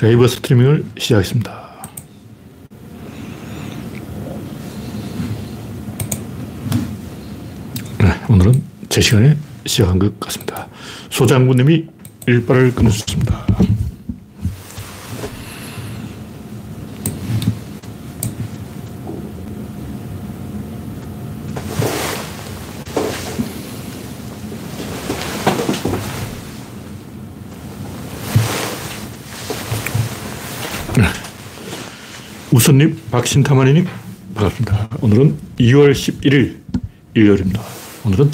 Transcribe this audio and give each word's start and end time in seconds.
라이브 0.00 0.28
스트리밍을 0.28 0.84
시작했습니다. 0.96 1.68
네, 7.98 8.06
오늘은 8.28 8.62
제 8.88 9.00
시간에 9.00 9.36
시작한 9.66 9.98
것 9.98 10.20
같습니다. 10.20 10.68
소장군님이 11.10 11.86
일발을 12.28 12.76
끊으셨습니다. 12.76 13.44
우선님, 32.58 33.00
박신타마니님, 33.12 33.86
반갑습니다. 34.34 34.88
오늘은 35.00 35.38
2월 35.60 35.92
11일 35.92 36.56
일요일입니다. 37.14 37.62
오늘은 38.04 38.32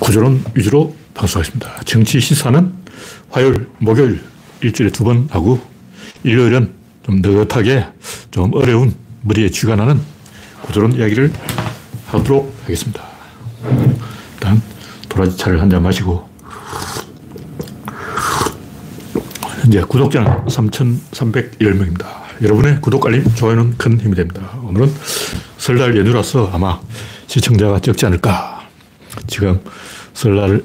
구조론 0.00 0.42
위주로 0.54 0.96
방송하겠습니다. 1.12 1.80
정치 1.84 2.18
시사는 2.18 2.72
화요일, 3.28 3.68
목요일 3.78 4.22
일주일에 4.62 4.90
두 4.90 5.04
번 5.04 5.28
하고 5.30 5.60
일요일은 6.24 6.72
좀 7.04 7.16
느긋하게 7.20 7.84
좀 8.30 8.54
어려운 8.54 8.94
머리에 9.20 9.50
쥐가 9.50 9.76
나는 9.76 10.00
구조론 10.62 10.94
이야기를 10.94 11.30
하도록 12.06 12.56
하겠습니다. 12.62 13.02
일단 14.32 14.62
도라지 15.10 15.36
차를 15.36 15.60
한 15.60 15.68
잔 15.68 15.82
마시고 15.82 16.26
현재 19.68 19.82
구독자는 19.82 20.46
3,310명입니다. 20.46 22.06
여러분의 22.40 22.80
구독, 22.80 23.04
알림, 23.04 23.22
좋아요는 23.34 23.76
큰 23.76 24.00
힘이 24.00 24.14
됩니다. 24.14 24.58
오늘은 24.62 24.90
설날 25.58 25.94
연휴라서 25.94 26.48
아마 26.54 26.80
시청자가 27.26 27.78
적지 27.80 28.06
않을까. 28.06 28.66
지금 29.26 29.60
설날 30.14 30.62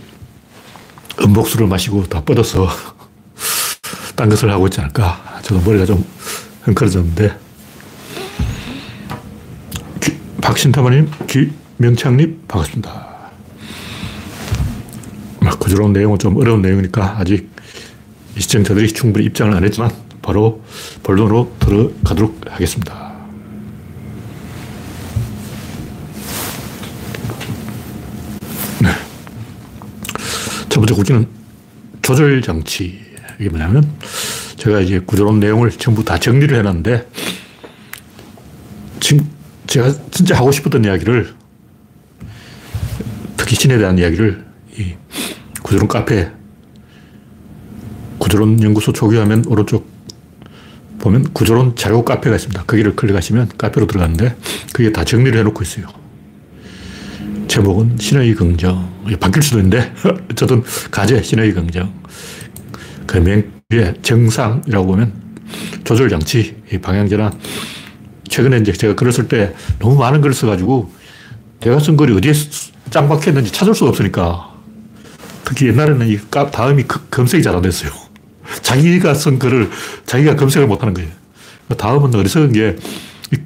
음복수를 1.22 1.68
마시고 1.68 2.06
다 2.06 2.24
뻗어서 2.24 2.70
딴 4.16 4.30
것을 4.30 4.50
하고 4.50 4.68
있지 4.68 4.80
않을까. 4.80 5.42
저도 5.42 5.60
머리가 5.70 5.86
좀 5.86 6.06
흥커져졌는데. 6.62 7.38
박신타마님, 10.40 11.12
김명창님, 11.28 12.44
반갑습니다. 12.48 13.32
구조론 15.60 15.92
내용은 15.92 16.18
좀 16.20 16.38
어려운 16.38 16.62
내용이니까 16.62 17.18
아직 17.20 17.52
시청자들이 18.38 18.92
충분히 18.94 19.26
입장을 19.26 19.54
안 19.54 19.64
했지만 19.64 19.92
바로 20.22 20.64
본론으로 21.04 21.56
들어가도록 21.60 22.42
하겠습니다. 22.50 23.14
네. 28.82 28.90
첫 30.70 30.80
번째 30.80 30.94
구조는 30.96 31.28
조절 32.02 32.42
장치. 32.42 33.00
이게 33.40 33.50
뭐냐면 33.50 33.90
제가 34.58 34.80
이제 34.80 35.00
구조론 35.00 35.40
내용을 35.40 35.72
전부 35.72 36.04
다 36.04 36.18
정리를 36.18 36.56
해놨는데 36.58 37.08
지금 39.00 39.30
제가 39.68 39.94
진짜 40.12 40.38
하고 40.38 40.52
싶었던 40.52 40.86
이야기를 40.86 41.34
특히 43.36 43.56
신에 43.56 43.78
대한 43.78 43.98
이야기를 43.98 44.46
이 44.78 44.94
구조론 45.62 45.88
카페 45.88 46.32
구조론 48.34 48.64
연구소 48.64 48.92
초기화면 48.94 49.46
오른쪽 49.46 49.88
보면 50.98 51.34
구조론 51.34 51.76
자료 51.76 52.04
카페가 52.04 52.36
있습니다. 52.36 52.64
거기를 52.64 52.96
클릭하시면 52.96 53.52
카페로 53.60 53.86
들어가는데 53.86 54.36
그게 54.74 54.92
다 54.92 55.04
정리를 55.04 55.38
해놓고 55.38 55.62
있어요. 55.62 55.86
제목은 57.48 57.98
신의 58.00 58.34
긍정. 58.34 58.92
바뀔 59.20 59.44
수도 59.44 59.60
있는데 59.60 59.94
어쨌든 60.32 60.64
가제 60.90 61.22
신의 61.22 61.54
긍정. 61.54 61.94
그맨 63.06 63.52
위에 63.70 63.94
정상이라고 64.02 64.88
보면 64.88 65.14
조절 65.84 66.10
장치, 66.10 66.56
방향 66.82 67.08
전환. 67.08 67.40
최근에 68.30 68.58
이제 68.58 68.74
제가 68.74 68.96
글을 68.96 69.12
쓸 69.12 69.28
때 69.28 69.54
너무 69.78 69.96
많은 69.96 70.22
글을 70.22 70.34
써가지고 70.34 70.92
제가 71.62 71.78
쓴 71.78 71.96
글이 71.96 72.16
어디에 72.18 72.34
짱 72.90 73.08
박혔는지 73.08 73.52
찾을 73.52 73.76
수가 73.76 73.92
없으니까 73.92 74.56
특히 75.46 75.68
옛날에는 75.68 76.08
이 76.08 76.18
다음이 76.32 76.86
검색이 77.12 77.44
잘 77.44 77.56
안 77.56 77.62
됐어요. 77.62 78.03
자기가 78.62 79.14
쓴 79.14 79.40
글을 79.40 79.70
자기가 80.06 80.36
검색을 80.36 80.68
못 80.68 80.82
하는 80.82 80.94
거예요. 80.94 81.10
다음은 81.78 82.14
어리석은 82.14 82.54
게 82.54 82.76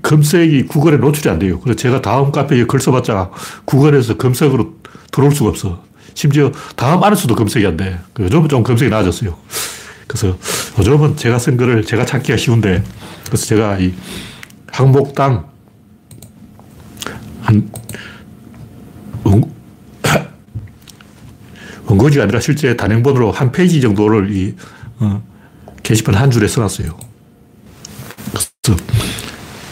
검색이 0.01 0.65
구글에 0.67 0.97
노출이 0.97 1.29
안 1.29 1.39
돼요. 1.39 1.59
그래서 1.59 1.77
제가 1.77 2.01
다음 2.01 2.31
카페에 2.31 2.65
글 2.65 2.79
써봤자 2.79 3.31
구글에서 3.65 4.17
검색으로 4.17 4.75
들어올 5.11 5.33
수가 5.33 5.49
없어. 5.49 5.83
심지어 6.13 6.51
다음 6.75 7.03
안에서도 7.03 7.33
검색이 7.35 7.65
안 7.65 7.77
돼. 7.77 7.99
그 8.13 8.23
요즘은 8.23 8.49
좀 8.49 8.63
검색이 8.63 8.89
나아졌어요. 8.89 9.37
그래서 10.07 10.37
요즘은 10.79 11.15
제가 11.17 11.37
쓴 11.37 11.57
글을 11.57 11.85
제가 11.85 12.05
찾기가 12.05 12.37
쉬운데 12.37 12.83
그래서 13.25 13.45
제가 13.45 13.77
이 13.79 13.93
항목당 14.71 15.45
한 17.41 17.69
원고지가 21.87 22.23
아니라 22.23 22.39
실제 22.39 22.75
단행본으로 22.75 23.31
한 23.31 23.51
페이지 23.51 23.79
정도를 23.79 24.35
이 24.35 24.55
어, 24.99 25.23
게시판 25.83 26.15
한 26.15 26.31
줄에 26.31 26.47
써놨어요. 26.47 26.97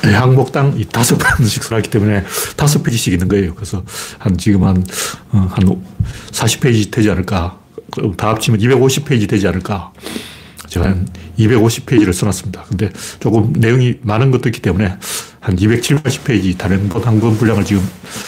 그래서 0.01 0.75
이 0.77 0.85
다섯 0.85 1.17
번씩 1.17 1.63
써놨기 1.63 1.89
때문에 1.89 2.23
다섯 2.55 2.83
페이지씩 2.83 3.13
있는 3.13 3.27
거예요. 3.27 3.55
그래서 3.55 3.83
한 4.19 4.37
지금 4.37 4.63
한, 4.63 4.85
어, 5.31 5.47
한 5.51 5.83
40페이지 6.31 6.91
되지 6.91 7.09
않을까. 7.09 7.59
다 8.17 8.29
합치면 8.29 8.59
250페이지 8.59 9.27
되지 9.27 9.47
않을까. 9.47 9.91
제가 10.67 10.87
한 10.87 11.07
250페이지를 11.39 12.13
써놨습니다. 12.13 12.63
근데 12.63 12.91
조금 13.19 13.53
내용이 13.53 13.95
많은 14.01 14.31
것도 14.31 14.49
있기 14.49 14.61
때문에 14.61 14.97
한 15.39 15.55
270페이지 15.55 16.57
단행본 16.57 17.03
한권 17.03 17.37
분량을 17.37 17.65
지금 17.65 17.87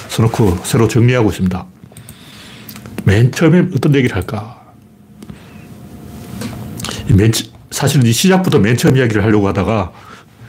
써놓고 0.09 0.59
새로 0.63 0.87
정리하고 0.87 1.29
있습니다. 1.29 1.65
맨 3.05 3.31
처음에 3.31 3.67
어떤 3.75 3.95
얘기를 3.95 4.15
할까? 4.15 4.56
맨, 7.13 7.31
사실은 7.71 8.05
이 8.05 8.11
시작부터 8.11 8.59
맨 8.59 8.77
처음 8.77 8.97
이야기를 8.97 9.23
하려고 9.23 9.47
하다가 9.47 9.91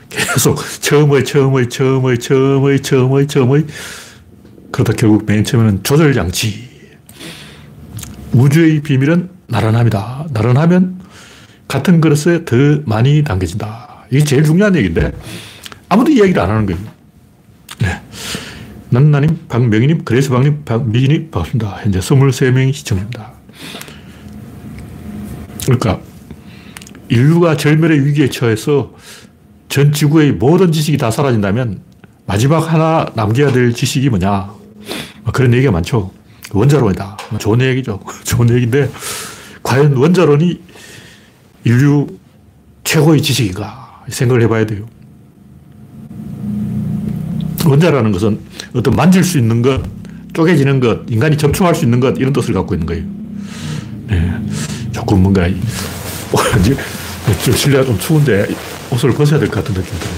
계속 0.09 0.59
처음의, 0.81 1.25
처음의, 1.25 1.69
처음의, 1.69 2.19
처음의, 2.19 2.83
처음의, 2.83 3.27
처음의 3.27 3.67
그러다 4.73 4.93
결국 4.95 5.25
맨 5.27 5.45
처음에는 5.45 5.83
조절 5.83 6.13
장치. 6.15 6.69
우주의 8.33 8.81
비밀은 8.83 9.31
나른함이다. 9.47 10.27
나른하면 10.31 11.01
같은 11.67 12.01
그릇에 12.01 12.45
더 12.45 12.57
많이 12.85 13.23
담겨진다. 13.25 14.07
이게 14.11 14.25
제일 14.25 14.45
중요한 14.45 14.75
얘기인데 14.77 15.13
아무도 15.89 16.11
이야기를 16.11 16.41
안 16.41 16.51
하는 16.51 16.67
거예요. 16.67 16.81
네. 17.81 18.01
난나님, 18.91 19.39
박명희님, 19.49 20.05
그레스방님, 20.05 20.65
박미진님 20.65 21.31
반갑습니다. 21.31 21.81
현재 21.83 21.99
23명이 21.99 22.73
시청입니다. 22.73 23.33
그러니까 25.65 26.01
인류가 27.09 27.57
절멸의 27.57 28.05
위기에 28.05 28.29
처해서 28.29 28.95
전 29.69 29.93
지구의 29.93 30.33
모든 30.33 30.73
지식이 30.73 30.97
다 30.97 31.11
사라진다면 31.11 31.81
마지막 32.27 32.73
하나 32.73 33.07
남겨야 33.15 33.53
될 33.53 33.73
지식이 33.73 34.11
뭐냐. 34.11 34.51
뭐 35.23 35.33
그런 35.33 35.53
얘기가 35.55 35.73
많죠. 35.73 36.13
원자론이다. 36.53 37.17
뭐 37.31 37.39
좋은 37.39 37.61
얘기죠. 37.61 38.01
좋은 38.25 38.51
얘기인데 38.51 38.91
과연 39.63 39.97
원자론이 39.97 40.61
인류 41.65 42.07
최고의 42.85 43.23
지식인가 43.23 44.05
생각을 44.09 44.43
해봐야 44.43 44.65
돼요. 44.67 44.87
원자라는 47.67 48.13
것은 48.13 48.41
어떤 48.75 48.95
만질 48.95 49.25
수 49.25 49.39
있는 49.39 49.61
것, 49.61 49.83
쪼개지는 50.33 50.81
것, 50.81 51.01
인간이 51.11 51.37
접촉할 51.37 51.75
수 51.75 51.85
있는 51.85 52.01
것, 52.01 52.17
이런 52.19 52.33
뜻을 52.33 52.55
갖고 52.55 52.75
있는 52.75 52.87
거예요. 52.87 53.05
네. 54.07 54.33
조금 54.93 55.23
뭔가, 55.23 55.47
좀 56.65 56.77
실내가 57.35 57.85
좀 57.85 57.99
추운데 57.99 58.47
옷을 58.91 59.13
벗어야 59.13 59.39
될 59.39 59.49
것 59.49 59.57
같은 59.65 59.75
느낌이 59.75 59.99
들어요. 59.99 60.15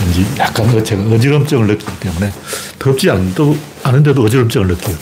왠지 0.00 0.26
약간 0.38 0.84
제가 0.84 1.02
어지럼증을 1.14 1.66
느끼기 1.66 1.92
때문에 2.00 2.32
덥지 2.78 3.10
않도, 3.10 3.56
않은데도 3.82 4.22
어지럼증을 4.22 4.66
느껴요. 4.68 4.96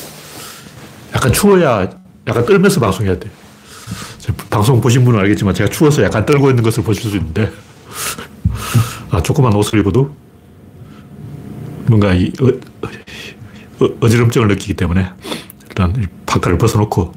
약간 1.14 1.32
추워야 1.32 1.88
약간 2.26 2.44
떨면서 2.44 2.80
방송해야 2.80 3.18
돼. 3.18 3.30
방송 4.50 4.80
보신 4.80 5.04
분은 5.04 5.18
알겠지만 5.20 5.54
제가 5.54 5.70
추워서 5.70 6.02
약간 6.02 6.26
떨고 6.26 6.50
있는 6.50 6.62
것을 6.62 6.82
보실 6.82 7.10
수 7.10 7.16
있는데 7.16 7.50
아, 9.10 9.22
조그만 9.22 9.54
옷을 9.54 9.78
입어도 9.78 10.14
뭔가 11.86 12.12
이 12.12 12.30
어, 12.42 13.86
어, 14.00 14.08
지럼증을 14.08 14.48
느끼기 14.48 14.74
때문에 14.74 15.08
일단 15.68 16.08
파카를 16.26 16.58
벗어놓고 16.58 17.14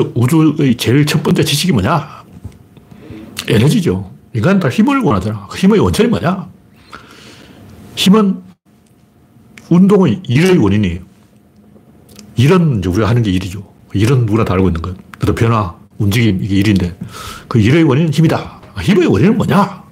그래서 0.00 0.12
우주의 0.14 0.74
제일 0.76 1.04
첫 1.04 1.22
번째 1.22 1.44
지식이 1.44 1.72
뭐냐? 1.72 2.24
에너지죠. 3.48 4.10
인간은 4.34 4.60
다 4.60 4.68
힘을 4.68 5.00
원하잖아. 5.00 5.46
그 5.48 5.58
힘의 5.58 5.80
원천이 5.80 6.08
뭐냐? 6.08 6.48
힘은 7.96 8.42
운동의 9.68 10.22
일의 10.26 10.56
원인이에요. 10.56 11.00
일은 12.36 12.82
우리가 12.84 13.08
하는 13.08 13.22
게 13.22 13.30
일이죠. 13.30 13.62
일은 13.92 14.20
누구나 14.20 14.44
다 14.44 14.54
알고 14.54 14.68
있는 14.68 14.80
거예요. 14.80 14.96
또 15.18 15.34
변화, 15.34 15.76
움직임, 15.98 16.42
이게 16.42 16.56
일인데 16.56 16.96
그 17.48 17.60
일의 17.60 17.82
원인은 17.82 18.12
힘이다. 18.12 18.60
힘의 18.80 19.06
원인은 19.06 19.36
뭐냐? 19.36 19.82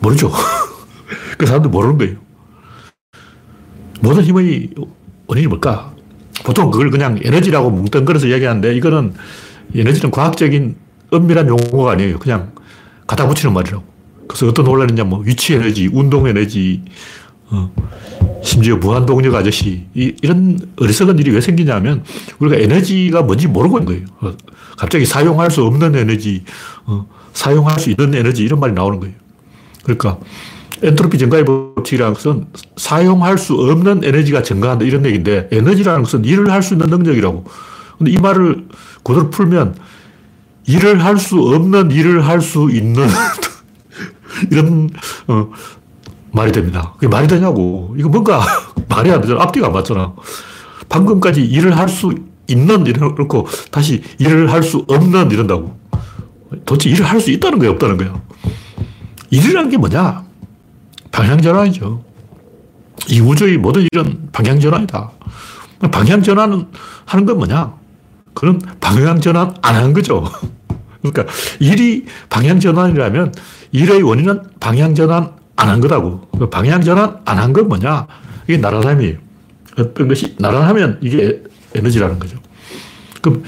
모르죠. 0.00 0.32
그 1.36 1.44
사람들 1.44 1.70
모르는 1.70 1.98
거예요. 1.98 2.16
모든 4.00 4.22
힘의 4.22 4.70
원인이 5.26 5.48
뭘까? 5.48 5.92
보통 6.44 6.70
그걸 6.70 6.90
그냥 6.90 7.18
에너지라고 7.22 7.70
뭉뚱그려서 7.70 8.30
얘기하는데 8.30 8.74
이거는 8.76 9.14
에너지는 9.74 10.10
과학적인 10.10 10.76
엄밀한 11.10 11.48
용어가 11.48 11.92
아니에요. 11.92 12.18
그냥 12.18 12.52
갖다 13.06 13.26
붙이는 13.26 13.52
말이라고. 13.54 13.84
그래서 14.28 14.46
어떤 14.46 14.66
논란이 14.66 14.92
있냐, 14.92 15.04
뭐, 15.04 15.20
위치 15.20 15.54
에너지, 15.54 15.88
운동 15.90 16.28
에너지, 16.28 16.82
어, 17.50 17.72
심지어 18.42 18.76
무한동력 18.76 19.34
아저씨, 19.34 19.86
이, 19.94 20.14
런 20.22 20.58
어리석은 20.78 21.18
일이 21.18 21.30
왜 21.30 21.40
생기냐면, 21.40 22.04
우리가 22.38 22.62
에너지가 22.62 23.22
뭔지 23.22 23.48
모르고 23.48 23.78
있는 23.78 23.86
거예요. 23.86 24.06
어, 24.20 24.36
갑자기 24.76 25.06
사용할 25.06 25.50
수 25.50 25.64
없는 25.64 25.96
에너지, 25.96 26.44
어, 26.84 27.08
사용할 27.32 27.78
수 27.78 27.90
있는 27.90 28.14
에너지, 28.14 28.44
이런 28.44 28.60
말이 28.60 28.74
나오는 28.74 29.00
거예요. 29.00 29.14
그러니까, 29.82 30.18
엔트로피 30.82 31.18
증가의 31.18 31.44
법칙이라는 31.44 32.14
것은 32.14 32.46
사용할 32.76 33.38
수 33.38 33.54
없는 33.54 34.04
에너지가 34.04 34.42
증가한다 34.42 34.84
이런 34.84 35.04
얘기인데 35.06 35.48
에너지라는 35.50 36.02
것은 36.02 36.24
일을 36.24 36.50
할 36.50 36.62
수 36.62 36.74
있는 36.74 36.88
능력이라고. 36.88 37.44
근데 37.98 38.12
이 38.12 38.18
말을 38.18 38.66
그대로 39.02 39.30
풀면 39.30 39.74
일을 40.66 41.04
할 41.04 41.18
수 41.18 41.38
없는 41.40 41.90
일을 41.90 42.26
할 42.26 42.40
수 42.40 42.68
있는 42.70 43.06
이런 44.50 44.90
어, 45.26 45.50
말이 46.32 46.52
됩니다. 46.52 46.92
그게 46.94 47.08
말이 47.08 47.26
되냐고. 47.26 47.94
이거 47.98 48.08
뭔가 48.08 48.42
말이 48.88 49.10
안 49.10 49.20
되잖아. 49.20 49.42
앞뒤가 49.42 49.66
안 49.68 49.72
맞잖아. 49.72 50.14
방금까지 50.88 51.44
일을 51.44 51.76
할 51.76 51.88
수 51.88 52.14
있는 52.46 52.86
이렇고 52.86 53.46
다시 53.70 54.02
일을 54.18 54.50
할 54.52 54.62
수 54.62 54.84
없는 54.88 55.30
이런다고. 55.30 55.76
도대체 56.64 56.90
일을 56.90 57.04
할 57.04 57.20
수 57.20 57.30
있다는 57.30 57.58
거야, 57.58 57.70
없다는 57.70 57.96
거야. 57.98 58.20
일이라는 59.30 59.70
게 59.70 59.76
뭐냐? 59.76 60.24
방향전환이죠. 61.12 62.04
이 63.08 63.20
우주의 63.20 63.56
모든 63.58 63.86
일은 63.92 64.28
방향전환이다. 64.32 65.10
방향전환은 65.90 66.66
하는 67.04 67.26
건 67.26 67.36
뭐냐? 67.38 67.74
그건 68.34 68.60
방향전환 68.80 69.54
안 69.62 69.74
하는 69.74 69.92
거죠. 69.92 70.24
그러니까 71.02 71.32
일이 71.60 72.04
방향전환이라면 72.28 73.34
일의 73.72 74.02
원인은 74.02 74.42
방향전환 74.60 75.36
안 75.56 75.68
한 75.68 75.80
거다고. 75.80 76.28
그 76.38 76.48
방향전환 76.50 77.20
안 77.24 77.38
한 77.38 77.52
건 77.52 77.68
뭐냐? 77.68 78.06
이게 78.46 78.58
나란함이에요. 78.58 79.16
어떤 79.78 80.08
것이 80.08 80.34
나란하면 80.38 80.98
이게 81.02 81.42
에너지라는 81.74 82.18
거죠. 82.18 82.38
그럼 83.22 83.44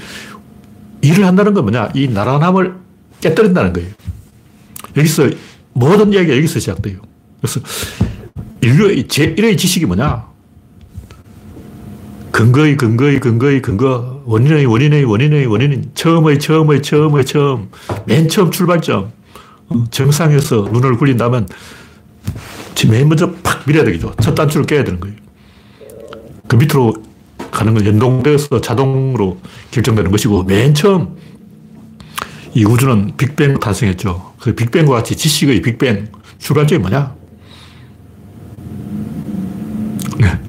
일을 1.01 1.25
한다는 1.25 1.53
건 1.53 1.63
뭐냐? 1.65 1.89
이 1.93 2.07
나란함을 2.07 2.75
깨뜨린다는 3.21 3.73
거예요. 3.73 3.89
여기서 4.97 5.29
모든 5.73 6.11
이야기가 6.13 6.35
여기서 6.37 6.59
시작돼요. 6.59 6.99
그래서 7.41 7.59
인류의 8.61 9.05
제1의 9.05 9.57
지식이 9.57 9.85
뭐냐? 9.87 10.29
근거의 12.31 12.77
근거의 12.77 13.19
근거의 13.19 13.61
근거, 13.61 14.21
원인의 14.25 14.65
원인의 14.65 15.03
원인의 15.03 15.45
원인인 15.47 15.91
처음의 15.93 16.39
처음의 16.39 16.81
처음의 16.81 17.25
처음, 17.25 17.69
맨 18.05 18.29
처음 18.29 18.51
출발점. 18.51 19.11
어, 19.67 19.83
정상에서 19.89 20.69
눈을 20.71 20.97
굴린다면 20.97 21.47
맨 22.89 23.09
먼저 23.09 23.31
팍 23.43 23.65
밀어야 23.67 23.83
되겠죠. 23.83 24.15
첫 24.21 24.33
단추를 24.33 24.65
깨야 24.65 24.83
되는 24.83 24.99
거예요. 24.99 25.15
그 26.47 26.55
밑으로 26.55 26.93
가는 27.51 27.73
건 27.73 27.85
연동되어서 27.85 28.61
자동으로 28.61 29.39
결정되는 29.71 30.09
것이고, 30.09 30.43
맨 30.43 30.73
처음 30.73 31.17
이 32.53 32.65
우주는 32.65 33.13
빅뱅 33.17 33.59
탄생했죠. 33.59 34.33
그 34.39 34.55
빅뱅과 34.55 34.93
같이 34.93 35.15
지식의 35.15 35.61
빅뱅, 35.61 36.07
출발점이 36.39 36.81
뭐냐? 36.81 37.15
네. 40.19 40.39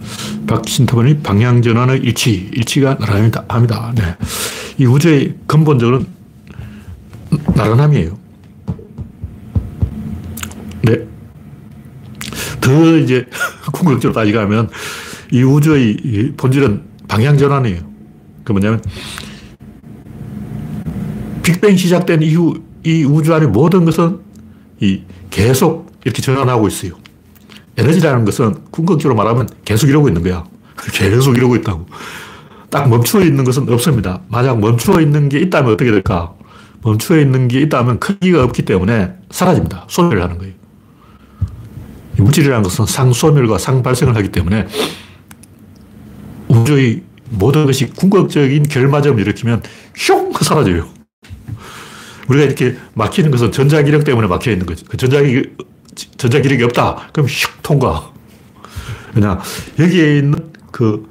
박신타번이 0.53 1.21
방향전환의 1.21 2.01
일치, 2.01 2.51
일치가 2.53 2.99
나란합니다. 2.99 3.45
합니다. 3.49 3.93
네. 3.97 4.17
이 4.77 4.85
우주의 4.85 5.35
근본적으로 5.47 6.03
나란함이에요. 7.55 8.19
네. 10.83 11.07
더 12.61 12.99
이제 12.99 13.27
궁극적으로 13.73 14.13
따지가면 14.13 14.69
이 15.33 15.43
우주의 15.43 16.33
본질은 16.37 16.83
방향전환이에요. 17.09 17.81
그 18.45 18.53
뭐냐면 18.53 18.83
빅뱅 21.43 21.77
시작된 21.77 22.23
이후 22.23 22.63
이 22.85 23.05
우주 23.05 23.35
안의 23.35 23.49
모든 23.49 23.87
것은 23.87 24.21
이 24.81 25.01
계속 25.31 25.91
이렇게 26.05 26.21
전환하고 26.21 26.69
있어요. 26.69 27.02
에너지라는 27.77 28.25
것은 28.25 28.55
궁극적으로 28.71 29.17
말하면 29.17 29.49
계속 29.65 29.89
이러고 29.89 30.09
있는 30.09 30.23
거야. 30.23 30.45
계속 30.93 31.37
이러고 31.37 31.57
있다고. 31.57 31.87
딱 32.71 32.89
멈추어 32.89 33.23
있는 33.23 33.45
것은 33.45 33.69
없습니다. 33.69 34.21
만약 34.29 34.59
멈추어 34.59 35.01
있는 35.01 35.29
게 35.29 35.39
있다면 35.41 35.73
어떻게 35.73 35.91
될까? 35.91 36.33
멈추어 36.83 37.19
있는 37.19 37.49
게 37.49 37.61
있다면 37.61 38.01
크기가 38.01 38.43
없기 38.45 38.63
때문에 38.63 39.13
사라집니다. 39.31 39.87
소멸을 39.89 40.23
하는 40.23 40.39
거예요. 40.39 40.55
물질이라는 42.17 42.63
것은 42.63 42.87
상소멸과 42.87 43.59
상발생을 43.59 44.17
하기 44.17 44.31
때문에 44.31 44.67
우주의 46.49 47.03
모든 47.31 47.65
것이 47.65 47.87
궁극적인 47.87 48.65
결마점을 48.65 49.19
일으키면 49.21 49.63
슝 49.95 50.33
사라져요. 50.33 50.87
우리가 52.29 52.45
이렇게 52.45 52.77
막히는 52.95 53.31
것은 53.31 53.53
전자기력 53.53 54.05
때문에 54.05 54.29
막혀 54.29 54.51
있는 54.51 54.67
거죠. 54.67 54.85
그 54.89 54.97
전자기력, 54.97 55.45
전자 56.17 56.41
기력이 56.41 56.65
없다. 56.65 57.09
그럼 57.13 57.27
슉 57.27 57.51
통과. 57.63 58.11
그냥 59.13 59.41
여기에 59.79 60.19
있는 60.19 60.53
그 60.71 61.07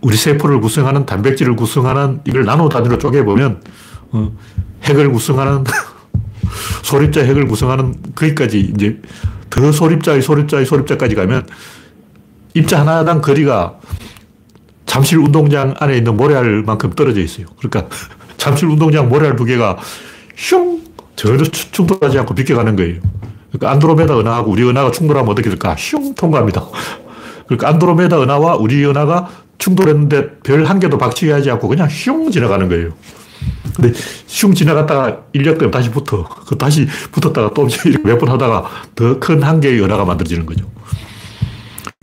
우리 0.00 0.16
세포를 0.16 0.60
구성하는 0.60 1.04
단백질을 1.06 1.56
구성하는 1.56 2.20
이걸 2.24 2.44
나노 2.44 2.68
단위로 2.68 2.98
쪼개보면 2.98 3.62
어, 4.12 4.32
핵을 4.84 5.10
구성하는 5.12 5.64
소립자 6.82 7.22
핵을 7.22 7.46
구성하는 7.46 7.94
거기까지 8.14 8.72
이제 8.74 9.00
더 9.50 9.72
소립자의 9.72 10.22
소립자의 10.22 10.64
소립자까지 10.64 11.14
가면 11.14 11.46
입자 12.54 12.80
하나당 12.80 13.20
거리가 13.20 13.78
잠실 14.86 15.18
운동장 15.18 15.74
안에 15.78 15.98
있는 15.98 16.16
모래알만큼 16.16 16.92
떨어져 16.92 17.20
있어요. 17.20 17.46
그러니까 17.58 17.94
잠실 18.38 18.68
운동장 18.68 19.08
모래알 19.08 19.36
두 19.36 19.44
개가 19.44 19.78
슝! 20.36 20.82
전혀 21.16 21.42
충돌하지 21.42 22.16
않고 22.20 22.34
비껴가는 22.34 22.76
거예요. 22.76 23.00
그러니까 23.50 23.70
안드로메다 23.72 24.18
은하하고 24.18 24.50
우리 24.52 24.62
은하가 24.62 24.90
충돌하면 24.90 25.30
어떻게 25.30 25.48
될까? 25.48 25.74
슝! 25.78 26.14
통과합니다. 26.14 26.66
그러니까 27.46 27.68
안드로메다 27.68 28.20
은하와 28.22 28.56
우리 28.56 28.84
은하가 28.84 29.28
충돌했는데 29.58 30.38
별 30.40 30.64
한 30.66 30.78
개도 30.78 30.98
박치게 30.98 31.32
하지 31.32 31.50
않고 31.50 31.68
그냥 31.68 31.88
슝 31.88 32.30
지나가는 32.30 32.68
거예요. 32.68 32.90
근데 33.74 33.92
슝 34.26 34.52
지나갔다가 34.54 35.22
인력 35.32 35.58
때문에 35.58 35.70
다시 35.70 35.90
붙어. 35.90 36.28
그 36.46 36.56
다시 36.58 36.86
붙었다가 37.12 37.52
또 37.54 37.66
몇번 38.04 38.28
하다가 38.30 38.68
더 38.94 39.18
큰 39.20 39.42
한 39.42 39.60
개의 39.60 39.80
은하가 39.82 40.04
만들어지는 40.04 40.44
거죠. 40.46 40.64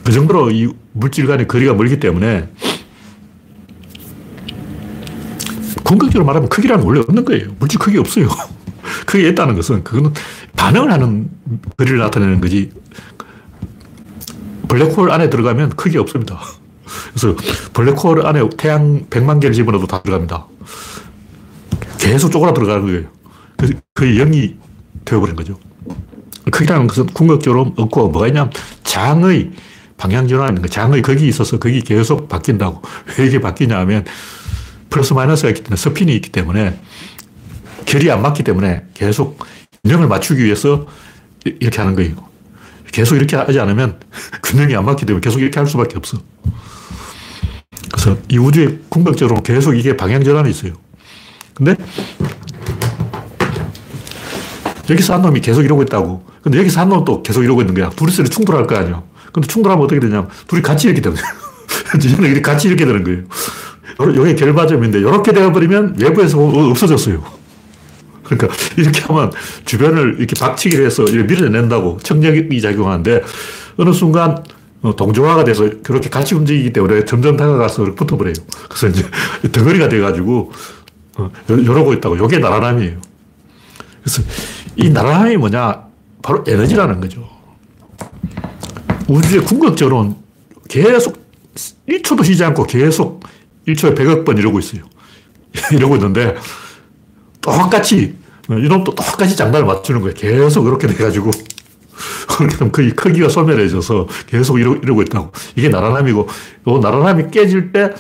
그 0.04 0.12
정도로 0.12 0.52
이 0.52 0.70
물질 0.94 1.28
간의 1.28 1.48
거리가 1.48 1.74
멀기 1.74 2.00
때문에 2.00 2.50
궁극적으로 5.84 6.26
말하면 6.26 6.50
크기라는 6.50 6.84
원래 6.86 7.00
없는 7.02 7.26
거예요. 7.26 7.48
물질 7.60 7.80
크기 7.80 7.98
없어요. 7.98 8.28
크기 9.06 9.28
있다는 9.28 9.56
것은 9.56 9.84
그거는 9.84 10.12
반응을 10.56 10.92
하는 10.92 11.30
거리를 11.78 11.98
나타내는 11.98 12.42
거지. 12.42 12.72
블랙홀 14.68 15.12
안에 15.12 15.30
들어가면 15.30 15.72
크기 15.72 15.98
없습니다. 15.98 16.40
그래서 17.10 17.36
블랙홀 17.74 18.26
안에 18.26 18.42
태양 18.58 19.06
100만 19.10 19.40
개를 19.40 19.54
집어넣어도 19.54 19.88
다 19.88 20.02
들어갑니다. 20.02 20.48
계속 22.00 22.32
쪼그라 22.32 22.54
들어가는 22.54 22.86
거예요. 22.86 23.04
그래서 23.58 23.74
거의 23.94 24.18
0이 24.18 24.56
되어버린 25.06 25.36
거죠. 25.36 25.58
크기라는 26.52 26.88
것은 26.88 27.08
궁극적으로 27.08 27.74
없고 27.78 28.10
뭐가 28.10 28.28
있냐면 28.28 28.52
장의 28.84 29.52
방향전환인 29.98 30.62
거 30.62 30.68
장의 30.68 31.02
거기 31.02 31.28
있어서 31.28 31.58
거기 31.58 31.82
계속 31.82 32.28
바뀐다고. 32.28 32.82
왜 33.18 33.26
이게 33.28 33.40
바뀌냐 33.40 33.78
하면 33.80 34.06
플러스 34.90 35.14
마이너스가 35.14 35.50
있기 35.50 35.64
때문에 35.64 35.76
스핀이 35.78 36.16
있기 36.18 36.30
때문에 36.30 36.80
결이 37.86 38.12
안 38.12 38.22
맞기 38.22 38.44
때문에 38.44 38.84
계속 38.94 39.40
균형을 39.86 40.08
맞추기 40.08 40.44
위해서 40.44 40.88
이렇게 41.46 41.78
하는 41.78 41.96
거예요. 41.96 42.16
계속 42.92 43.16
이렇게 43.18 43.36
하지 43.36 43.60
않으면 43.60 44.00
균형이 44.44 44.76
안 44.76 44.84
맞기 44.84 45.06
때문에 45.06 45.22
계속 45.22 45.40
이렇게 45.40 45.60
할 45.60 45.68
수밖에 45.68 45.96
없어. 45.98 46.18
그래서 47.92 48.18
이 48.30 48.40
우주에 48.40 48.80
궁극적으로 48.90 49.44
계속 49.44 49.76
이게 49.76 49.96
방향전환이 49.96 50.50
있어요. 50.50 50.74
근데 51.54 51.76
여기서 54.90 55.14
한 55.14 55.22
놈이 55.22 55.40
계속 55.42 55.62
이러고 55.62 55.84
있다고. 55.84 56.26
근데 56.42 56.58
여기서 56.58 56.82
한 56.82 56.90
놈도 56.90 57.22
계속 57.22 57.44
이러고 57.44 57.62
있는 57.62 57.76
거야. 57.76 57.92
둘이서 57.92 58.24
충돌할 58.24 58.66
거 58.66 58.76
아니야. 58.76 59.04
근데 59.32 59.48
충돌하면 59.48 59.86
어떻게 59.86 60.00
되냐면 60.00 60.30
둘이 60.48 60.64
같이 60.64 60.88
이렇게 60.88 61.02
되는 61.02 61.16
거예요. 61.16 62.42
같이 62.42 62.68
이렇게 62.68 62.86
되는 62.86 63.04
거예요. 63.04 63.24
이게 64.24 64.36
결과점인데 64.36 65.00
이렇게 65.00 65.32
되어버리면 65.32 65.98
외부에서 66.00 66.40
없어졌어요. 66.40 67.45
그러니까 68.26 68.56
이렇게 68.78 69.02
하면 69.02 69.32
주변을 69.66 70.18
이렇게 70.20 70.34
박치기를 70.40 70.86
해서 70.86 71.04
이렇게 71.04 71.34
밀어낸다고 71.34 72.00
청력이 72.04 72.62
작용하는데 72.62 73.24
어느 73.78 73.94
순간 73.94 74.44
어, 74.82 74.96
동조화가 74.96 75.46
돼서 75.46 75.70
그렇게 75.82 76.10
같이 76.10 76.36
움직이기 76.36 76.72
때문에 76.74 77.06
점점 77.06 77.38
다가가서 77.38 77.96
붙어버려요. 77.96 78.34
그래서 78.70 78.88
이제 78.88 79.04
덩어리가 79.52 79.90
돼가지고 79.90 80.52
어, 81.18 81.32
이러고 81.50 81.94
있다고. 81.94 82.18
이게 82.18 82.38
나라남이에요. 82.38 83.00
그래서 84.04 84.22
이 84.76 84.90
나라함이 84.90 85.38
뭐냐? 85.38 85.86
바로 86.22 86.44
에너지라는 86.48 87.02
거죠. 87.02 87.28
우주의 89.08 89.44
궁극적으로는 89.44 90.16
계속 90.68 91.26
1초도 91.88 92.24
쉬지 92.24 92.44
않고 92.44 92.66
계속 92.66 93.24
1초에 93.68 93.96
100억 93.96 94.26
번 94.26 94.38
이러고 94.38 94.60
있어요. 94.60 94.84
이러고 95.72 95.96
있는데 95.96 96.36
똑같이 97.46 98.16
이놈도 98.50 98.96
똑같이 98.96 99.36
장단을 99.36 99.66
맞추는 99.66 100.02
거예요. 100.02 100.14
계속 100.16 100.64
그렇게 100.64 100.88
돼가지고 100.88 101.32
그렇게 102.28 102.58
되면 102.58 102.72
거의 102.72 102.92
크기가 102.92 103.30
소멸해져서 103.30 104.08
계속 104.28 104.60
이러, 104.60 104.76
이러고 104.76 105.02
있다고. 105.04 105.32
이게 105.56 105.70
나라남이고 105.70 106.28
요 106.68 106.78
나라남이 106.80 107.32
깨질 107.32 107.72
때 107.72 107.92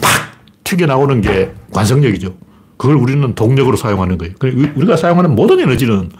팍 0.00 0.38
튀겨나오는 0.64 1.20
게 1.20 1.52
관성력이죠. 1.72 2.34
그걸 2.76 2.96
우리는 2.96 3.34
동력으로 3.34 3.76
사용하는 3.76 4.18
거예요. 4.18 4.34
우리가 4.76 4.96
사용하는 4.96 5.34
모든 5.34 5.60
에너지는 5.60 6.10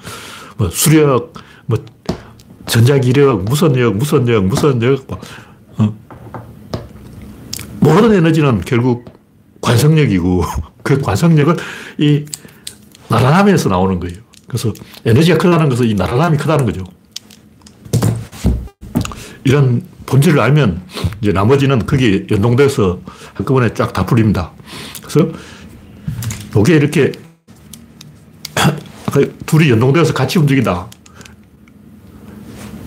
뭐 0.57 0.71
수력, 0.71 1.33
뭐 1.67 1.79
전자기력, 2.67 3.45
무선력, 3.45 3.97
무선력, 3.97 4.45
무선력, 4.47 5.05
뭐, 5.07 5.21
어. 5.79 5.95
모든 7.81 8.13
에너지는 8.15 8.63
결국 8.65 9.05
관성력이고 9.65 10.45
그 10.85 11.01
관성력은 11.01 11.57
이 11.99 12.25
나라남에서 13.09 13.69
나오는 13.69 13.99
거예요. 13.99 14.17
그래서 14.47 14.73
에너지가 15.05 15.39
크다는 15.39 15.69
것은 15.69 15.87
이 15.87 15.95
나라남이 15.95 16.37
크다는 16.37 16.67
거죠. 16.67 16.85
이런 19.45 19.83
본질을 20.07 20.39
알면 20.39 20.83
이제 21.21 21.33
나머지는 21.33 21.87
거기 21.87 22.27
연동돼서 22.31 23.01
한꺼번에 23.35 23.73
쫙 23.75 23.93
다 23.93 24.05
풀립니다. 24.07 24.53
그래서 25.03 25.29
이게 26.59 26.77
이렇게 26.77 27.13
둘이 29.47 29.71
연동되어서 29.71 30.13
같이 30.13 30.39
움직인다. 30.39 30.87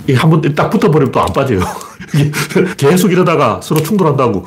이 0.09 0.13
한번 0.13 0.41
딱 0.55 0.69
붙어버리면 0.69 1.11
또 1.11 1.19
안 1.21 1.33
빠져요. 1.33 1.59
계속 2.77 3.11
이러다가 3.11 3.59
서로 3.61 3.81
충돌한다고. 3.81 4.45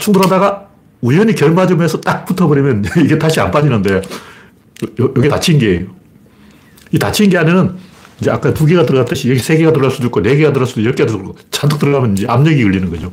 충돌하다가 0.00 0.65
우연히 1.06 1.36
결맞으면서 1.36 2.00
딱 2.00 2.24
붙어버리면 2.24 2.84
이게 3.04 3.16
다시 3.16 3.40
안 3.40 3.52
빠지는데, 3.52 4.02
이게 5.16 5.28
다친 5.28 5.58
게이 5.58 6.98
다친 6.98 7.30
게 7.30 7.38
안에는 7.38 7.76
이제 8.20 8.30
아까 8.30 8.52
두 8.52 8.66
개가 8.66 8.84
들어갔듯이 8.86 9.30
여기 9.30 9.38
세 9.38 9.56
개가 9.56 9.72
들어갈 9.72 9.92
수도 9.92 10.06
있고 10.06 10.20
네 10.20 10.36
개가 10.36 10.52
들어갈 10.52 10.66
수도 10.66 10.80
있고 10.80 10.88
열 10.88 10.94
개가 10.96 11.06
들어가고 11.06 11.36
잔뜩 11.50 11.78
들어가면 11.78 12.16
이제 12.16 12.26
압력이 12.26 12.60
걸리는 12.60 12.90
거죠. 12.90 13.12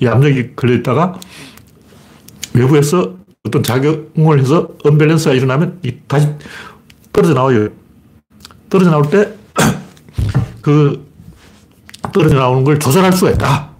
이 0.00 0.06
압력이 0.06 0.54
걸려있다가 0.54 1.18
외부에서 2.54 3.16
어떤 3.44 3.62
작용을 3.62 4.38
해서 4.40 4.68
언밸런스가 4.84 5.34
일어나면 5.34 5.80
다시 6.06 6.28
떨어져 7.12 7.34
나와요. 7.34 7.68
떨어져 8.70 8.90
나올 8.90 9.10
때, 9.10 9.34
그, 10.62 11.06
떨어져 12.12 12.36
나오는 12.36 12.62
걸 12.62 12.78
조절할 12.78 13.12
수가 13.12 13.32
있다. 13.32 13.70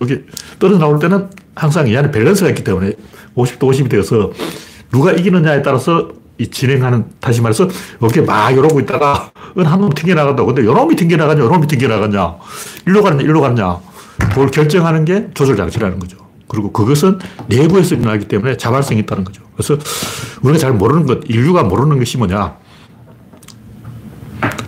여기 0.00 0.24
떨어져 0.58 0.78
나올 0.78 0.98
때는 0.98 1.28
항상 1.54 1.88
이 1.88 1.96
안에 1.96 2.10
밸런스가 2.10 2.50
있기 2.50 2.64
때문에 2.64 2.92
50도 3.36 3.60
50이 3.60 3.90
되어서 3.90 4.32
누가 4.90 5.12
이기느냐에 5.12 5.62
따라서 5.62 6.10
이 6.38 6.48
진행하는, 6.48 7.06
다시 7.20 7.40
말해서 7.40 7.68
이렇게 8.00 8.20
막 8.20 8.50
이러고 8.50 8.80
있다가 8.80 9.30
한놈 9.56 9.90
튕겨나간다고. 9.90 10.54
근데 10.54 10.64
요놈이 10.64 10.96
튕겨나가냐, 10.96 11.42
요놈이 11.42 11.66
튕겨나가냐, 11.66 12.36
일로 12.86 13.02
가느냐, 13.02 13.22
일로 13.22 13.40
가느냐. 13.40 13.78
그걸 14.18 14.50
결정하는 14.50 15.04
게 15.04 15.28
조절 15.34 15.56
장치라는 15.56 15.98
거죠. 15.98 16.16
그리고 16.48 16.72
그것은 16.72 17.18
내부에서 17.48 17.94
일어나기 17.94 18.26
때문에 18.28 18.56
자발성이 18.56 19.00
있다는 19.00 19.24
거죠. 19.24 19.42
그래서 19.54 19.76
우리가 20.42 20.58
잘 20.58 20.72
모르는 20.72 21.06
것, 21.06 21.20
인류가 21.26 21.62
모르는 21.62 21.98
것이 21.98 22.18
뭐냐. 22.18 22.56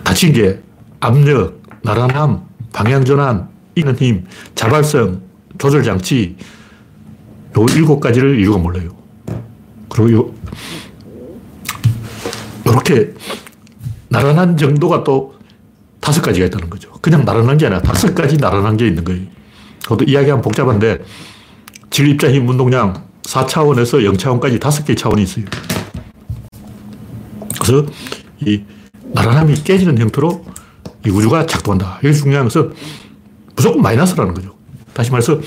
다친 0.03 0.33
게 0.33 0.61
압력, 0.99 1.61
나란함, 1.83 2.41
방향전환, 2.73 3.49
이는 3.75 3.95
힘, 3.95 4.25
자발성, 4.55 5.21
조절장치, 5.57 6.37
요 7.57 7.65
일곱 7.75 7.99
가지를 7.99 8.37
인류가 8.39 8.57
몰라요. 8.57 8.89
그리고 9.89 10.11
요, 10.11 10.33
요렇게 12.67 13.13
나란한 14.09 14.57
정도가 14.57 15.03
또 15.03 15.35
다섯 15.99 16.21
가지가 16.21 16.47
있다는 16.47 16.69
거죠. 16.69 16.91
그냥 17.01 17.25
나란한 17.25 17.57
게 17.57 17.65
아니라 17.65 17.81
다섯 17.81 18.13
가지 18.13 18.37
나란한 18.37 18.77
게 18.77 18.87
있는 18.87 19.03
거예요. 19.03 19.25
그것도 19.83 20.05
이야기하면 20.05 20.41
복잡한데 20.41 21.03
질, 21.89 22.07
입자, 22.09 22.31
힘, 22.31 22.47
운동량 22.47 23.05
4차원에서 23.23 24.13
0차원까지 24.13 24.59
다섯 24.59 24.83
개의 24.85 24.97
차원이 24.97 25.23
있어요. 25.23 25.45
그래서 27.61 27.85
이 28.41 28.63
나란함이 29.13 29.63
깨지는 29.63 29.97
형태로 29.97 30.45
이 31.05 31.09
우주가 31.09 31.45
작동한다. 31.45 31.99
이게 32.03 32.11
중요한 32.11 32.45
것은 32.45 32.73
무조건 33.55 33.81
마이너스라는 33.81 34.33
거죠. 34.33 34.55
다시 34.93 35.11
말해서 35.11 35.39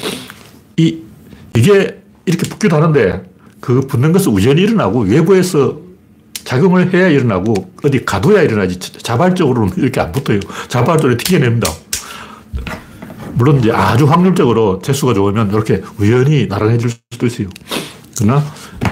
이, 0.76 1.02
이게 1.54 1.97
이렇게 2.28 2.46
붙기도 2.48 2.76
하는데 2.76 3.22
그 3.60 3.80
붙는 3.80 4.12
것은 4.12 4.32
우연히 4.32 4.62
일어나고 4.62 5.00
외부에서 5.00 5.78
작용을 6.44 6.92
해야 6.92 7.08
일어나고 7.08 7.72
어디 7.82 8.04
가둬야 8.04 8.42
일어나지 8.42 8.78
자발적으로는 8.78 9.72
이렇게 9.78 10.00
안 10.00 10.12
붙어요. 10.12 10.40
자발적으로 10.68 11.16
튀겨냅니다. 11.16 11.70
물론 13.32 13.58
이제 13.58 13.72
아주 13.72 14.04
확률적으로 14.04 14.80
재수가 14.82 15.14
좋으면 15.14 15.50
이렇게 15.50 15.82
우연히 15.98 16.46
나란해질 16.46 16.90
수도 17.12 17.26
있어요. 17.26 17.48
그러나 18.18 18.44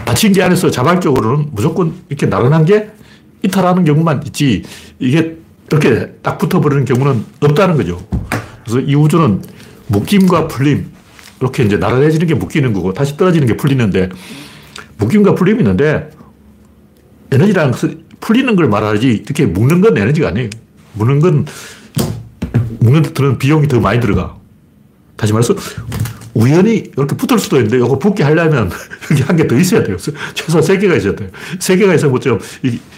다친 0.05 0.33
게 0.33 0.43
안에서 0.43 0.71
자발적으로는 0.71 1.51
무조건 1.53 1.95
이렇게 2.09 2.27
나란한 2.27 2.65
게 2.65 2.91
이탈하는 3.43 3.85
경우만 3.85 4.23
있지 4.27 4.63
이게 4.99 5.37
이렇게 5.71 6.13
딱 6.23 6.39
붙어버리는 6.39 6.85
경우는 6.85 7.25
없다는 7.41 7.77
거죠. 7.77 8.01
그래서 8.65 8.81
이 8.81 8.95
우주는 8.95 9.43
묶임과 9.89 10.49
풀림 10.49 10.96
이렇게 11.41 11.65
이제 11.65 11.77
나란해지는 11.77 12.27
게 12.27 12.35
묶이는 12.35 12.73
거고 12.73 12.93
다시 12.93 13.17
떨어지는 13.17 13.47
게 13.47 13.57
풀리는데 13.57 14.09
묶임과 14.99 15.35
풀림이 15.35 15.61
있는데 15.61 16.11
것은 17.73 18.05
풀리는 18.21 18.57
걸 18.57 18.69
말하지 18.69 19.09
이렇게 19.25 19.47
묶는 19.47 19.81
건 19.81 19.97
에너지가 19.99 20.29
아니에요. 20.29 20.49
묶는 20.95 21.21
건 21.21 21.47
묶는 22.81 23.03
데 23.03 23.13
드는 23.13 23.39
비용이 23.39 23.69
더 23.69 23.81
많이 23.81 24.01
들어가. 24.01 24.37
다시 25.17 25.33
말해서 25.33 25.55
우연히 26.35 26.91
이렇게 26.97 27.17
붙을 27.17 27.39
수도 27.39 27.57
있는데 27.57 27.79
이거 27.79 27.99
붙게 27.99 28.23
하려면 28.23 28.71
여기 29.11 29.23
한 29.23 29.37
개 29.37 29.47
더 29.47 29.57
있어야 29.57 29.83
돼요. 29.83 29.97
최소 30.35 30.61
세 30.61 30.79
개가 30.79 30.95
있어야 30.97 31.15
돼요. 31.17 31.31
세 31.59 31.77
개가 31.77 31.95
있으면 31.95 32.21
좀 32.21 32.39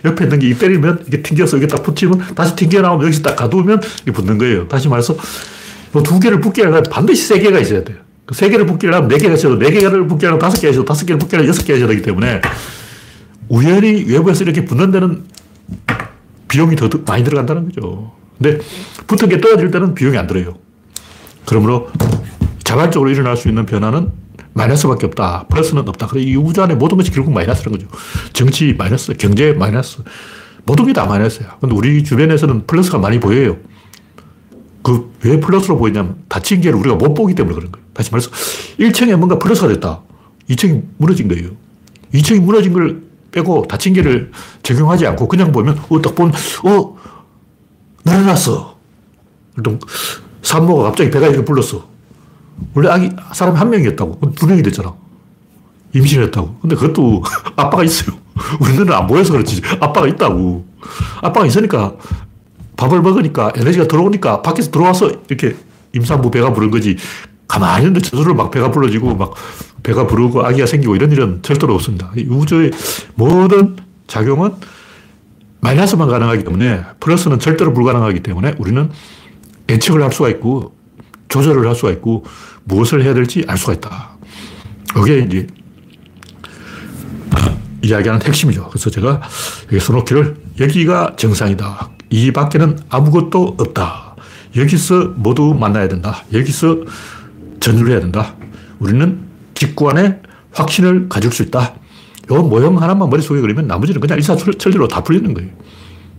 옆에 0.04 0.24
있는 0.24 0.38
게 0.38 0.54
때리면 0.54 1.04
이게 1.06 1.22
튕겨서 1.22 1.56
이게 1.56 1.66
딱 1.66 1.82
붙이면 1.82 2.34
다시 2.34 2.54
튕겨 2.56 2.80
나오면 2.80 3.06
여기서 3.06 3.22
딱 3.22 3.36
가두면 3.36 3.80
이게 4.02 4.12
붙는 4.12 4.38
거예요. 4.38 4.66
다시 4.68 4.88
말해서 4.88 5.16
두 6.04 6.20
개를 6.20 6.40
붙게 6.40 6.62
하려면 6.62 6.84
반드시 6.90 7.26
세 7.26 7.38
개가 7.38 7.58
있어야 7.60 7.82
돼요. 7.84 7.98
그세 8.28 8.50
개를 8.50 8.66
붙게 8.66 8.88
하려면 8.88 9.08
네 9.08 9.16
개가 9.16 9.32
있어도 9.34 9.58
네 9.58 9.70
개를 9.70 10.06
붙게 10.06 10.26
하려면 10.26 10.38
다섯 10.38 10.60
개가 10.60 10.70
있어도 10.72 10.84
다섯 10.84 11.06
개를 11.06 11.18
붙게 11.18 11.36
하려면 11.36 11.48
여섯 11.48 11.64
개가 11.64 11.78
있어야 11.78 11.88
되기 11.88 12.02
때문에 12.02 12.42
우연히 13.48 14.04
외부에서 14.04 14.44
이렇게 14.44 14.66
붙는 14.66 14.90
데는 14.90 15.24
비용이 16.46 16.76
더 16.76 16.90
많이 17.06 17.24
들어간다는 17.24 17.64
거죠. 17.70 18.12
근데 18.36 18.58
붙은 19.06 19.30
게 19.30 19.40
떨어질 19.40 19.70
때는 19.70 19.94
비용이 19.94 20.18
안 20.18 20.26
들어요. 20.26 20.58
그러므로 21.46 21.88
자발적으로 22.64 23.08
일어날 23.10 23.34
수 23.34 23.48
있는 23.48 23.64
변화는 23.64 24.10
마이너스밖에 24.52 25.06
없다. 25.06 25.46
플러스는 25.48 25.88
없다. 25.88 26.08
그이 26.08 26.36
우주 26.36 26.62
안에 26.62 26.74
모든 26.74 26.98
것이 26.98 27.10
결국 27.10 27.32
마이너스라는 27.32 27.78
거죠. 27.78 27.90
정치 28.34 28.74
마이너스, 28.76 29.14
경제 29.14 29.54
마이너스. 29.54 30.02
모든 30.64 30.84
게 30.84 30.92
다 30.92 31.06
마이너스야. 31.06 31.56
근데 31.62 31.74
우리 31.74 32.04
주변에서는 32.04 32.66
플러스가 32.66 32.98
많이 32.98 33.18
보여요. 33.20 33.56
그 34.82 35.08
왜 35.24 35.40
플러스로 35.40 35.76
보이냐면 35.78 36.16
다친 36.28 36.60
개를 36.60 36.78
우리가 36.78 36.94
못 36.96 37.14
보기 37.14 37.34
때문에 37.34 37.54
그런 37.54 37.72
거예요. 37.72 37.86
다시 37.92 38.10
말해서 38.10 38.30
1층에 38.78 39.16
뭔가 39.16 39.38
플러스가 39.38 39.68
됐다. 39.68 40.00
2층이 40.48 40.82
무너진 40.96 41.28
거예요. 41.28 41.50
2층이 42.14 42.40
무너진 42.40 42.72
걸 42.72 43.02
빼고 43.32 43.66
다친 43.68 43.92
개를 43.92 44.30
적용하지 44.62 45.06
않고 45.06 45.28
그냥 45.28 45.52
보면 45.52 45.78
어, 45.88 46.00
딱 46.00 46.14
보면 46.14 46.32
어, 46.64 46.96
늘어났어. 48.04 48.78
산모가 50.42 50.84
갑자기 50.84 51.10
배가 51.10 51.26
이렇게 51.26 51.44
불렀어. 51.44 51.86
원래 52.74 52.88
아기, 52.88 53.10
사람이 53.32 53.58
한 53.58 53.70
명이었다고. 53.70 54.32
두 54.34 54.46
명이 54.46 54.62
됐잖아. 54.62 54.94
임신했다고. 55.94 56.58
근데 56.60 56.76
그것도 56.76 57.22
아빠가 57.56 57.82
있어요. 57.82 58.16
우리는 58.60 58.90
안 58.92 59.06
보여서 59.06 59.32
그렇지. 59.32 59.60
아빠가 59.80 60.06
있다고. 60.06 60.64
아빠가 61.20 61.44
있으니까 61.44 61.96
밥을 62.78 63.02
먹으니까 63.02 63.52
에너지가 63.56 63.88
들어오니까 63.88 64.40
밖에서 64.40 64.70
들어와서 64.70 65.10
이렇게 65.28 65.56
임산부 65.92 66.30
배가 66.30 66.52
부른 66.52 66.70
거지. 66.70 66.96
가만히 67.48 67.86
있는데 67.86 68.00
저절로 68.00 68.34
막 68.34 68.50
배가 68.50 68.70
불러지고 68.70 69.16
막 69.16 69.34
배가 69.82 70.06
부르고 70.06 70.44
아기가 70.44 70.66
생기고 70.66 70.96
이런 70.96 71.10
일은 71.10 71.40
절대로 71.42 71.74
없습니다. 71.74 72.12
우주의 72.28 72.70
모든 73.14 73.76
작용은 74.06 74.54
마이너스만 75.60 76.08
가능하기 76.08 76.44
때문에 76.44 76.82
플러스는 77.00 77.38
절대로 77.40 77.72
불가능하기 77.72 78.20
때문에 78.20 78.54
우리는 78.58 78.90
예측을 79.68 80.02
할 80.02 80.12
수가 80.12 80.28
있고 80.30 80.76
조절을 81.28 81.66
할 81.66 81.74
수가 81.74 81.90
있고 81.92 82.24
무엇을 82.64 83.02
해야 83.02 83.12
될지 83.12 83.44
알 83.48 83.56
수가 83.56 83.72
있다. 83.72 84.10
이게 84.98 85.18
이제 85.20 85.46
이야기하는 87.82 88.24
핵심이죠. 88.24 88.68
그래서 88.68 88.90
제가 88.90 89.20
여기 89.72 89.80
써놓기를 89.80 90.36
여기가 90.60 91.14
정상이다. 91.16 91.97
이 92.10 92.32
밖에는 92.32 92.78
아무것도 92.88 93.56
없다. 93.58 94.16
여기서 94.56 95.14
모두 95.16 95.54
만나야 95.54 95.88
된다. 95.88 96.24
여기서 96.32 96.84
전율 97.60 97.90
해야 97.90 98.00
된다. 98.00 98.34
우리는 98.78 99.20
직관에 99.54 100.20
확신을 100.52 101.08
가질 101.08 101.32
수 101.32 101.42
있다. 101.42 101.74
요 102.30 102.42
모형 102.42 102.80
하나만 102.80 103.10
머릿속에 103.10 103.40
그리면 103.40 103.66
나머지는 103.66 104.00
그냥 104.00 104.18
일사천리로 104.18 104.88
다 104.88 105.02
풀리는 105.02 105.32
거예요. 105.34 105.50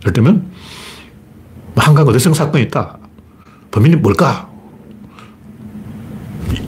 예를 0.02 0.14
들면, 0.14 0.52
한강 1.76 2.08
어대성 2.08 2.34
사건이 2.34 2.66
있다. 2.66 2.98
범인이 3.72 3.98
뭘까? 3.98 4.50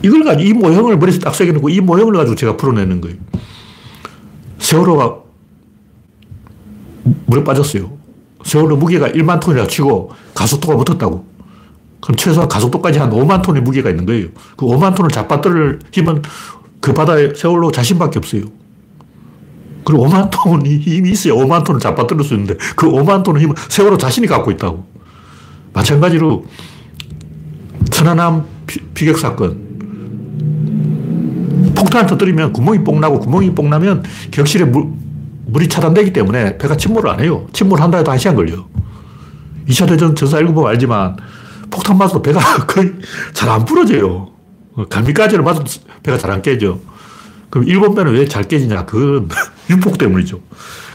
이걸 0.02 0.24
가지고 0.24 0.48
이 0.48 0.52
모형을 0.52 0.98
머릿속에 0.98 1.24
딱 1.24 1.34
새겨놓고 1.34 1.68
이 1.68 1.80
모형을 1.80 2.14
가지고 2.14 2.36
제가 2.36 2.56
풀어내는 2.56 3.00
거예요. 3.00 3.16
세월호가 4.58 5.16
물에 7.26 7.44
빠졌어요. 7.44 8.01
세월호 8.44 8.76
무게가 8.76 9.08
1만 9.08 9.40
톤이라 9.40 9.66
치고 9.66 10.12
가속도가 10.34 10.76
붙었다고. 10.76 11.24
그럼 12.00 12.16
최소한 12.16 12.48
가속도까지 12.48 12.98
한 12.98 13.10
5만 13.10 13.42
톤의 13.42 13.62
무게가 13.62 13.90
있는 13.90 14.06
거예요. 14.06 14.28
그 14.56 14.66
5만 14.66 14.94
톤을 14.94 15.10
잡아떨 15.10 15.78
힘은 15.92 16.22
그 16.80 16.92
바다에 16.92 17.32
세월호 17.34 17.70
자신밖에 17.70 18.18
없어요. 18.18 18.42
그리고 19.84 20.06
5만 20.06 20.30
톤이 20.30 20.78
힘이 20.78 21.10
있어야 21.10 21.34
5만 21.34 21.64
톤을 21.64 21.80
잡아떨릴 21.80 22.24
수 22.24 22.34
있는데 22.34 22.56
그 22.76 22.88
5만 22.88 23.22
톤의 23.22 23.42
힘은 23.42 23.54
세월호 23.68 23.98
자신이 23.98 24.26
갖고 24.26 24.50
있다고. 24.50 24.84
마찬가지로 25.72 26.44
천안함 27.90 28.44
피격 28.94 29.18
사건. 29.18 29.72
폭탄을 31.74 32.06
터뜨리면 32.06 32.52
구멍이 32.52 32.84
뽕 32.84 33.00
나고 33.00 33.20
구멍이 33.20 33.54
뽕 33.54 33.70
나면 33.70 34.02
격실에 34.30 34.64
물, 34.64 34.88
물이 35.46 35.68
차단되기 35.68 36.12
때문에 36.12 36.58
배가 36.58 36.76
침몰을 36.76 37.10
안 37.10 37.20
해요. 37.20 37.46
침몰한다 37.52 37.98
해도 37.98 38.10
한 38.10 38.18
시간 38.18 38.36
걸려. 38.36 38.64
2차 39.68 39.88
대전 39.88 40.14
전사 40.14 40.38
읽어보면 40.40 40.70
알지만 40.70 41.16
폭탄 41.70 41.98
맞아도 41.98 42.22
배가 42.22 42.40
거의 42.66 42.92
잘 43.32 43.48
안 43.48 43.64
부러져요. 43.64 44.28
감미까지를 44.88 45.44
맞아도 45.44 45.64
배가 46.02 46.18
잘 46.18 46.30
안 46.30 46.42
깨져. 46.42 46.78
그럼 47.50 47.66
일본 47.68 47.94
배는 47.94 48.12
왜 48.14 48.26
잘 48.26 48.44
깨지냐? 48.44 48.86
그건 48.86 49.28
유폭 49.70 49.98
때문이죠. 49.98 50.40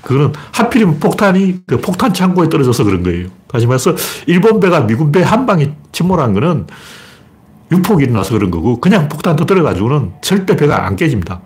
그거는 0.01 0.33
하필이면 0.53 0.99
폭탄이 0.99 1.59
그 1.67 1.79
폭탄 1.81 2.13
창고에 2.13 2.49
떨어져서 2.49 2.83
그런 2.83 3.03
거예요. 3.03 3.27
다시 3.47 3.65
말해서 3.67 3.95
일본 4.25 4.59
배가 4.59 4.81
미군 4.81 5.11
배 5.11 5.21
한 5.21 5.45
방에 5.45 5.73
침몰한 5.91 6.33
거는 6.33 6.67
유폭이 7.71 8.05
일어나서 8.05 8.33
그런 8.33 8.49
거고 8.49 8.79
그냥 8.79 9.09
폭탄 9.09 9.35
터뜨려가지고는 9.35 10.13
절대 10.21 10.55
배가 10.55 10.85
안 10.85 10.95
깨집니다. 10.95 11.41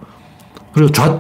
그리고 0.74 0.92
좌 0.92 1.20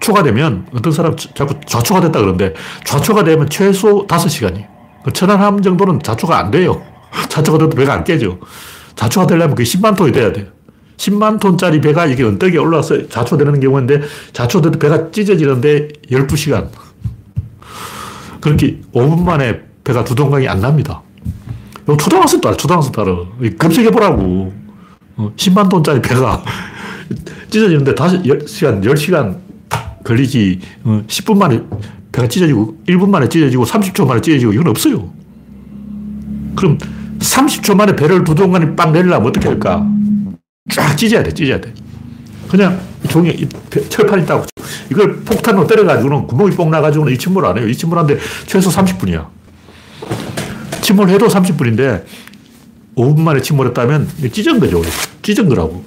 초가 0.00 0.22
되면 0.22 0.66
어떤 0.74 0.92
사람 0.92 1.14
자꾸 1.16 1.54
좌초가 1.66 2.00
됐다 2.00 2.20
그러는데 2.20 2.54
좌초가 2.84 3.24
되면 3.24 3.48
최소 3.48 4.06
5시간이에요. 4.06 4.66
그 5.04 5.12
천안함 5.12 5.62
정도는 5.62 6.00
좌초가 6.02 6.38
안 6.38 6.50
돼요. 6.50 6.82
좌초가 7.28 7.58
돼도 7.58 7.76
배가 7.76 7.94
안 7.94 8.04
깨져. 8.04 8.38
좌초가 8.96 9.26
되려면 9.26 9.54
그게 9.54 9.64
10만 9.64 9.96
톤이 9.96 10.12
돼야 10.12 10.32
돼 10.32 10.50
10만 10.96 11.40
톤짜리 11.40 11.80
배가 11.80 12.06
이게 12.06 12.24
언덕에 12.24 12.58
올라와서 12.58 13.08
좌초되는 13.08 13.60
경우인데 13.60 14.02
좌초돼도 14.32 14.78
배가 14.78 15.10
찢어지는데 15.10 15.88
12시간. 16.10 16.68
그렇게 18.40 18.80
5분 18.92 19.22
만에 19.22 19.60
배가 19.84 20.04
두 20.04 20.14
동강이 20.14 20.48
안 20.48 20.60
납니다. 20.60 21.02
초등학생 21.98 22.40
따라, 22.40 22.56
초등학생 22.56 22.92
따라. 22.92 23.16
검색해보라고. 23.58 24.52
10만 25.36 25.66
어, 25.66 25.68
톤짜리 25.68 26.00
배가 26.00 26.42
찢어지는데 27.50 27.94
다시 27.94 28.16
10시간, 28.18 28.82
10시간 28.82 29.36
걸리지. 30.04 30.60
10분 30.84 31.32
어, 31.32 31.34
만에 31.34 31.60
배가 32.12 32.26
찢어지고, 32.28 32.76
1분 32.86 33.08
만에 33.08 33.28
찢어지고, 33.28 33.64
30초 33.64 34.06
만에 34.06 34.20
찢어지고, 34.20 34.52
이건 34.52 34.68
없어요. 34.68 35.12
그럼 36.56 36.78
30초 37.18 37.76
만에 37.76 37.94
배를 37.94 38.24
두 38.24 38.34
동간이 38.34 38.74
빵 38.74 38.92
내리려면 38.92 39.28
어떻게 39.28 39.48
할까? 39.48 39.86
쫙 40.72 40.96
찢어야 40.96 41.22
돼, 41.22 41.32
찢어야 41.32 41.60
돼. 41.60 41.72
그냥 42.48 42.80
종이, 43.08 43.48
철판 43.88 44.22
있다고. 44.22 44.46
이걸 44.90 45.20
폭탄으로 45.20 45.66
때려가지고는 45.66 46.26
구멍이 46.26 46.50
뽕 46.56 46.70
나가지고는 46.70 47.12
이 47.12 47.18
침몰 47.18 47.46
안 47.46 47.56
해요. 47.56 47.68
이 47.68 47.76
침몰하는데 47.76 48.20
최소 48.46 48.70
30분이야. 48.70 49.26
침몰해도 50.80 51.28
30분인데 51.28 52.04
5분 52.96 53.20
만에 53.20 53.40
침몰했다면 53.40 54.08
찢은 54.32 54.58
거죠. 54.58 54.82
찢은 55.22 55.48
거라고. 55.48 55.84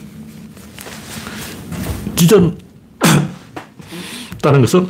찢었다는 2.27 2.55
것은 4.61 4.87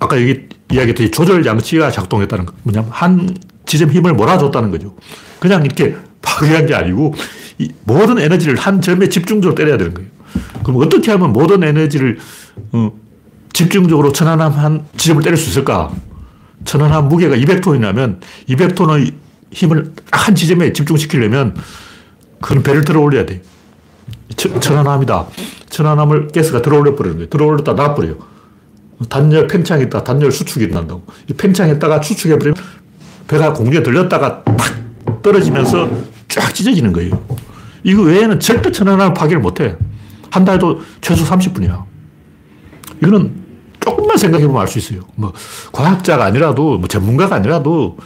아까 0.00 0.20
여기 0.20 0.48
이야기했듯이 0.70 1.10
조절 1.10 1.42
장치가 1.42 1.90
작동했다는 1.90 2.46
거. 2.46 2.52
뭐냐면 2.62 2.90
한 2.92 3.36
지점 3.66 3.90
힘을 3.90 4.12
몰아줬다는 4.14 4.70
거죠. 4.70 4.94
그냥 5.38 5.64
이렇게 5.64 5.96
파괴한 6.22 6.66
게 6.66 6.74
아니고 6.74 7.14
모든 7.84 8.18
에너지를 8.18 8.56
한 8.56 8.80
점에 8.80 9.08
집중적으로 9.08 9.54
때려야 9.54 9.76
되는 9.76 9.94
거예요. 9.94 10.08
그럼 10.62 10.82
어떻게 10.82 11.10
하면 11.12 11.32
모든 11.32 11.62
에너지를 11.62 12.18
어, 12.72 12.92
집중적으로 13.52 14.12
천안함 14.12 14.52
한 14.52 14.84
지점을 14.96 15.22
때릴 15.22 15.36
수 15.36 15.50
있을까? 15.50 15.90
천안함 16.64 17.08
무게가 17.08 17.36
200톤이라면 17.36 18.20
200톤의 18.48 19.14
힘을 19.52 19.92
한 20.12 20.34
지점에 20.34 20.72
집중시키려면 20.72 21.56
그건 22.40 22.62
배를 22.62 22.84
들어 22.84 23.00
올려야 23.00 23.26
돼. 23.26 23.42
천안함이다. 24.36 25.26
천안함을 25.70 26.28
가스가 26.28 26.62
들어 26.62 26.78
올려 26.78 26.94
버리는 26.94 27.16
거예요. 27.16 27.28
들어 27.28 27.46
올렸다 27.46 27.72
놔버려요. 27.74 28.16
단열 29.08 29.46
팽창했다 29.46 30.02
단열 30.02 30.32
수축이 30.32 30.68
난다고. 30.68 31.02
팽창했다가 31.36 32.02
수축해버리면 32.02 32.56
배가 33.28 33.52
공중에 33.52 33.82
들렸다가 33.82 34.42
탁 34.44 35.22
떨어지면서 35.22 35.88
쫙 36.28 36.54
찢어지는 36.54 36.92
거예요. 36.92 37.22
이거 37.84 38.02
외에는 38.02 38.40
절대 38.40 38.72
천안함 38.72 39.14
파괴를 39.14 39.40
못 39.40 39.60
해. 39.60 39.76
한다 40.30 40.52
해도 40.52 40.80
최소 41.00 41.24
30분이야. 41.24 41.84
이거는 43.02 43.32
조금만 43.80 44.16
생각해보면 44.16 44.60
알 44.60 44.68
수 44.68 44.78
있어요. 44.78 45.00
뭐, 45.14 45.32
과학자가 45.72 46.24
아니라도, 46.24 46.78
뭐, 46.78 46.88
전문가가 46.88 47.36
아니라도 47.36 47.96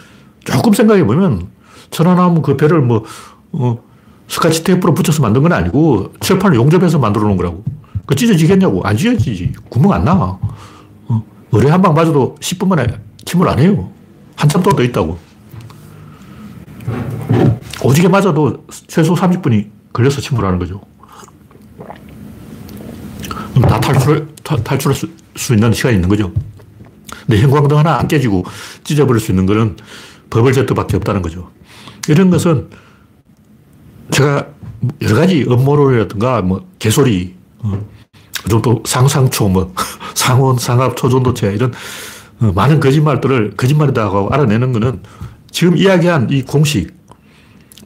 조금 0.44 0.72
생각해보면 0.72 1.48
천안함 1.90 2.42
그 2.42 2.56
배를 2.56 2.80
뭐, 2.80 3.04
어, 3.52 3.78
스카치 4.32 4.64
테이프로 4.64 4.94
붙여서 4.94 5.20
만든 5.20 5.42
건 5.42 5.52
아니고 5.52 6.10
철판을 6.20 6.56
용접해서 6.56 6.98
만들어 6.98 7.26
놓은 7.26 7.36
거라고. 7.36 7.62
그 8.06 8.14
찢어지겠냐고. 8.14 8.80
안 8.82 8.96
찢어지지. 8.96 9.52
구멍 9.68 9.92
안 9.92 10.04
나. 10.04 10.14
어, 10.14 11.22
의뢰 11.52 11.70
한 11.70 11.82
방 11.82 11.92
맞아도 11.92 12.34
10분 12.40 12.66
만에 12.66 12.86
침을 13.26 13.46
안 13.46 13.58
해요. 13.58 13.90
한참 14.34 14.62
더 14.62 14.82
있다고. 14.82 15.18
오지게 17.84 18.08
맞아도 18.08 18.64
최소 18.86 19.14
30분이 19.14 19.68
걸려서 19.92 20.22
침몰하는 20.22 20.58
거죠. 20.58 20.80
다 23.68 23.78
탈출, 23.80 24.28
탈출할 24.42 24.94
수, 24.96 25.10
수 25.36 25.52
있는 25.52 25.74
시간이 25.74 25.96
있는 25.96 26.08
거죠. 26.08 26.32
근데 27.26 27.42
형광등 27.42 27.76
하나 27.76 27.98
안 27.98 28.08
깨지고 28.08 28.44
찢어버릴 28.82 29.20
수 29.20 29.30
있는 29.30 29.44
거는 29.44 29.76
버블제트밖에 30.30 30.96
없다는 30.96 31.20
거죠. 31.20 31.50
이런 32.08 32.30
것은 32.30 32.70
제가 34.12 34.46
여러 35.00 35.16
가지 35.16 35.42
음모론이라든가 35.42 36.42
뭐 36.42 36.66
개소리, 36.78 37.34
어, 37.60 37.80
또 38.48 38.82
상상초, 38.84 39.48
뭐 39.48 39.72
상온, 40.14 40.58
상압, 40.58 40.96
초전도체 40.96 41.52
이런 41.54 41.72
어, 42.40 42.52
많은 42.54 42.80
거짓말들을 42.80 43.52
거짓말이다 43.56 44.08
고 44.10 44.28
알아내는 44.30 44.72
거는 44.72 45.02
지금 45.50 45.76
이야기한 45.76 46.28
이 46.30 46.42
공식 46.42 46.94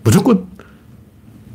무조건 0.03 0.47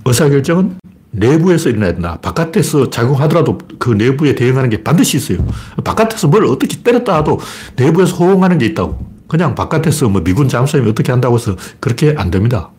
의사결정은 0.05 0.77
내부에서 1.11 1.69
일어나야 1.69 1.93
된다. 1.93 2.17
바깥에서 2.21 2.89
작용하더라도 2.89 3.57
그 3.79 3.91
내부에 3.91 4.33
대응하는 4.35 4.69
게 4.69 4.81
반드시 4.83 5.17
있어요. 5.17 5.45
바깥에서 5.83 6.27
뭘 6.27 6.45
어떻게 6.45 6.81
때렸다 6.81 7.15
하도 7.15 7.39
내부에서 7.75 8.15
호응하는 8.15 8.57
게 8.57 8.67
있다고. 8.67 9.11
그냥 9.27 9.55
바깥에서 9.55 10.09
뭐 10.09 10.21
미군 10.23 10.47
잠수함이 10.47 10.89
어떻게 10.89 11.11
한다고 11.11 11.35
해서 11.35 11.55
그렇게 11.79 12.15
안 12.17 12.31
됩니다. 12.31 12.69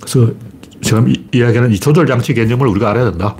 그래서 0.00 0.32
지금 0.86 1.12
이야기하는 1.34 1.72
이 1.72 1.80
조절 1.80 2.06
장치 2.06 2.32
개념을 2.32 2.68
우리가 2.68 2.90
알아야 2.90 3.10
된다. 3.10 3.34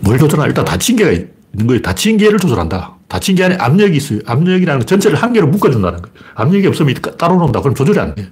뭘 0.00 0.18
조절하나? 0.18 0.48
일단 0.48 0.64
닫힌 0.64 0.96
개가 0.96 1.12
있는 1.12 1.66
거예요. 1.68 1.80
닫힌 1.82 2.16
개를 2.16 2.40
조절한다. 2.40 2.96
닫힌 3.06 3.36
개 3.36 3.44
안에 3.44 3.54
압력이 3.54 3.96
있어요. 3.96 4.18
압력이라는 4.26 4.80
건 4.80 4.86
전체를 4.86 5.16
한 5.16 5.32
개로 5.32 5.46
묶어준다는 5.46 6.02
거예요. 6.02 6.16
압력이 6.34 6.66
없으면 6.66 6.94
따로 7.16 7.36
놓는다. 7.36 7.60
그럼 7.60 7.76
조절이 7.76 8.00
안 8.00 8.12
돼요. 8.16 8.26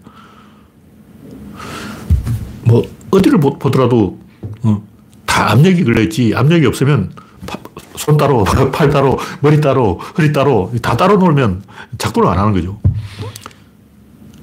뭐, 2.65 2.83
어디를 3.13 3.39
보더라도, 3.39 4.19
어, 4.63 4.83
다 5.25 5.53
압력이 5.53 5.85
걸려있지. 5.85 6.35
압력이 6.35 6.67
없으면 6.67 7.13
손 7.95 8.17
따로, 8.17 8.43
팔 8.75 8.91
따로, 8.91 9.21
머리 9.41 9.61
따로, 9.61 10.01
허리 10.19 10.33
따로, 10.33 10.73
다 10.83 10.97
따로 10.97 11.17
놀면 11.17 11.63
작동을 11.97 12.29
안 12.29 12.39
하는 12.41 12.53
거죠. 12.53 12.81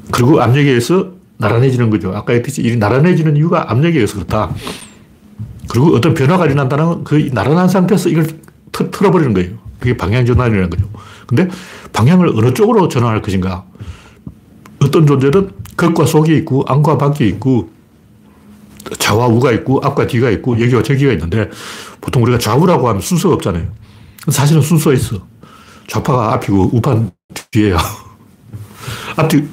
그리고 0.09 0.41
압력에 0.41 0.69
의해서 0.69 1.12
나란해지는 1.43 1.89
거죠. 1.89 2.13
아까 2.15 2.33
했듯이 2.33 2.61
이 2.63 2.75
나란해지는 2.77 3.35
이유가 3.37 3.69
압력에 3.71 3.95
의해서 3.95 4.15
그렇다. 4.15 4.53
그리고 5.69 5.95
어떤 5.95 6.13
변화가 6.13 6.45
일어난다는 6.45 7.03
그 7.03 7.29
나란한 7.33 7.67
상태에서 7.67 8.09
이걸 8.09 8.27
트, 8.71 8.89
틀어버리는 8.89 9.33
거예요. 9.33 9.51
그게 9.79 9.97
방향 9.97 10.25
전환이라는 10.25 10.69
거죠. 10.69 10.87
근데 11.27 11.47
방향을 11.91 12.29
어느 12.29 12.53
쪽으로 12.53 12.87
전환할 12.87 13.21
것인가? 13.21 13.65
어떤 14.81 15.05
존재는 15.05 15.51
겉과 15.77 16.05
속이 16.05 16.35
있고, 16.37 16.63
안과 16.67 16.97
밖이 16.97 17.27
있고, 17.29 17.69
좌와 18.99 19.27
우가 19.27 19.51
있고, 19.53 19.81
앞과 19.83 20.07
뒤가 20.07 20.29
있고, 20.31 20.59
여기와 20.61 20.83
저기가 20.83 21.11
있는데, 21.13 21.49
보통 22.01 22.23
우리가 22.23 22.37
좌우라고 22.37 22.87
하면 22.89 23.01
순서가 23.01 23.35
없잖아요. 23.35 23.65
사실은 24.29 24.61
순서가 24.61 24.93
있어. 24.95 25.17
좌파가 25.87 26.33
앞이고, 26.33 26.69
우파는 26.73 27.11
뒤에야. 27.51 27.77
앞뒤, 29.15 29.47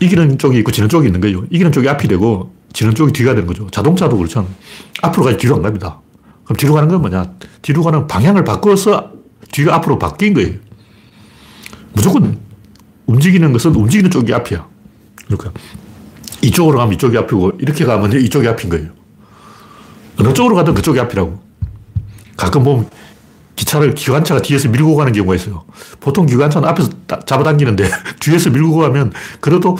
이기는 0.00 0.38
쪽이 0.38 0.58
있고, 0.58 0.70
지는 0.72 0.88
쪽이 0.88 1.06
있는 1.06 1.20
거예요. 1.20 1.44
이기는 1.50 1.72
쪽이 1.72 1.88
앞이 1.88 2.08
되고, 2.08 2.52
지는 2.72 2.94
쪽이 2.94 3.12
뒤가 3.12 3.34
되는 3.34 3.46
거죠. 3.46 3.68
자동차도 3.70 4.16
그렇잖아. 4.16 4.46
앞으로 5.02 5.24
가지 5.24 5.36
뒤로 5.36 5.56
안 5.56 5.62
갑니다. 5.62 6.00
그럼 6.44 6.56
뒤로 6.56 6.74
가는 6.74 6.88
건 6.88 7.00
뭐냐? 7.00 7.32
뒤로 7.62 7.82
가는 7.82 8.06
방향을 8.06 8.44
바꿔서 8.44 9.12
뒤가 9.52 9.74
앞으로 9.76 9.98
바뀐 9.98 10.34
거예요. 10.34 10.54
무조건 11.92 12.38
움직이는 13.06 13.52
것은 13.52 13.74
움직이는 13.74 14.10
쪽이 14.10 14.32
앞이야. 14.32 14.66
그러니까 15.26 15.52
이쪽으로 16.42 16.78
가면 16.78 16.94
이쪽이 16.94 17.16
앞이고 17.18 17.52
이렇게 17.58 17.84
가면 17.84 18.12
이쪽이 18.12 18.48
앞인 18.48 18.70
거예요. 18.70 18.90
어느 20.18 20.32
쪽으로 20.32 20.54
가든 20.56 20.74
그쪽이 20.74 21.00
앞이라고. 21.00 21.40
가끔 22.36 22.64
보면 22.64 22.88
기차를 23.60 23.94
기관차가 23.94 24.40
뒤에서 24.40 24.70
밀고 24.70 24.96
가는 24.96 25.12
경우가 25.12 25.34
있어요. 25.34 25.64
보통 26.00 26.24
기관차는 26.24 26.66
앞에서 26.66 26.88
잡아당기는데 27.26 27.90
뒤에서 28.20 28.48
밀고 28.48 28.76
가면 28.76 29.12
그래도 29.40 29.76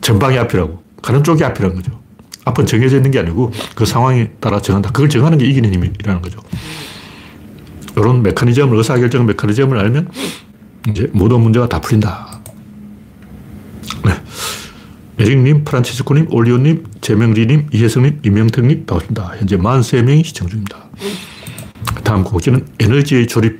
전방이 0.00 0.38
앞이라고. 0.38 0.82
가는 1.02 1.24
쪽이 1.24 1.42
앞이라는 1.42 1.74
거죠. 1.74 2.00
앞은 2.44 2.66
정해져 2.66 2.96
있는 2.96 3.10
게 3.10 3.18
아니고 3.18 3.52
그 3.74 3.84
상황에 3.84 4.30
따라 4.38 4.60
정한다. 4.60 4.92
그걸 4.92 5.08
정하는 5.08 5.36
게 5.38 5.46
이기는 5.46 5.72
힘이라는 5.74 6.22
거죠. 6.22 6.40
이런 7.96 8.22
메커니즘을, 8.22 8.76
의사결정 8.76 9.26
메커니즘을 9.26 9.78
알면 9.78 10.10
이제 10.90 11.10
모든 11.12 11.40
문제가 11.40 11.68
다 11.68 11.80
풀린다. 11.80 12.40
네. 14.04 14.12
매직님, 15.16 15.64
프란치스코님, 15.64 16.28
올리오님, 16.30 16.84
재명리님, 17.00 17.68
이혜성님, 17.72 18.20
이명택님, 18.24 18.86
반갑습니다. 18.86 19.32
현재 19.38 19.56
43명이 19.56 20.24
시청 20.24 20.48
중입니다. 20.48 20.84
다음 22.14 22.22
곡지는 22.22 22.64
에너지의 22.78 23.26
조립. 23.26 23.58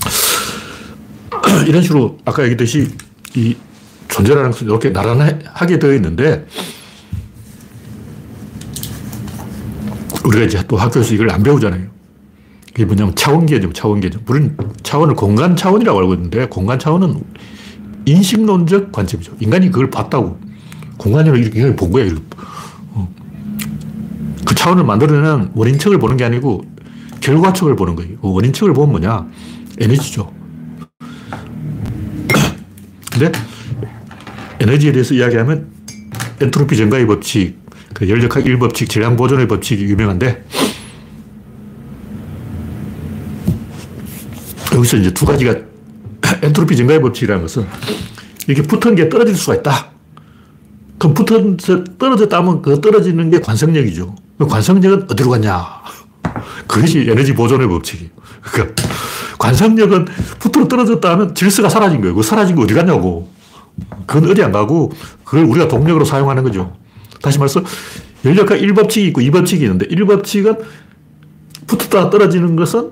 이런 1.66 1.82
식으로 1.82 2.18
아까 2.26 2.42
얘기했듯이 2.42 2.90
이 3.34 3.56
존재라는 4.08 4.50
것은 4.50 4.66
이렇게 4.66 4.90
나란하게 4.90 5.78
되어 5.78 5.94
있는데 5.94 6.46
우리가 10.26 10.44
이제 10.44 10.62
또 10.68 10.76
학교에서 10.76 11.14
이걸 11.14 11.30
안 11.30 11.42
배우잖아요. 11.42 11.86
이게 12.72 12.84
뭐냐면 12.84 13.14
차원 13.14 13.46
개념, 13.46 13.72
차원 13.72 14.00
개념. 14.00 14.20
우리는 14.28 14.54
차원을 14.82 15.14
공간 15.14 15.56
차원이라고 15.56 16.00
알고 16.00 16.12
있는데 16.12 16.46
공간 16.48 16.78
차원은 16.78 17.18
인식론적 18.04 18.92
관점이죠. 18.92 19.36
인간이 19.40 19.70
그걸 19.70 19.88
봤다고. 19.88 20.38
공간으로 20.98 21.38
이렇게 21.38 21.74
본 21.74 21.92
거야. 21.92 22.12
어. 22.90 23.08
그 24.44 24.54
차원을 24.54 24.84
만들어내는 24.84 25.52
원인측을 25.54 25.98
보는 25.98 26.18
게 26.18 26.24
아니고 26.24 26.71
결과측을 27.22 27.76
보는 27.76 27.96
거예요. 27.96 28.18
그 28.20 28.30
원인측을 28.30 28.74
보면 28.74 28.90
뭐냐? 28.90 29.26
에너지죠. 29.78 30.32
근데 33.10 33.32
에너지에 34.60 34.92
대해서 34.92 35.14
이야기하면 35.14 35.70
엔트로피 36.40 36.76
증가의 36.76 37.06
법칙, 37.06 37.58
그 37.94 38.08
열역학 38.08 38.44
1법칙, 38.44 38.88
질량 38.88 39.16
보존의 39.16 39.48
법칙이 39.48 39.84
유명한데 39.84 40.44
여기서 44.74 44.96
이제 44.96 45.12
두 45.12 45.24
가지가 45.24 45.54
엔트로피 46.42 46.76
증가의 46.76 47.00
법칙이라는 47.00 47.42
것은 47.42 47.66
이게 48.48 48.62
붙은 48.62 48.94
게 48.94 49.08
떨어질 49.08 49.36
수가 49.36 49.56
있다. 49.56 49.92
그럼 50.98 51.14
붙은, 51.14 51.56
떨어졌다면 51.98 52.62
그 52.62 52.80
떨어지는 52.80 53.30
게 53.30 53.40
관성력이죠. 53.40 54.14
그 54.38 54.46
관성력은 54.46 55.10
어디로 55.10 55.30
갔냐? 55.30 55.82
그것이 56.66 57.06
에너지 57.08 57.34
보존의 57.34 57.68
법칙이에요. 57.68 58.10
그러니까 58.42 58.82
관성력은 59.38 60.06
붙으로 60.38 60.68
떨어졌다 60.68 61.10
하면 61.10 61.34
질서가 61.34 61.68
사라진 61.68 62.00
거예요. 62.00 62.14
그 62.14 62.22
사라진 62.22 62.56
거 62.56 62.62
어디 62.62 62.74
갔냐고. 62.74 63.28
그건 64.06 64.30
어디 64.30 64.42
안 64.42 64.52
가고 64.52 64.92
그걸 65.24 65.44
우리가 65.44 65.68
동력으로 65.68 66.04
사용하는 66.04 66.42
거죠. 66.42 66.76
다시 67.22 67.38
말해서 67.38 67.62
열역학 68.24 68.58
1법칙이 68.58 69.08
있고 69.08 69.20
2법칙이 69.20 69.62
있는데 69.62 69.86
1법칙은 69.86 70.58
붙었다 71.66 72.10
떨어지는 72.10 72.56
것은 72.56 72.90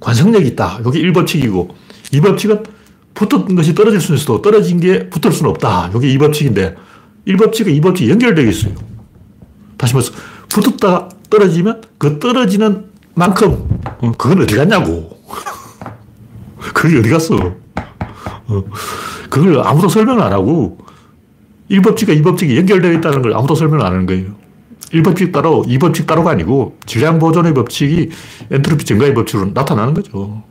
관성력이 0.00 0.48
있다. 0.48 0.80
여기 0.84 1.02
1법칙이고 1.02 1.68
2법칙은 2.12 2.64
붙었던 3.14 3.54
것이 3.54 3.74
떨어질 3.74 4.00
수는 4.00 4.18
있어도 4.18 4.42
떨어진 4.42 4.80
게 4.80 5.08
붙을 5.10 5.32
수는 5.32 5.50
없다. 5.50 5.90
여기 5.94 6.16
2법칙인데 6.16 6.74
1법칙과 7.28 7.80
2법칙이 7.80 8.08
연결되어 8.08 8.46
있어요. 8.46 8.74
다시 9.76 9.94
말해서 9.94 10.12
붙었다 10.48 11.08
떨어지면 11.30 11.82
그 11.98 12.18
떨어지는 12.18 12.91
만큼 13.14 13.80
어, 14.00 14.12
그건 14.16 14.42
어디 14.42 14.56
갔냐고. 14.56 15.18
그게 16.74 16.98
어디 16.98 17.10
갔어. 17.10 17.36
어, 17.36 18.64
그걸 19.30 19.60
아무도 19.60 19.88
설명을 19.88 20.22
안 20.22 20.32
하고 20.32 20.78
1법칙과 21.70 22.22
2법칙이 22.22 22.56
연결되어 22.56 22.92
있다는 22.94 23.22
걸 23.22 23.34
아무도 23.34 23.54
설명을 23.54 23.84
안 23.84 23.92
하는 23.92 24.06
거예요. 24.06 24.42
1법칙 24.92 25.32
따로, 25.32 25.62
2법칙 25.62 26.06
따로가 26.06 26.32
아니고 26.32 26.76
질량 26.84 27.18
보존의 27.18 27.54
법칙이 27.54 28.10
엔트로피 28.50 28.84
증가의 28.84 29.14
법칙으로 29.14 29.50
나타나는 29.54 29.94
거죠. 29.94 30.42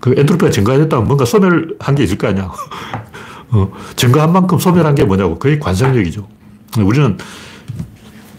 그 0.00 0.14
엔트로피가 0.16 0.50
증가했다면 0.50 1.06
뭔가 1.06 1.24
소멸한 1.24 1.94
게 1.94 2.02
있을 2.02 2.18
거 2.18 2.28
아니야. 2.28 2.50
어, 3.50 3.72
증가한 3.94 4.32
만큼 4.32 4.58
소멸한 4.58 4.94
게 4.94 5.04
뭐냐고. 5.04 5.38
그게 5.38 5.58
관성력이죠. 5.58 6.26
우리는 6.78 7.16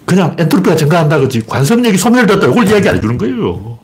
그냥 0.08 0.34
엔트로피가 0.39 0.78
증가한다 0.78 1.20
그지 1.20 1.46
관성력이 1.46 1.98
소멸됐다 1.98 2.48
이걸 2.48 2.65
이야기 2.65 2.88
안 2.88 2.96
해주는 2.96 3.17
거예요. 3.17 3.78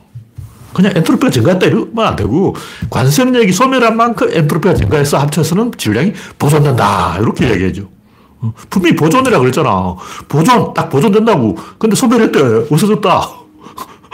그냥 0.72 0.92
엔트로피가 0.96 1.30
증가했다 1.30 1.66
이러면 1.66 2.06
안 2.06 2.16
되고 2.16 2.56
관성력이 2.88 3.52
소멸한 3.52 3.94
만큼 3.94 4.30
엔트로피가 4.32 4.74
증가해서 4.74 5.18
합쳐서는 5.18 5.72
질량이 5.76 6.14
보존된다 6.38 7.18
이렇게 7.20 7.46
이야기해야죠. 7.46 7.90
어, 8.40 8.54
분명히 8.70 8.96
보존이라 8.96 9.38
그랬잖아. 9.38 9.96
보존, 10.26 10.72
딱 10.72 10.88
보존된다고. 10.88 11.56
근데 11.78 11.94
소멸했대. 11.94 12.68
없어졌다. 12.70 13.08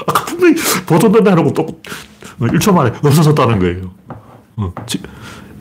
아까 0.06 0.24
분명히 0.24 0.56
보존된다 0.86 1.30
하고 1.30 1.52
또 1.52 1.66
1초 2.40 2.74
만에 2.74 2.90
없어졌다는 3.04 3.60
거예요. 3.60 3.90
어, 4.56 4.72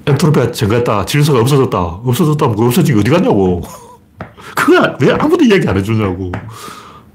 엔트로피가 0.08 0.52
증가했다. 0.52 1.06
질서가 1.06 1.42
없어졌다. 1.42 1.78
없어졌다면 1.78 2.56
그 2.56 2.66
없어진 2.66 2.96
게 2.96 3.02
어디 3.02 3.12
갔냐고. 3.12 3.62
그걸 4.56 4.96
왜 5.00 5.12
아무도 5.14 5.44
이야기 5.46 5.68
안 5.68 5.78
해주냐고. 5.78 6.32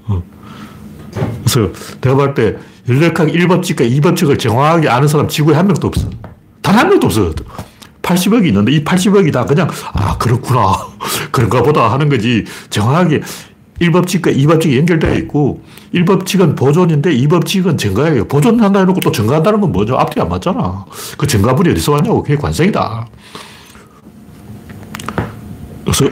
어. 0.07 0.23
그래서 1.43 1.71
내가 2.01 2.15
볼때 2.15 2.55
연력학 2.87 3.27
1법칙과 3.27 3.89
2법칙을 4.01 4.37
정확하게 4.39 4.89
아는 4.89 5.07
사람 5.07 5.27
지구에 5.27 5.55
한 5.55 5.67
명도 5.67 5.87
없어. 5.87 6.09
단 6.61 6.75
한 6.75 6.89
명도 6.89 7.07
없어. 7.07 7.31
80억이 8.01 8.45
있는데 8.47 8.71
이 8.71 8.83
80억이 8.83 9.33
다 9.33 9.45
그냥 9.45 9.67
아 9.93 10.15
그렇구나 10.17 10.75
그런가 11.31 11.63
보다 11.63 11.91
하는 11.91 12.07
거지 12.07 12.45
정확하게 12.69 13.21
1법칙과 13.81 14.37
2법칙이 14.37 14.77
연결되어 14.77 15.15
있고 15.15 15.61
1법칙은 15.93 16.55
보존인데 16.55 17.09
2법칙은 17.15 17.77
증가예요. 17.77 18.25
보존한다 18.25 18.79
해놓고 18.79 18.99
또 19.01 19.11
증가한다는 19.11 19.59
건 19.59 19.71
뭐죠? 19.71 19.97
앞뒤 19.97 20.21
안 20.21 20.29
맞잖아. 20.29 20.85
그 21.17 21.25
증가분이 21.27 21.71
어디서 21.71 21.93
왔냐고. 21.93 22.21
그게 22.21 22.35
관성이다. 22.37 23.07
그래서 25.83 26.09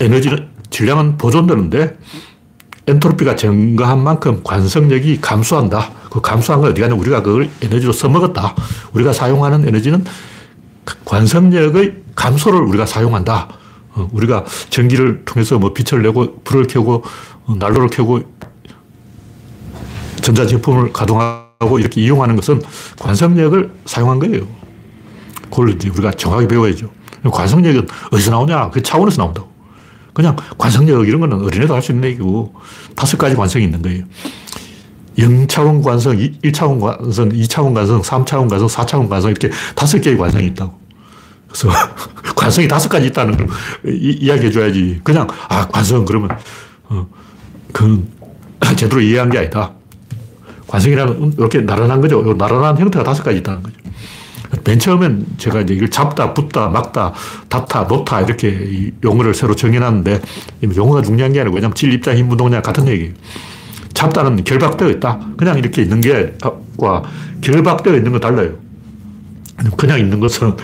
에너지는 0.00 0.48
질량은 0.70 1.18
보존되는데 1.18 1.96
엔트로피가 2.86 3.36
증가한 3.36 4.02
만큼 4.02 4.42
관성력이 4.42 5.20
감소한다. 5.20 5.90
그 6.10 6.20
감소한 6.20 6.62
건 6.62 6.70
어디 6.70 6.80
가냐? 6.80 6.94
우리가 6.94 7.22
그걸 7.22 7.50
에너지로 7.60 7.92
써먹었다. 7.92 8.54
우리가 8.94 9.12
사용하는 9.12 9.68
에너지는 9.68 10.04
관성력의 11.04 11.96
감소를 12.14 12.60
우리가 12.62 12.86
사용한다. 12.86 13.48
어, 13.92 14.08
우리가 14.12 14.44
전기를 14.70 15.24
통해서 15.24 15.58
뭐 15.58 15.74
빛을 15.74 16.02
내고 16.02 16.40
불을 16.44 16.66
켜고 16.66 17.04
어, 17.46 17.54
난로를 17.58 17.88
켜고 17.88 18.22
전자제품을 20.22 20.92
가동하고 20.92 21.78
이렇게 21.78 22.00
이용하는 22.00 22.36
것은 22.36 22.62
관성력을 22.98 23.70
사용한 23.84 24.18
거예요. 24.18 24.46
그걸 25.50 25.70
이제 25.70 25.88
우리가 25.88 26.12
정확히 26.12 26.48
배워야죠. 26.48 26.90
관성력은 27.30 27.86
어디서 28.12 28.30
나오냐? 28.30 28.70
그 28.70 28.82
차원에서 28.82 29.22
나온다고. 29.22 29.57
그냥 30.12 30.36
관성력 30.56 31.06
이런 31.06 31.20
거는 31.20 31.44
어린애도 31.44 31.74
할 31.74 31.82
수 31.82 31.92
있는 31.92 32.08
얘기고 32.10 32.54
다섯 32.96 33.16
가지 33.16 33.34
관성이 33.36 33.64
있는 33.64 33.82
거예요. 33.82 34.04
0차원 35.18 35.82
관성, 35.82 36.16
1차원 36.16 36.80
관성, 36.80 37.28
2차원 37.30 37.74
관성, 37.74 38.02
3차원 38.02 38.48
관성, 38.48 38.68
4차원 38.68 39.08
관성 39.08 39.30
이렇게 39.30 39.50
다섯 39.74 40.00
개의 40.00 40.16
관성이 40.16 40.46
있다고. 40.46 40.78
그래서 41.48 41.68
관성이 42.36 42.68
다섯 42.68 42.88
가지 42.88 43.06
있다는 43.08 43.36
걸 43.36 43.48
이, 43.86 44.28
야기해 44.28 44.50
줘야지. 44.50 45.00
그냥 45.02 45.26
아 45.48 45.66
관성 45.66 46.04
그러면 46.04 46.30
어, 46.84 47.06
그 47.72 48.06
제대로 48.76 49.00
이해한 49.00 49.30
게 49.30 49.38
아니다. 49.38 49.72
관성이라는 50.68 51.34
이렇게 51.38 51.60
나란한 51.60 52.00
거죠. 52.00 52.22
나란한 52.36 52.78
형태가 52.78 53.04
다섯 53.04 53.22
가지 53.22 53.38
있다는 53.38 53.62
거죠. 53.62 53.76
맨 54.64 54.78
처음엔 54.78 55.26
제가 55.38 55.60
이제 55.62 55.74
이걸 55.74 55.90
잡다, 55.90 56.34
붙다, 56.34 56.68
막다, 56.68 57.12
닫다, 57.48 57.82
놓다 57.84 58.22
이렇게 58.22 58.92
용어를 59.04 59.34
새로 59.34 59.54
정해놨는데 59.54 60.20
용어가 60.76 61.02
중요한 61.02 61.32
게 61.32 61.40
아니고 61.40 61.56
왜냐면 61.56 61.74
질, 61.74 61.92
입자, 61.92 62.14
힘, 62.14 62.30
운동량 62.30 62.62
같은 62.62 62.86
얘기예요. 62.88 63.12
잡다는 63.94 64.44
결박되어 64.44 64.88
있다. 64.90 65.18
그냥 65.36 65.58
이렇게 65.58 65.82
있는 65.82 66.00
게과 66.00 67.02
결박되어 67.40 67.94
있는 67.96 68.12
건 68.12 68.20
달라요. 68.20 68.52
그냥 69.76 69.98
있는 69.98 70.20
것은 70.20 70.56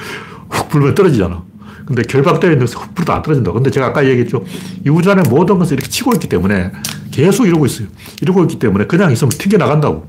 훅 0.50 0.68
불면 0.68 0.94
떨어지잖아. 0.94 1.42
근데 1.84 2.02
결박되어 2.02 2.50
있는 2.52 2.66
것은 2.66 2.80
훅 2.80 2.94
불어도 2.94 3.12
안 3.12 3.22
떨어진다. 3.22 3.52
근데 3.52 3.70
제가 3.70 3.86
아까 3.86 4.06
얘기했죠. 4.06 4.44
이 4.86 4.88
우주 4.88 5.10
안에 5.10 5.22
모든 5.28 5.58
것을 5.58 5.74
이렇게 5.74 5.90
치고 5.90 6.12
있기 6.14 6.28
때문에 6.28 6.70
계속 7.10 7.46
이러고 7.46 7.66
있어요. 7.66 7.88
이러고 8.22 8.42
있기 8.42 8.58
때문에 8.58 8.86
그냥 8.86 9.10
있으면 9.12 9.30
튕겨나간다고. 9.30 10.06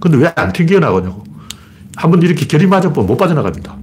근데 0.00 0.18
왜 0.18 0.32
안 0.34 0.52
튕겨나가냐고. 0.52 1.24
한번 1.96 2.22
이렇게 2.22 2.46
결이 2.46 2.66
맞아보면 2.66 3.06
못 3.06 3.16
빠져나갑니다. 3.16 3.76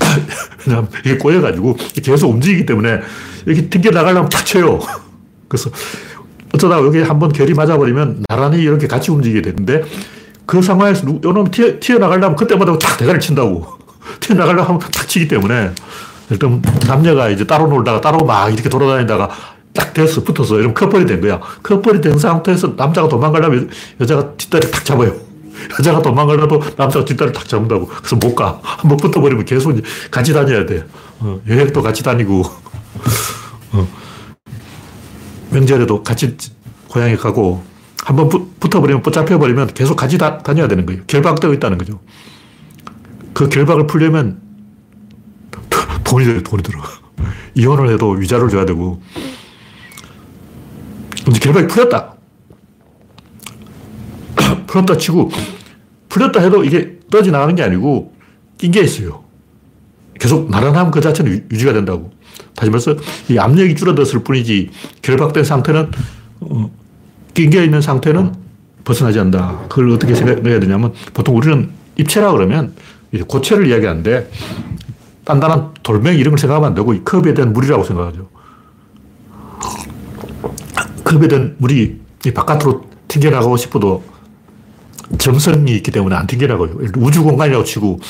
왜냐하면 0.66 0.90
이게 1.04 1.18
꼬여가지고 1.18 1.76
계속 2.02 2.30
움직이기 2.30 2.66
때문에 2.66 3.00
이렇게 3.46 3.68
튕겨나가려면 3.68 4.28
탁 4.28 4.44
쳐요. 4.44 4.80
그래서 5.48 5.70
어쩌다 6.52 6.78
여기 6.78 7.00
한번 7.00 7.32
결이 7.32 7.54
맞아버리면 7.54 8.24
나란히 8.28 8.62
이렇게 8.62 8.86
같이 8.86 9.10
움직이게 9.10 9.42
되는데 9.42 9.82
그 10.46 10.62
상황에서 10.62 11.06
요놈 11.24 11.50
튀어, 11.50 11.80
튀어나가려면 11.80 12.36
그때마다 12.36 12.78
탁 12.78 12.98
대가리 12.98 13.18
친다고. 13.20 13.66
튀어나가려고 14.20 14.68
하면 14.68 14.78
탁 14.80 15.08
치기 15.08 15.28
때문에 15.28 15.70
일단 16.30 16.62
남녀가 16.86 17.28
이제 17.28 17.46
따로 17.46 17.66
놀다가 17.66 18.00
따로 18.00 18.24
막 18.24 18.52
이렇게 18.52 18.68
돌아다니다가 18.68 19.30
딱 19.72 19.92
돼서 19.92 20.22
붙어서 20.22 20.56
이러면 20.56 20.74
커플이 20.74 21.06
된 21.06 21.20
거야. 21.20 21.40
커플이 21.62 22.00
된 22.00 22.18
상태에서 22.18 22.74
남자가 22.76 23.08
도망가려면 23.08 23.70
여자가 24.00 24.34
뒷다리 24.36 24.70
탁 24.70 24.84
잡아요. 24.84 25.14
여자가 25.78 26.02
도망가려도 26.02 26.60
남자가 26.76 27.04
뒷다리 27.04 27.32
탁 27.32 27.48
잡는다고. 27.48 27.86
그래서 27.86 28.16
못 28.16 28.34
가. 28.34 28.60
한번 28.62 28.96
붙어버리면 28.98 29.44
계속 29.44 29.74
같이 30.10 30.32
다녀야 30.32 30.66
돼. 30.66 30.84
어, 31.20 31.40
여행도 31.48 31.82
같이 31.82 32.02
다니고. 32.02 32.42
어. 33.72 33.88
명절에도 35.50 36.02
같이 36.02 36.36
고향에 36.88 37.16
가고 37.16 37.62
한번 38.04 38.28
붙어버리면 38.60 39.02
붙잡혀버리면 39.02 39.68
계속 39.68 39.96
같이 39.96 40.18
다, 40.18 40.38
다녀야 40.38 40.68
되는 40.68 40.84
거예요. 40.84 41.02
결박되어 41.06 41.52
있다는 41.54 41.78
거죠. 41.78 42.00
그 43.32 43.48
결박을 43.48 43.86
풀려면 43.86 44.40
돈이 46.04 46.24
들어, 46.24 46.42
돈이 46.42 46.62
들어. 46.62 46.80
이혼을 47.54 47.90
해도 47.90 48.10
위자료를 48.10 48.50
줘야 48.50 48.64
되고. 48.64 49.00
이제 51.28 51.38
결박이 51.40 51.66
풀렸다. 51.68 52.13
풀었다 54.74 54.96
치고, 54.96 55.30
풀렸다 56.08 56.40
해도 56.40 56.64
이게 56.64 56.98
떠지 57.10 57.30
나가는 57.30 57.54
게 57.54 57.62
아니고, 57.62 58.12
낀 58.58 58.72
게 58.72 58.80
있어요. 58.80 59.22
계속 60.18 60.50
나란함 60.50 60.90
그 60.90 61.00
자체는 61.00 61.46
유지가 61.50 61.72
된다고. 61.72 62.10
다시 62.56 62.70
말해서 62.70 62.96
이 63.28 63.38
압력이 63.38 63.76
줄어들었을 63.76 64.24
뿐이지 64.24 64.70
결박된 65.02 65.44
상태는 65.44 65.90
어, 66.40 66.70
낑겨 67.34 67.62
있는 67.62 67.80
상태는 67.80 68.34
벗어나지 68.84 69.18
않는다. 69.18 69.60
그걸 69.68 69.90
어떻게 69.90 70.14
생각해야 70.14 70.60
되냐면 70.60 70.92
보통 71.12 71.36
우리는 71.36 71.70
입체라 71.96 72.32
그러면 72.32 72.74
고체를 73.28 73.68
이야기하는데 73.68 74.30
단단한 75.24 75.74
돌멩이 75.82 76.18
이런 76.18 76.32
걸 76.32 76.38
생각하면 76.38 76.68
안 76.68 76.74
되고 76.74 76.94
컵에 77.04 77.34
대한 77.34 77.52
물이라고 77.52 77.84
생각하죠. 77.84 78.28
컵에 81.04 81.28
대한 81.28 81.54
물이 81.58 82.00
바깥으로 82.34 82.84
튕겨나가고 83.08 83.56
싶어도 83.56 84.13
점선이 85.18 85.70
있기 85.76 85.90
때문에 85.90 86.16
안 86.16 86.26
튕겨나가요. 86.26 86.76
우주 86.96 87.22
공간이라고 87.22 87.64
치고 87.64 88.00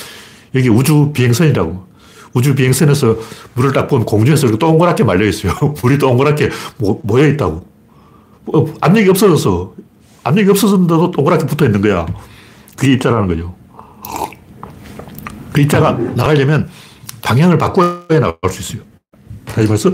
여기 0.54 0.68
우주 0.68 1.10
비행선이라고. 1.12 1.94
우주 2.34 2.54
비행선에서 2.54 3.16
물을 3.54 3.72
딱 3.72 3.86
보면 3.86 4.04
공중에서 4.04 4.50
동그랗게 4.56 5.04
말려 5.04 5.24
있어요. 5.26 5.52
물이 5.82 5.98
동그랗게 5.98 6.50
모여 7.02 7.28
있다고. 7.28 7.64
어, 8.46 8.74
압력이 8.80 9.08
없어져서, 9.10 9.74
압력이 10.24 10.50
없어졌는데도 10.50 11.12
동그랗게 11.12 11.46
붙어 11.46 11.64
있는 11.64 11.80
거야. 11.80 12.06
그게 12.76 12.92
입자라는 12.94 13.28
거죠. 13.28 13.54
그 15.52 15.60
입자가 15.60 15.92
나가려면 16.16 16.68
방향을 17.22 17.56
바꿔야 17.56 18.00
나갈 18.08 18.50
수 18.50 18.60
있어요. 18.60 18.86
다시 19.44 19.68
말해서 19.68 19.90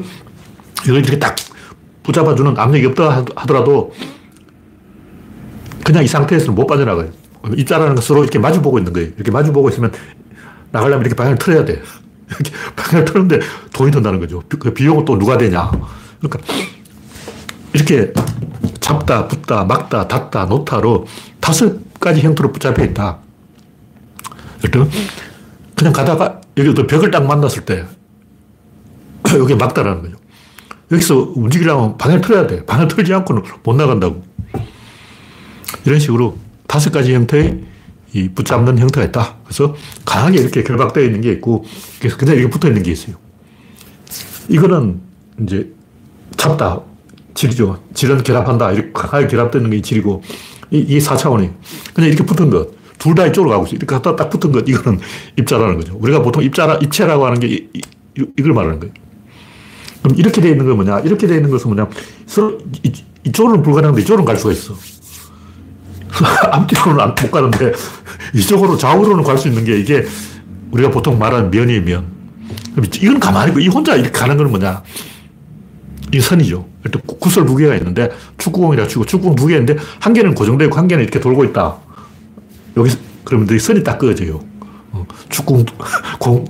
이걸 0.84 1.00
이렇게 1.00 1.18
딱 1.18 1.36
붙잡아주는 2.02 2.58
압력이 2.58 2.86
없다 2.86 3.26
하더라도 3.36 3.92
그냥 5.90 6.04
이 6.04 6.06
상태에서는 6.06 6.54
못 6.54 6.68
빠져나가요. 6.68 7.08
입자라는 7.56 7.96
건 7.96 8.02
서로 8.02 8.22
이렇게 8.22 8.38
마주보고 8.38 8.78
있는 8.78 8.92
거예요. 8.92 9.08
이렇게 9.16 9.32
마주보고 9.32 9.70
있으면 9.70 9.90
나가려면 10.70 11.00
이렇게 11.00 11.16
방향을 11.16 11.36
틀어야 11.36 11.64
돼. 11.64 11.82
이렇게 12.30 12.52
방향을 12.76 13.04
틀는데 13.06 13.40
돈이 13.72 13.90
든다는 13.90 14.20
거죠. 14.20 14.40
그 14.48 14.72
비용은 14.72 15.04
또 15.04 15.18
누가 15.18 15.36
되냐. 15.36 15.68
그러니까 16.20 16.38
이렇게 17.72 18.12
잡다, 18.78 19.26
붙다, 19.26 19.64
막다, 19.64 20.06
닫다, 20.06 20.44
놓다로 20.44 21.06
다섯 21.40 21.76
가지 21.98 22.20
형태로 22.20 22.52
붙잡혀 22.52 22.84
있다. 22.84 23.18
일단 24.62 24.88
그냥 25.74 25.92
가다가 25.92 26.40
여기 26.56 26.72
또 26.72 26.86
벽을 26.86 27.10
딱 27.10 27.26
만났을 27.26 27.64
때 27.64 27.84
여기 29.34 29.56
막다라는 29.56 30.02
거죠. 30.02 30.16
여기서 30.92 31.32
움직이려면 31.34 31.98
방향을 31.98 32.20
틀어야 32.20 32.46
돼. 32.46 32.64
방향을 32.64 32.86
틀지 32.86 33.12
않고는 33.12 33.42
못 33.64 33.74
나간다고. 33.74 34.29
이런 35.84 35.98
식으로 35.98 36.36
다섯 36.66 36.92
가지 36.92 37.14
형태의 37.14 37.60
이 38.12 38.28
붙잡는 38.28 38.78
형태가 38.78 39.06
있다. 39.08 39.36
그래서 39.44 39.74
강하게 40.04 40.40
이렇게 40.40 40.62
결박되어 40.62 41.04
있는 41.04 41.20
게 41.20 41.32
있고, 41.32 41.64
그래서 41.98 42.16
그냥 42.16 42.36
이렇게 42.36 42.50
붙어 42.50 42.68
있는 42.68 42.82
게 42.82 42.90
있어요. 42.92 43.16
이거는 44.48 45.00
이제 45.42 45.72
잡다. 46.36 46.80
질이죠. 47.34 47.80
질은 47.94 48.22
결합한다. 48.24 48.72
이렇게 48.72 48.90
강하게 48.92 49.26
결합되는 49.28 49.70
게 49.70 49.80
질이고, 49.80 50.22
이게 50.70 50.98
4차원이에요. 50.98 51.52
그냥 51.94 52.10
이렇게 52.10 52.24
붙은 52.24 52.50
것. 52.50 52.68
둘 52.98 53.14
다 53.14 53.26
이쪽으로 53.26 53.50
가고 53.50 53.64
있어요. 53.64 53.76
이렇게 53.76 53.86
갖다 53.94 54.14
딱 54.14 54.28
붙은 54.28 54.52
것. 54.52 54.68
이거는 54.68 55.00
입자라는 55.38 55.76
거죠. 55.76 55.96
우리가 56.00 56.22
보통 56.22 56.42
입자라, 56.42 56.74
입체라고 56.76 57.24
하는 57.24 57.40
게 57.40 57.46
이, 57.46 57.68
이, 57.72 57.80
이걸 58.38 58.52
말하는 58.52 58.78
거예요. 58.80 58.92
그럼 60.02 60.18
이렇게 60.18 60.40
되어 60.40 60.50
있는 60.50 60.66
건 60.66 60.76
뭐냐? 60.76 61.00
이렇게 61.00 61.26
되어 61.26 61.36
있는 61.36 61.50
것은 61.50 61.68
뭐냐? 61.74 61.88
서로 62.26 62.58
이, 62.82 62.92
이쪽으로는 63.24 63.62
불가능한데 63.62 64.02
이쪽으로는 64.02 64.24
갈 64.26 64.36
수가 64.36 64.52
있어. 64.52 64.74
앞뒤로는 66.52 67.14
못 67.14 67.30
가는데 67.30 67.72
이쪽으로 68.34 68.76
좌우로는 68.76 69.24
갈 69.24 69.38
수 69.38 69.48
있는 69.48 69.64
게 69.64 69.78
이게 69.78 70.04
우리가 70.70 70.90
보통 70.90 71.18
말하는 71.18 71.50
면이에요, 71.50 71.82
면. 71.82 72.06
이건 73.00 73.18
가만히 73.18 73.50
있고 73.50 73.60
이 73.60 73.68
혼자 73.68 73.94
이렇게 73.96 74.10
가는 74.10 74.36
건 74.36 74.50
뭐냐? 74.50 74.82
이 76.12 76.20
선이죠. 76.20 76.66
구설 77.20 77.46
두 77.46 77.56
개가 77.56 77.74
있는데 77.76 78.10
축구공이라 78.38 78.86
치고 78.88 79.04
축구공 79.04 79.36
두 79.36 79.46
개인데 79.46 79.76
한 80.00 80.12
개는 80.12 80.34
고정되어 80.34 80.66
있고 80.66 80.78
한 80.78 80.88
개는 80.88 81.02
이렇게 81.04 81.20
돌고 81.20 81.44
있다. 81.44 81.76
여기 82.76 82.96
그러면 83.24 83.48
이 83.50 83.58
선이 83.58 83.82
딱 83.84 83.98
그어져요. 83.98 84.40
어, 84.92 85.06
축구공, 85.28 85.64
공, 86.18 86.44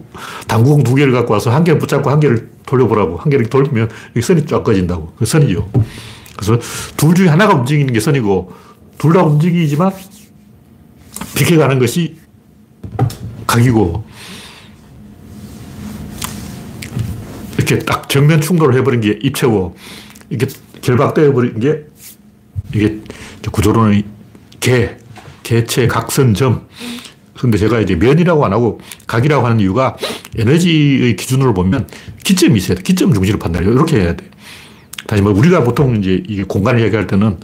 당구공 0.46 0.82
두 0.84 0.94
개를 0.94 1.12
갖고 1.12 1.34
와서 1.34 1.50
한 1.50 1.64
개를 1.64 1.78
붙잡고 1.78 2.10
한 2.10 2.20
개를 2.20 2.50
돌려보라고 2.66 3.18
한 3.18 3.30
개를 3.30 3.46
돌리면 3.46 3.88
이 4.16 4.22
선이 4.22 4.46
쫙 4.46 4.62
꺼진다고. 4.62 5.14
그 5.18 5.26
선이죠. 5.26 5.68
그래서 6.36 6.58
둘 6.96 7.14
중에 7.14 7.28
하나가 7.28 7.54
움직이는 7.54 7.92
게 7.92 8.00
선이고 8.00 8.52
둘 9.00 9.14
다 9.14 9.24
움직이지만 9.24 9.92
비켜가는 11.34 11.78
것이 11.78 12.16
각이고 13.46 14.04
이렇게 17.56 17.78
딱 17.78 18.10
정면 18.10 18.42
충돌을 18.42 18.74
해버린 18.78 19.00
게 19.00 19.18
입체고 19.22 19.74
이게 20.28 20.46
결박되어 20.82 21.32
버린 21.32 21.58
게 21.60 21.86
이게 22.74 23.00
구조로는 23.50 24.02
개, 24.60 24.96
개체, 25.42 25.86
각선 25.86 26.34
점. 26.34 26.68
근데 27.38 27.56
제가 27.56 27.80
이제 27.80 27.94
면이라고 27.96 28.44
안 28.44 28.52
하고 28.52 28.80
각이라고 29.06 29.46
하는 29.46 29.60
이유가 29.60 29.96
에너지의 30.36 31.16
기준으로 31.16 31.54
보면 31.54 31.88
기점이 32.22 32.58
있어야 32.58 32.76
돼. 32.76 32.82
기점 32.82 33.14
중심으로 33.14 33.38
판단해. 33.38 33.66
이렇게 33.66 33.96
해야 34.00 34.14
돼. 34.14 34.28
다시 35.06 35.22
뭐 35.22 35.32
우리가 35.32 35.64
보통 35.64 35.96
이제 35.96 36.22
이게 36.28 36.44
공간을 36.44 36.82
얘기할 36.82 37.06
때는 37.06 37.38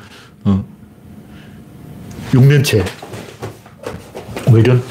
어, 0.44 0.75
육면체 2.34 2.84
뭐 4.48 4.58
이런 4.58 4.82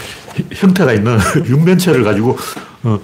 형태가 0.51 0.93
있는 0.93 1.17
육면체를 1.45 2.03
가지고 2.03 2.37
어, 2.83 2.99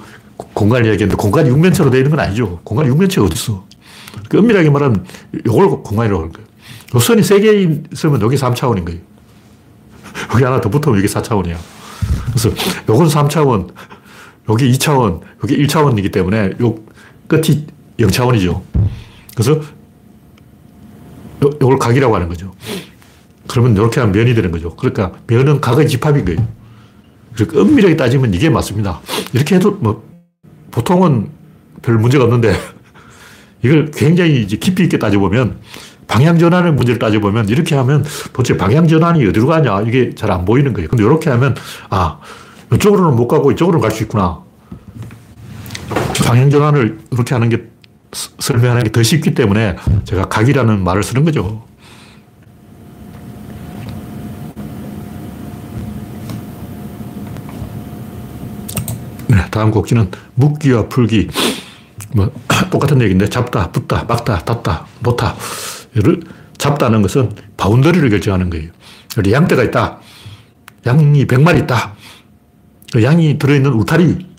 공간을 0.54 0.86
얘기하는데 0.92 1.16
공간이 1.16 1.50
육면체로 1.50 1.90
되어 1.90 2.00
있는 2.00 2.12
건 2.12 2.20
아니죠. 2.20 2.60
공간이 2.64 2.90
육면체가 2.90 3.26
어딨어. 3.28 3.66
그 4.30 4.38
엄밀하게 4.40 4.70
말하면 4.70 5.06
이걸 5.46 5.70
공간이라고 5.70 6.22
하는 6.22 6.34
거예요. 6.34 6.48
요 6.96 7.00
선이 7.00 7.24
세 7.24 7.40
개 7.40 7.52
있으면 7.94 8.22
여기 8.22 8.36
3차원인 8.36 8.86
거예요. 8.86 9.00
여기 10.34 10.44
하나 10.44 10.60
더 10.60 10.70
붙으면 10.70 10.98
여기 10.98 11.08
4차원이야. 11.08 11.56
그래서 12.28 12.50
요건 12.90 13.08
3차원, 13.08 13.70
여기 14.50 14.72
2차원, 14.74 15.22
여기 15.44 15.58
1차원이기 15.66 16.12
때문에 16.12 16.52
요 16.62 16.76
끝이 17.28 17.66
0차원이죠. 17.98 18.62
그래서 19.36 19.52
요, 21.44 21.50
요걸 21.62 21.78
각이라고 21.80 22.14
하는 22.16 22.28
거죠. 22.28 22.52
그러면 23.52 23.74
이렇게 23.76 24.00
하면 24.00 24.14
면이 24.16 24.34
되는 24.34 24.50
거죠. 24.52 24.76
그러니까 24.76 25.12
면은 25.28 25.60
각의 25.60 25.88
집합인 25.88 26.26
거예요. 26.26 26.48
그러니까 27.36 27.62
엄밀하게 27.62 27.96
따지면 27.98 28.34
이게 28.34 28.50
맞습니다. 28.50 29.02
이렇게 29.34 29.56
해도 29.56 29.72
뭐 29.82 30.04
보통은 30.72 31.30
별 31.82 31.98
문제가 31.98 32.24
없는데 32.26 32.54
이걸 33.64 33.92
굉장히 33.92 34.42
이제 34.42 34.58
깊이 34.58 34.84
있게 34.84 34.98
따져보면 35.00 35.58
방향전환의 36.08 36.74
문제를 36.74 37.00
따져보면 37.00 37.50
이렇게 37.50 37.76
하면 37.76 38.06
도대체 38.34 38.58
방향전환이 38.58 39.26
어디로 39.28 39.48
가냐 39.48 39.82
이게 39.82 40.14
잘 40.16 40.32
안 40.32 40.46
보이는 40.46 40.74
거예요. 40.74 40.90
근데 40.90 41.04
이렇게 41.04 41.30
하면 41.30 41.56
아 41.90 42.20
이쪽으로는 42.74 43.16
못 43.16 43.28
가고 43.28 43.52
이쪽으로는 43.52 43.82
갈 43.82 43.92
수 43.92 44.04
있구나. 44.04 44.40
방향전환을 46.26 47.00
이렇게 47.12 47.34
하는 47.36 47.50
게 47.50 47.64
설명하는 48.40 48.84
게 48.84 48.90
더 48.92 49.04
쉽기 49.04 49.34
때문에 49.34 49.76
제가 50.06 50.26
각이라는 50.30 50.84
말을 50.84 51.04
쓰는 51.04 51.24
거죠. 51.26 51.64
네, 59.28 59.41
다음 59.52 59.70
곡지는 59.72 60.10
묶기와 60.36 60.90
풀기. 60.90 61.30
뭐, 62.16 62.32
똑같은 62.72 63.02
얘기인데, 63.02 63.30
잡다, 63.30 63.72
붙다, 63.72 64.06
막다, 64.06 64.40
닫다, 64.40 64.88
놓다. 65.02 65.36
를 65.94 66.22
잡다는 66.58 67.02
것은 67.02 67.32
바운더리를 67.58 68.10
결정하는 68.10 68.50
거예요. 68.50 68.70
양떼가 69.30 69.64
있다. 69.64 70.00
양이 70.86 71.28
100마리 71.28 71.64
있다. 71.64 71.94
그 72.94 73.04
양이 73.04 73.38
들어있는 73.38 73.72
울타리. 73.74 74.32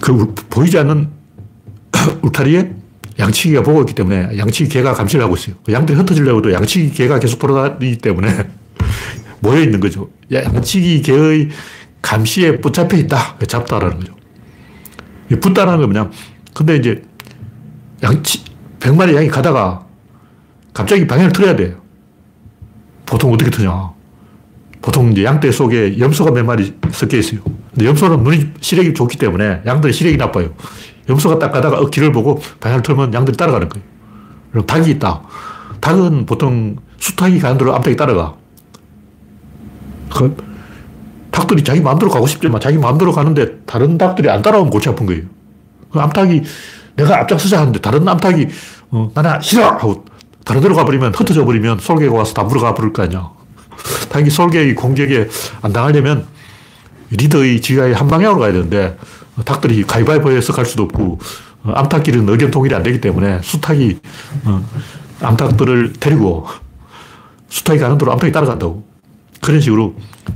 그 0.00 0.34
보이지 0.48 0.78
않는 0.78 1.08
울타리에 2.22 2.72
양치기가 3.18 3.62
보고 3.62 3.80
있기 3.80 3.94
때문에 3.94 4.38
양치기 4.38 4.70
개가 4.70 4.94
감시를 4.94 5.24
하고 5.24 5.36
있어요. 5.36 5.56
그 5.64 5.72
양들이 5.72 5.98
흩어지려고 5.98 6.38
해도 6.38 6.52
양치기 6.52 6.92
개가 6.92 7.18
계속 7.18 7.38
돌아다니기 7.38 7.98
때문에 7.98 8.48
모여 9.40 9.60
있는 9.60 9.80
거죠. 9.80 10.10
양치기 10.32 11.02
개의 11.02 11.48
감시에 12.02 12.60
붙잡혀 12.60 12.96
있다. 12.96 13.36
잡다라는 13.46 13.98
거죠. 13.98 14.14
붙다는 15.40 15.78
건 15.78 15.92
뭐냐. 15.92 16.10
근데 16.54 16.76
이제 16.76 17.02
양치, 18.02 18.44
100마리 18.80 19.14
양이 19.14 19.28
가다가 19.28 19.84
갑자기 20.72 21.06
방향을 21.06 21.32
틀어야 21.32 21.56
돼요. 21.56 21.80
보통 23.04 23.32
어떻게 23.32 23.50
트냐. 23.50 23.90
보통 24.80 25.12
이제 25.12 25.24
양떼 25.24 25.50
속에 25.50 25.98
염소가 25.98 26.30
몇 26.30 26.44
마리 26.44 26.74
섞여 26.92 27.16
있어요. 27.16 27.40
근데 27.74 27.86
염소는 27.86 28.22
눈이 28.22 28.52
시력이 28.60 28.94
좋기 28.94 29.18
때문에 29.18 29.62
양들이 29.66 29.92
시력이 29.92 30.16
나빠요. 30.16 30.54
염소가 31.08 31.38
딱 31.38 31.52
가다가 31.52 31.78
어, 31.78 31.90
길을 31.90 32.12
보고 32.12 32.40
방향을 32.60 32.82
틀면 32.82 33.12
양들이 33.12 33.36
따라가는 33.36 33.68
거예요. 33.68 33.84
그리고 34.52 34.66
닭이 34.66 34.90
있다. 34.92 35.22
닭은 35.80 36.26
보통 36.26 36.76
수탉이 36.98 37.38
가는 37.38 37.58
대로 37.58 37.74
암탉이 37.74 37.96
따라가. 37.96 38.36
그 40.10 40.36
닭들이 41.30 41.62
자기 41.62 41.80
마음대로 41.80 42.10
가고 42.10 42.26
싶지만 42.26 42.60
자기 42.60 42.78
마음대로 42.78 43.12
가는데 43.12 43.58
다른 43.66 43.98
닭들이 43.98 44.28
안 44.28 44.42
따라오면 44.42 44.70
골치 44.70 44.88
아픈 44.88 45.06
거예요. 45.06 45.22
그 45.90 46.00
암탉이 46.00 46.42
내가 46.96 47.20
앞장서자 47.20 47.60
하는데 47.60 47.78
다른 47.80 48.06
암탉이 48.08 48.46
어, 48.90 49.10
나는 49.14 49.40
싫어! 49.40 49.66
하고 49.66 50.04
다른 50.44 50.60
데로 50.60 50.74
가버리면 50.74 51.14
흩어져 51.14 51.44
버리면 51.44 51.78
솔개가 51.78 52.14
와서 52.14 52.34
다 52.34 52.42
물어가 52.42 52.74
버릴 52.74 52.92
거 52.92 53.02
아니야. 53.02 53.30
당연히 54.10 54.30
솔개의 54.30 54.74
공격에 54.74 55.28
안 55.62 55.72
당하려면 55.72 56.26
리더의 57.10 57.60
지휘하에 57.60 57.92
한 57.92 58.08
방향으로 58.08 58.40
가야 58.40 58.52
되는데 58.52 58.96
닭들이 59.44 59.84
가위바위보해서 59.84 60.52
갈 60.52 60.64
수도 60.64 60.84
없고 60.84 61.18
어, 61.64 61.72
암탉끼리는 61.72 62.28
의견 62.28 62.50
통일이 62.50 62.74
안 62.74 62.82
되기 62.82 63.00
때문에 63.00 63.40
수탉이 63.42 63.98
어, 64.44 64.64
암탉들을 65.20 65.94
데리고 66.00 66.46
수탉이 67.48 67.78
가는 67.78 67.98
대로 67.98 68.12
암탉이 68.12 68.32
따라간다고. 68.32 68.87
그런 69.40 69.60
식으로 69.60 69.94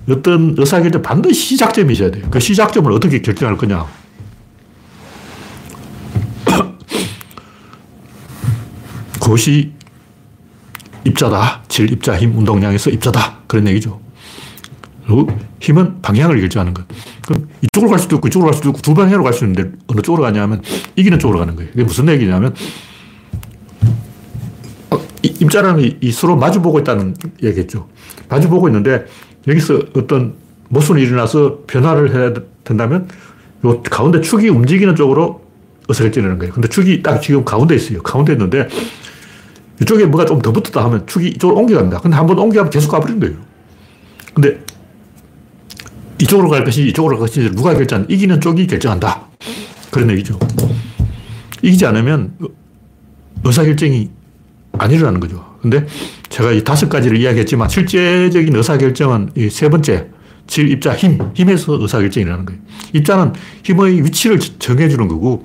어떤 0.09 0.55
의사결정 0.57 1.03
반드시 1.03 1.41
시작점이 1.49 1.93
있어야 1.93 2.11
돼요. 2.11 2.27
그 2.31 2.41
시작점을 2.41 2.91
어떻게 2.93 3.21
결정할 3.21 3.57
거냐. 3.57 3.85
그것이 9.21 9.73
입자다. 11.05 11.63
질, 11.69 11.91
입자, 11.93 12.19
힘, 12.19 12.37
운동량에서 12.37 12.91
입자다. 12.91 13.39
그런 13.47 13.67
얘기죠. 13.69 14.01
그리고 15.05 15.29
힘은 15.61 16.01
방향을 16.01 16.41
결정하는 16.41 16.75
것. 16.75 16.85
그럼 17.27 17.49
이쪽으로 17.61 17.91
갈 17.91 17.99
수도 17.99 18.17
있고 18.17 18.29
이쪽으로 18.29 18.51
갈 18.51 18.57
수도 18.57 18.71
있고 18.71 18.81
두 18.81 18.95
방향으로 18.95 19.25
갈 19.25 19.33
수 19.33 19.45
있는데 19.45 19.71
어느 19.89 20.01
쪽으로 20.01 20.23
가냐면 20.23 20.63
이기는 20.97 21.19
쪽으로 21.19 21.41
가는 21.41 21.57
거예요. 21.57 21.71
이게 21.75 21.83
무슨 21.85 22.09
얘기냐면 22.09 22.55
어, 25.25 25.29
입자라는 25.41 25.99
이 26.01 26.13
서로 26.13 26.37
마주보고 26.37 26.81
있다는 26.81 27.17
얘기겠죠. 27.43 27.89
마주보고 28.29 28.69
있는데 28.69 29.07
여기서 29.47 29.81
어떤 29.97 30.35
모순이 30.69 31.03
일어나서 31.03 31.61
변화를 31.67 32.15
해야 32.15 32.33
된다면 32.65 33.09
요 33.65 33.83
가운데 33.83 34.21
축이 34.21 34.49
움직이는 34.49 34.97
쪽으로 34.97 35.43
어설해지는 35.89 36.39
거예요. 36.39 36.53
근데 36.55 36.69
축이 36.69 37.03
딱 37.03 37.21
지금 37.21 37.45
가운데 37.45 37.75
있어요. 37.75 38.03
가운데 38.03 38.33
있는데 38.33 38.69
이쪽에 39.81 40.05
뭐가 40.07 40.25
좀 40.25 40.41
더 40.43 40.53
붙었다 40.53 40.85
하면 40.85 41.07
축이 41.07 41.29
이쪽으로 41.29 41.59
옮겨간다. 41.59 42.01
근데 42.01 42.17
한 42.17 42.27
번 42.27 42.39
옮겨가면 42.39 42.71
계속 42.71 42.91
가버린 42.91 43.19
거예요. 43.21 43.37
근데 44.35 44.61
이쪽으로 46.21 46.49
갈 46.49 46.65
것이 46.65 46.87
이쪽으로 46.89 47.19
갈 47.19 47.27
것이 47.29 47.51
누가 47.51 47.75
결정, 47.75 48.07
이기는 48.09 48.41
쪽이 48.41 48.67
결정한다. 48.67 49.27
그런 49.91 50.11
얘기죠. 50.11 50.39
이기지 51.63 51.85
않으면 51.87 52.37
의사결정이 53.45 54.11
안 54.79 54.91
일어나는 54.91 55.21
거죠. 55.21 55.45
근데 55.61 55.87
제가 56.29 56.53
이 56.53 56.65
다섯 56.65 56.89
가지를 56.89 57.19
이야기했지만 57.19 57.69
실제적인 57.69 58.55
의사결정은 58.57 59.31
이 59.37 59.49
세 59.49 59.69
번째, 59.69 60.09
질, 60.47 60.71
입자, 60.71 60.95
힘, 60.97 61.19
힘에서 61.35 61.81
의사결정이 61.81 62.25
일어나는 62.25 62.47
거예요. 62.47 62.61
입자는 62.95 63.33
힘의 63.65 64.05
위치를 64.05 64.39
정해주는 64.39 65.07
거고, 65.09 65.45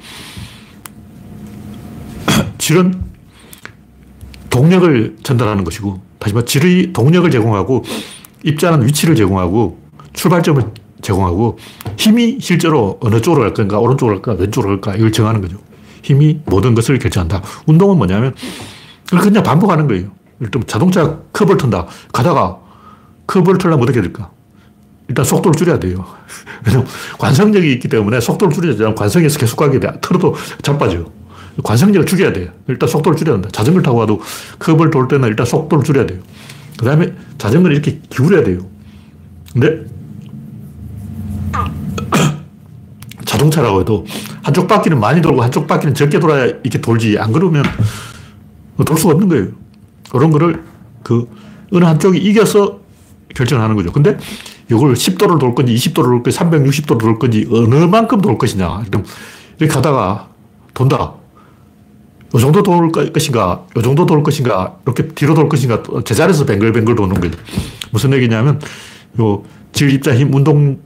질은 2.57 2.95
동력을 4.49 5.17
전달하는 5.23 5.63
것이고, 5.63 6.01
다시 6.19 6.33
말해 6.33 6.45
질의 6.45 6.93
동력을 6.93 7.29
제공하고, 7.29 7.83
입자는 8.43 8.87
위치를 8.87 9.15
제공하고, 9.15 9.79
출발점을 10.13 10.63
제공하고, 11.01 11.57
힘이 11.97 12.37
실제로 12.41 12.97
어느 13.01 13.21
쪽으로 13.21 13.43
갈 13.43 13.53
건가, 13.53 13.79
오른쪽으로 13.79 14.21
갈까, 14.21 14.41
왼쪽으로 14.41 14.81
갈까, 14.81 14.97
이걸 14.97 15.11
정하는 15.11 15.41
거죠. 15.41 15.57
힘이 16.01 16.39
모든 16.45 16.73
것을 16.73 16.97
결정한다. 16.97 17.43
운동은 17.67 17.97
뭐냐면, 17.97 18.33
그냥 19.09 19.43
반복하는 19.43 19.87
거예요. 19.87 20.09
일단 20.39 20.63
자동차 20.67 21.17
컵을 21.33 21.57
턴다. 21.57 21.87
가다가 22.11 22.57
컵을 23.27 23.57
털려면 23.57 23.83
어떻게 23.83 24.01
될까? 24.01 24.29
일단 25.07 25.23
속도를 25.23 25.55
줄여야 25.57 25.79
돼요. 25.79 26.05
왜냐면 26.65 26.85
관성력이 27.17 27.71
있기 27.73 27.87
때문에 27.87 28.19
속도를 28.19 28.53
줄여야 28.53 28.75
돼요. 28.75 28.95
관성에서 28.95 29.39
계속 29.39 29.55
가게 29.55 29.79
돼. 29.79 29.91
틀어도 30.01 30.35
자빠져요. 30.61 31.05
관성력을 31.63 32.05
죽여야 32.05 32.33
돼요. 32.33 32.49
일단 32.67 32.87
속도를 32.89 33.17
줄여야 33.17 33.35
된다. 33.35 33.49
자전거를 33.51 33.83
타고 33.83 33.97
가도 33.99 34.21
컵을 34.59 34.91
돌 34.91 35.07
때는 35.07 35.27
일단 35.29 35.45
속도를 35.45 35.83
줄여야 35.83 36.05
돼요. 36.05 36.19
그 36.77 36.85
다음에 36.85 37.13
자전거를 37.37 37.75
이렇게 37.75 37.99
기울여야 38.09 38.43
돼요. 38.43 38.59
근데 39.53 39.85
자동차라고 43.25 43.81
해도 43.81 44.05
한쪽 44.43 44.67
바퀴는 44.67 44.99
많이 44.99 45.21
돌고 45.21 45.41
한쪽 45.41 45.65
바퀴는 45.67 45.95
적게 45.95 46.19
돌아야 46.19 46.45
이렇게 46.45 46.79
돌지. 46.79 47.17
안 47.17 47.31
그러면 47.31 47.63
돌 48.85 48.97
수가 48.97 49.13
없는 49.13 49.29
거예요. 49.29 49.47
그런 50.09 50.31
거를 50.31 50.63
그 51.03 51.27
어느 51.71 51.85
한쪽이 51.85 52.17
이겨서 52.19 52.79
결정하는 53.35 53.75
거죠. 53.75 53.91
근데 53.91 54.17
이걸 54.69 54.93
10도를 54.93 55.39
돌 55.39 55.55
건지 55.55 55.73
20도를 55.73 56.03
돌 56.03 56.23
건지 56.23 56.37
360도를 56.37 56.99
돌 56.99 57.19
건지 57.19 57.47
어느 57.51 57.75
만큼 57.75 58.21
돌 58.21 58.37
것이냐. 58.37 58.83
이렇게 59.59 59.73
가다가 59.73 60.27
돈다. 60.73 61.13
이 62.35 62.39
정도 62.39 62.61
돌 62.61 62.91
것인가, 62.91 63.65
이 63.77 63.81
정도 63.81 64.05
돌 64.05 64.21
것인가, 64.21 64.75
이렇게 64.85 65.07
뒤로 65.07 65.33
돌 65.33 65.47
것인가, 65.47 65.81
제자리에서 66.03 66.45
뱅글뱅글 66.45 66.95
도는 66.95 67.21
거죠. 67.21 67.37
무슨 67.91 68.11
얘기냐면, 68.13 68.59
요 69.21 69.43
질, 69.71 69.93
입자, 69.93 70.13
힘, 70.13 70.33
운동 70.33 70.77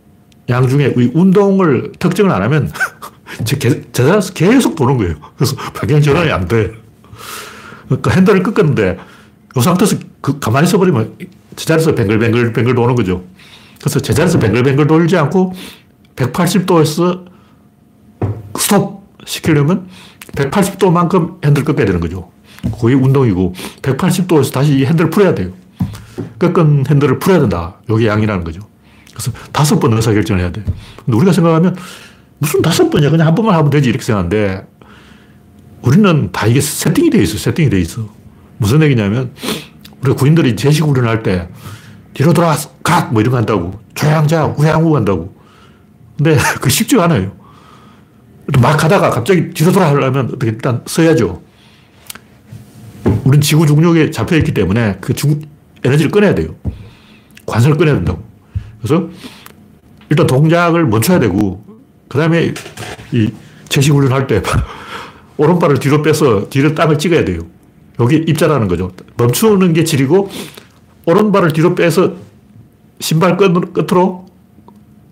양 0.50 0.68
중에 0.68 0.94
운동을 1.14 1.94
특정을 1.98 2.32
안 2.32 2.44
하면 2.44 2.72
제자리에서 3.44 4.34
계속 4.34 4.76
도는 4.76 4.98
거예요. 4.98 5.16
그래서 5.36 5.56
방향 5.74 6.02
전환이 6.02 6.32
안 6.32 6.48
돼. 6.48 6.72
그러니까 7.98 8.12
핸들을 8.12 8.44
끄었는데 8.44 8.98
이 9.56 9.62
상태에서 9.62 9.98
그 10.22 10.40
가만히 10.40 10.68
있어버리면 10.68 11.18
제자리에서 11.56 11.94
뱅글뱅글 11.94 12.54
뱅글 12.54 12.76
도는 12.76 12.96
거죠. 12.96 13.24
그래서 13.80 14.00
제자리에서 14.00 14.40
뱅글뱅글 14.40 14.88
돌지 14.88 15.18
않고 15.18 15.54
180도에서 16.16 17.26
스톱 18.58 19.02
시키려면 19.26 19.88
180도만큼 20.36 21.44
핸들 21.44 21.64
꺾어야 21.66 21.86
되는 21.86 22.00
거죠. 22.00 22.32
그게 22.80 22.94
운동이고 22.94 23.54
180도에서 23.82 24.54
다시 24.54 24.86
핸들을 24.86 25.10
풀어야 25.10 25.36
돼요. 25.36 25.52
꺾은 26.40 26.86
핸들을 26.90 27.20
풀어야 27.20 27.40
된다. 27.40 27.76
이게 27.90 28.08
양이라는 28.08 28.44
거죠. 28.44 28.62
그래서 29.12 29.32
다섯 29.52 29.80
번 29.80 29.94
의사결정을 29.94 30.42
해야 30.42 30.52
돼. 30.52 30.64
근데 31.06 31.18
우리가 31.18 31.34
생각하면 31.34 31.76
무슨 32.38 32.62
다섯 32.62 32.90
번이야. 32.90 33.10
그냥 33.10 33.28
한 33.28 33.36
번만 33.36 33.56
하면 33.56 33.70
되지. 33.70 33.90
이렇게 33.90 34.04
생각하는데 34.04 34.66
우리는 35.82 36.32
다 36.32 36.48
이게 36.48 36.62
세팅이 36.62 37.10
돼 37.10 37.22
있어. 37.24 37.38
세팅이 37.38 37.70
돼 37.70 37.80
있어. 37.80 38.08
무슨 38.58 38.82
얘기냐면 38.84 39.32
우리 40.02 40.14
구인들이 40.14 40.56
제식 40.56 40.84
훈련할 40.84 41.24
때 41.24 41.50
뒤로 42.14 42.34
돌아 42.34 42.56
각! 42.84 43.12
뭐 43.14 43.22
이런 43.22 43.32
거 43.32 43.38
한다고. 43.38 43.80
조양자, 43.96 44.46
우양우 44.58 44.96
한다고. 44.96 45.36
근데 46.18 46.38
그 46.62 46.70
쉽지가 46.70 47.06
않아요. 47.06 47.32
막 48.60 48.84
하다가 48.84 49.10
갑자기 49.12 49.50
뒤로 49.52 49.72
돌아 49.72 49.90
하려면 49.90 50.26
어떻게 50.26 50.48
일단 50.48 50.82
써야죠. 50.86 51.42
우린 53.24 53.40
지구 53.42 53.66
중력에 53.66 54.12
잡혀있기 54.12 54.54
때문에 54.54 54.98
그 55.00 55.14
중, 55.14 55.42
에너지를 55.84 56.12
꺼내야 56.12 56.36
돼요. 56.36 56.56
관성을 57.46 57.78
꺼내야 57.78 57.96
된다고. 57.96 58.24
그래서 58.82 59.10
일단 60.10 60.28
동작을 60.28 60.86
멈춰야 60.86 61.20
되고, 61.20 61.64
그 62.10 62.18
다음에 62.18 62.54
이 63.12 63.32
채식 63.70 63.94
훈련할 63.94 64.28
때 64.28 64.42
오른발을 65.38 65.80
뒤로 65.80 66.02
빼서 66.02 66.50
뒤로 66.50 66.76
땅을 66.76 66.98
찍어야 66.98 67.26
돼요. 67.26 67.42
여기 68.00 68.16
입자라는 68.16 68.68
거죠. 68.68 68.92
멈추는 69.18 69.74
게 69.74 69.84
질이고, 69.84 70.30
오른발을 71.06 71.54
뒤로 71.54 71.76
빼서 71.76 72.14
신발 73.00 73.38
끝, 73.38 73.52
으로 73.92 74.26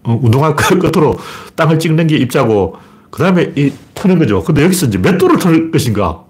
어, 0.03 0.19
운동화 0.21 0.55
끝으로 0.55 1.17
땅을 1.55 1.79
찍는 1.79 2.07
게 2.07 2.17
입자고, 2.17 2.77
그 3.09 3.23
다음에 3.23 3.51
이 3.55 3.71
터는 3.95 4.19
거죠. 4.19 4.43
근데 4.43 4.63
여기서 4.63 4.87
이제 4.87 4.97
몇 4.97 5.17
도를 5.17 5.37
틀 5.39 5.71
것인가? 5.71 6.23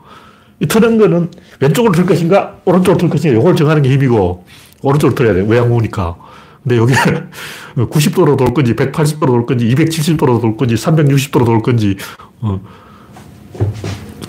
이 0.60 0.68
터는 0.68 0.98
거는 0.98 1.32
왼쪽으로 1.60 1.94
틀 1.94 2.06
것인가, 2.06 2.56
오른쪽으로 2.66 2.98
틀 2.98 3.10
것인가, 3.10 3.40
이걸 3.40 3.56
정하는 3.56 3.82
게 3.82 3.90
힘이고, 3.90 4.46
오른쪽으로 4.82 5.16
틀어야 5.16 5.34
돼. 5.34 5.46
외양우니까. 5.48 6.16
근데 6.64 6.78
여기 6.78 6.94
90도로 7.76 8.38
돌 8.38 8.54
건지, 8.54 8.76
180도로 8.76 9.28
돌 9.28 9.46
건지, 9.46 9.74
270도로 9.74 10.42
돌 10.42 10.58
건지, 10.58 10.76
360도로 10.76 11.46
돌 11.46 11.62
건지, 11.62 11.96
어, 12.42 12.60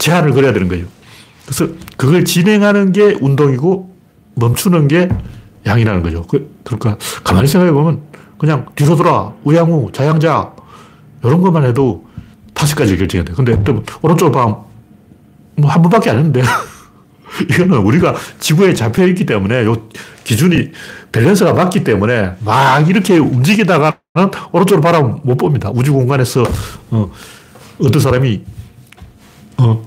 제한을 0.00 0.32
걸어야 0.32 0.52
되는 0.52 0.66
거예요. 0.68 0.86
그래서 1.44 1.72
그걸 1.96 2.24
진행하는 2.24 2.90
게 2.92 3.16
운동이고, 3.20 3.94
멈추는 4.34 4.88
게 4.88 5.08
양이라는 5.66 6.02
거죠. 6.02 6.26
그, 6.26 6.52
그러니까 6.64 6.96
가만히 7.22 7.46
생각해 7.46 7.72
보면 7.72 8.00
그냥 8.38 8.66
뒤로 8.74 8.96
돌아, 8.96 9.32
우양우, 9.44 9.92
자양자, 9.92 10.52
이런 11.22 11.40
것만 11.40 11.64
해도 11.64 12.06
다섯 12.54 12.74
가지 12.74 12.96
결정해야 12.96 13.24
돼. 13.24 13.32
근데 13.34 13.62
또 13.62 13.84
오른쪽 14.02 14.32
방, 14.32 14.64
뭐한 15.56 15.82
번밖에 15.82 16.10
안 16.10 16.16
했는데. 16.16 16.42
이거는 17.48 17.78
우리가 17.78 18.16
지구에 18.40 18.74
잡혀 18.74 19.06
있기 19.06 19.24
때문에 19.24 19.64
요 19.64 19.76
기준이 20.24 20.72
밸런스가 21.12 21.52
맞기 21.52 21.84
때문에 21.84 22.32
막 22.40 22.88
이렇게 22.88 23.18
움직이다가는 23.18 23.94
오른쪽으로 24.52 24.80
바람 24.80 25.20
못 25.22 25.36
봅니다. 25.36 25.70
우주 25.72 25.92
공간에서 25.92 26.44
어, 26.90 27.10
어떤 27.80 28.02
사람이 28.02 28.42
어, 29.58 29.82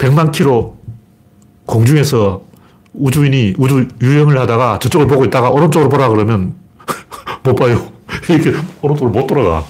100만 0.00 0.32
킬로 0.32 0.78
공중에서 1.66 2.42
우주인이 2.94 3.54
우주 3.58 3.86
유형을 4.00 4.38
하다가 4.40 4.78
저쪽을 4.80 5.06
보고 5.06 5.24
있다가 5.24 5.50
오른쪽으로 5.50 5.88
보라 5.90 6.08
그러면 6.08 6.54
못 7.44 7.54
봐요. 7.54 7.86
이렇게 8.28 8.52
오른쪽으로 8.82 9.10
못 9.10 9.26
돌아가. 9.26 9.64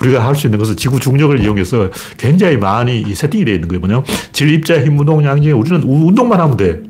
우리가 0.00 0.24
할 0.24 0.36
수 0.36 0.46
있는 0.46 0.60
것은 0.60 0.76
지구 0.76 1.00
중력을 1.00 1.38
이용해서 1.42 1.90
굉장히 2.16 2.56
많이 2.56 3.14
세팅이 3.14 3.44
되어 3.44 3.54
있는 3.54 3.68
거예요. 3.68 3.80
뭐냐? 3.80 4.02
질, 4.32 4.54
입자, 4.54 4.80
힘, 4.80 4.96
운동, 4.96 5.24
양중에 5.24 5.52
우리는 5.52 5.82
운동만 5.82 6.40
하면 6.40 6.56
돼. 6.56 6.80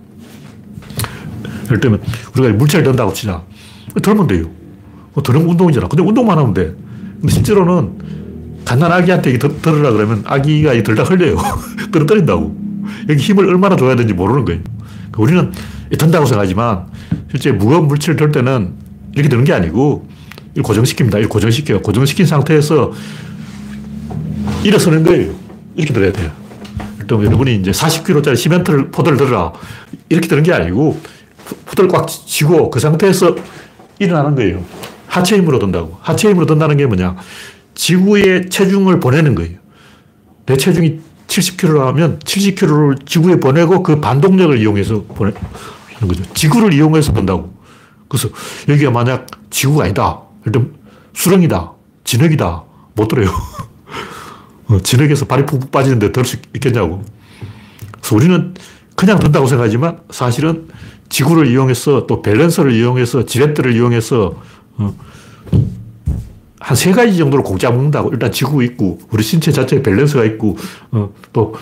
예를 1.65 1.81
들면 1.81 2.03
우리가 2.37 2.55
물체를 2.55 2.85
든다고 2.85 3.15
치자. 3.15 3.43
덜면 4.03 4.27
돼요. 4.27 4.45
덜은 5.25 5.43
뭐 5.43 5.53
운동이잖아. 5.53 5.89
근데 5.89 6.03
운동만 6.03 6.37
하면 6.39 6.53
돼. 6.53 6.75
근데 7.21 7.33
실제로는 7.33 8.28
갓난 8.69 8.93
아기한테 8.93 9.39
들으라 9.39 9.93
그러면 9.93 10.23
아기가 10.27 10.75
들다 10.83 11.03
흘려요. 11.03 11.39
떨어뜨린다고. 11.91 12.69
여기 13.09 13.23
힘을 13.23 13.49
얼마나 13.49 13.77
줘야 13.77 13.97
되는지 13.97 14.13
모르는 14.13 14.45
거예요. 14.45 14.61
그러니까 15.11 15.23
우리는 15.23 15.53
든다고 15.97 16.27
생각하지만 16.27 16.85
실제 17.31 17.51
무거운 17.51 17.89
물체를 17.89 18.17
들 18.17 18.31
때는 18.31 18.75
이렇게 19.15 19.31
드는 19.31 19.45
게 19.45 19.55
아니고 19.55 20.07
고정시킵니다. 20.55 21.25
이 21.25 21.27
고정시켜요. 21.27 21.81
고정시킨 21.81 22.27
상태에서 22.27 22.93
일어서는 24.63 25.03
거예요. 25.03 25.33
이렇게 25.75 25.95
들어야 25.95 26.13
돼요. 26.13 26.31
또 27.07 27.25
여러분이 27.25 27.57
이제 27.57 27.71
40kg짜리 27.71 28.37
시멘트를, 28.37 28.91
포도를 28.91 29.17
들어라. 29.17 29.51
이렇게 30.11 30.29
드는 30.29 30.43
게 30.43 30.53
아니고 30.53 31.01
포도를 31.65 31.91
꽉 31.91 32.07
쥐고 32.07 32.69
그 32.69 32.81
상태에서 32.81 33.35
일어나는 33.99 34.35
거예요. 34.35 34.63
하체 35.07 35.39
힘으로 35.39 35.59
든다고. 35.59 35.97
하체 36.03 36.29
힘으로 36.29 36.45
든다는 36.45 36.77
게 36.77 36.85
뭐냐. 36.85 37.17
지구에 37.79 38.49
체중을 38.49 38.99
보내는 38.99 39.37
거예요. 39.37 39.57
내 40.47 40.57
체중이 40.57 40.99
70kg라면 41.29 42.19
70kg를 42.21 43.07
지구에 43.07 43.39
보내고 43.39 43.85
그 43.85 44.01
반동력을 44.01 44.59
이용해서 44.59 45.05
보내는 45.05 45.39
거죠. 46.01 46.25
지구를 46.35 46.75
이용해서 46.75 47.13
본다고. 47.13 47.55
그래서 48.09 48.29
여기가 48.69 48.91
만약 48.91 49.27
지구가 49.51 49.85
아니다. 49.85 50.21
일단 50.45 50.75
수렁이다. 51.15 51.73
진흙이다. 52.03 52.65
못 52.95 53.07
들어요. 53.07 53.31
어, 54.67 54.81
진흙에서 54.81 55.27
발이 55.27 55.47
푹푹 55.47 55.71
빠지는데 55.71 56.11
들 56.11 56.25
수 56.25 56.37
있겠냐고. 56.57 57.05
그래서 57.93 58.17
우리는 58.17 58.55
그냥 58.97 59.21
든다고 59.21 59.47
생각하지만 59.47 60.01
사실은 60.11 60.67
지구를 61.11 61.47
이용해서 61.47 62.09
또 62.09 62.23
밸런스를 62.23 62.73
이용해서 62.73 63.25
지렛대를 63.25 63.77
이용해서 63.77 64.35
어, 64.79 64.95
한 66.61 66.77
세 66.77 66.93
가지 66.93 67.17
정도로 67.17 67.43
공 67.43 67.59
잡는다고. 67.59 68.11
일단 68.11 68.33
지구 68.33 68.63
있고, 68.65 68.99
우리 69.11 69.23
신체 69.23 69.53
자체에 69.53 69.83
밸런스가 69.83 70.25
있고, 70.25 70.57
어, 70.91 71.11
또 71.33 71.55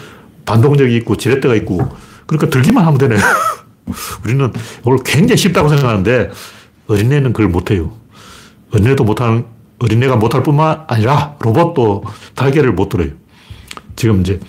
반동력이 0.46 0.96
있고, 0.96 1.16
지렛대가 1.16 1.54
있고, 1.56 1.88
그러니까 2.26 2.48
들기만 2.50 2.84
하면 2.84 2.98
되네. 2.98 3.16
우리는 4.24 4.52
이걸 4.80 4.98
굉장히 5.04 5.36
쉽다고 5.36 5.68
생각하는데, 5.68 6.30
어린애는 6.88 7.32
그걸 7.32 7.48
못해요. 7.48 7.92
어린애도 8.72 9.04
못하는, 9.04 9.44
어린애가 9.80 10.16
못할 10.16 10.42
뿐만 10.42 10.84
아니라 10.88 11.36
로봇도 11.40 12.04
달걀을 12.34 12.72
못 12.72 12.88
들어요. 12.88 13.10
지금 13.96 14.20
이제 14.22 14.40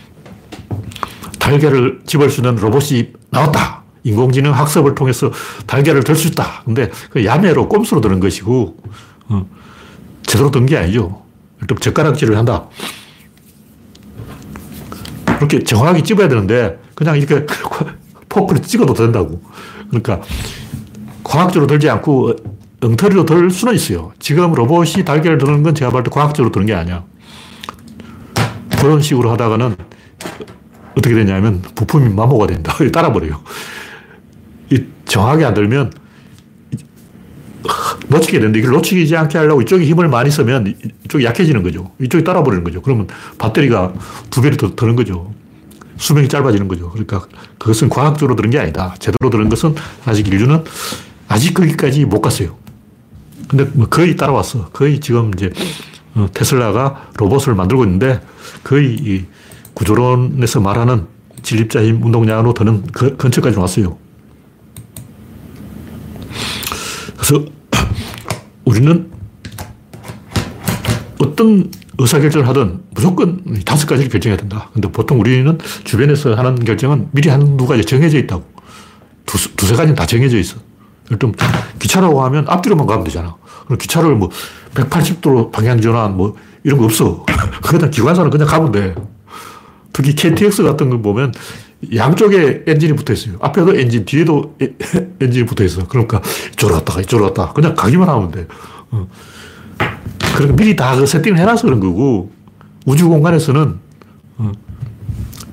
달걀을 1.39 2.01
집을 2.05 2.29
수 2.29 2.41
있는 2.41 2.55
로봇이 2.55 3.13
나왔다. 3.29 3.83
인공지능 4.03 4.53
학습을 4.53 4.95
통해서 4.95 5.31
달걀을 5.65 6.03
들 6.03 6.15
수 6.15 6.27
있다. 6.29 6.61
근데 6.63 6.89
그 7.09 7.25
야매로 7.25 7.67
꼼수로 7.67 7.99
드는 7.99 8.19
것이고, 8.21 8.77
어, 9.29 9.45
제대로 10.27 10.51
든 10.51 10.65
게 10.67 10.77
아니죠. 10.77 11.23
일단 11.61 11.77
젓가락질을 11.79 12.37
한다. 12.37 12.67
그렇게 15.25 15.63
정확하게 15.63 16.03
집어야 16.03 16.27
되는데, 16.27 16.79
그냥 16.93 17.17
이렇게 17.17 17.45
포크를 18.29 18.61
찍어도 18.61 18.93
된다고. 18.93 19.41
그러니까, 19.89 20.21
과학적으로 21.23 21.65
들지 21.67 21.89
않고 21.89 22.35
엉터리로 22.83 23.25
들 23.25 23.49
수는 23.49 23.73
있어요. 23.73 24.11
지금 24.19 24.53
로봇이 24.53 25.03
달걀을 25.05 25.37
드는 25.39 25.63
건 25.63 25.73
제가 25.73 25.89
볼 25.91 26.03
때 26.03 26.09
과학적으로 26.11 26.51
드는 26.51 26.67
게 26.67 26.73
아니야. 26.75 27.03
그런 28.79 29.01
식으로 29.01 29.31
하다가는 29.31 29.75
어떻게 30.97 31.15
되냐면 31.15 31.61
부품이 31.75 32.09
마모가 32.13 32.47
된다. 32.47 32.73
따라버려요. 32.93 33.41
정확하게 35.05 35.45
안 35.45 35.53
들면 35.53 35.91
놓치게 38.07 38.39
되는데 38.39 38.59
이걸 38.59 38.71
놓치지 38.71 39.15
않게 39.15 39.37
하려고 39.37 39.61
이쪽에 39.61 39.85
힘을 39.85 40.07
많이 40.07 40.31
쓰면 40.31 40.75
이쪽이 41.05 41.25
약해지는 41.25 41.63
거죠. 41.63 41.91
이쪽이 42.01 42.23
따라버리는 42.23 42.63
거죠. 42.63 42.81
그러면 42.81 43.07
배터리가 43.37 43.93
두 44.29 44.41
배로 44.41 44.55
더 44.57 44.75
드는 44.75 44.95
거죠. 44.95 45.33
수명이 45.97 46.29
짧아지는 46.29 46.67
거죠. 46.67 46.89
그러니까 46.91 47.25
그것은 47.57 47.89
과학적으로 47.89 48.35
들은 48.35 48.49
게 48.49 48.59
아니다. 48.59 48.95
제대로 48.99 49.29
들은 49.29 49.49
것은 49.49 49.75
아직 50.05 50.27
인류는 50.27 50.63
아직 51.27 51.53
거기까지 51.53 52.05
못 52.05 52.21
갔어요. 52.21 52.55
근데 53.47 53.65
뭐 53.73 53.87
거의 53.87 54.15
따라왔어. 54.15 54.69
거의 54.69 54.99
지금 54.99 55.31
이제 55.33 55.51
어, 56.15 56.27
테슬라가 56.33 57.09
로봇을 57.17 57.55
만들고 57.55 57.83
있는데 57.85 58.21
거의 58.63 58.95
이 58.95 59.25
구조론에서 59.73 60.59
말하는 60.61 61.05
진립자 61.43 61.83
힘 61.83 62.03
운동량으로 62.03 62.53
드는 62.53 62.83
그 62.91 63.15
근처까지 63.15 63.57
왔어요. 63.57 63.97
그래서 67.27 67.45
우리는 68.63 69.11
어떤 71.19 71.69
의사결정을 71.97 72.47
하든 72.47 72.79
무조건 72.91 73.43
다섯 73.65 73.85
가지를 73.85 74.09
결정해야 74.09 74.37
된다. 74.37 74.69
근데 74.73 74.89
보통 74.89 75.19
우리는 75.19 75.57
주변에서 75.83 76.35
하는 76.35 76.55
결정은 76.63 77.09
미리 77.11 77.27
한두 77.27 77.67
가지 77.67 77.83
정해져 77.83 78.17
있다고. 78.19 78.45
두, 79.25 79.55
두세 79.57 79.75
가지는 79.75 79.95
다 79.95 80.05
정해져 80.05 80.37
있어. 80.37 80.57
일단 81.09 81.33
기차라고 81.79 82.23
하면 82.23 82.45
앞뒤로만 82.47 82.87
가면 82.87 83.03
되잖아. 83.03 83.35
그럼 83.65 83.77
기차를 83.77 84.15
뭐 84.15 84.29
180도로 84.75 85.51
방향 85.51 85.81
전환 85.81 86.15
뭐 86.15 86.37
이런 86.63 86.79
거 86.79 86.85
없어. 86.85 87.25
그냥 87.61 87.91
기관사는 87.91 88.29
그냥 88.29 88.47
가면 88.47 88.71
돼. 88.71 88.95
특히 89.91 90.15
KTX 90.15 90.63
같은 90.63 90.89
걸 90.89 91.01
보면 91.01 91.33
양쪽에 91.93 92.63
엔진이 92.65 92.93
붙어 92.93 93.13
있어요. 93.13 93.35
앞에도 93.39 93.75
엔진, 93.75 94.03
뒤에도 94.05 94.55
엔진이 95.21 95.45
붙어 95.45 95.63
있어. 95.63 95.87
그러니까 95.87 96.21
이쪽으로 96.53 96.77
갔다가 96.79 97.01
이쪽으로 97.01 97.33
갔다. 97.33 97.53
그냥 97.53 97.75
가기만 97.75 98.07
하면 98.09 98.31
돼. 98.31 98.47
어. 98.91 99.07
그러니까 100.35 100.55
미리 100.55 100.75
다 100.75 100.95
그 100.95 101.05
세팅을 101.05 101.37
해놔서 101.37 101.63
그런 101.63 101.79
거고 101.79 102.31
우주 102.85 103.07
공간에서는 103.07 103.75
어. 104.37 104.51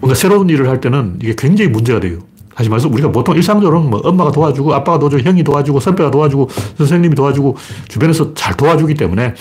뭔가 0.01 0.15
새로운 0.15 0.49
일을 0.49 0.69
할 0.69 0.81
때는 0.81 1.19
이게 1.23 1.35
굉장히 1.37 1.71
문제가 1.71 2.01
돼요. 2.01 2.19
하지 2.55 2.69
말서 2.69 2.89
우리가 2.89 3.11
보통 3.11 3.35
일상적으로는 3.35 3.91
뭐 3.91 4.01
엄마가 4.05 4.31
도와주고 4.31 4.73
아빠가 4.75 4.99
도와주고 4.99 5.29
형이 5.29 5.43
도와주고 5.43 5.81
선배가 5.81 6.11
도와주고 6.11 6.49
선생님이 6.79 7.15
도와주고 7.17 7.57
주변에서 7.89 8.33
잘 8.35 8.57
도와주기 8.57 8.95
때문에 8.95 9.35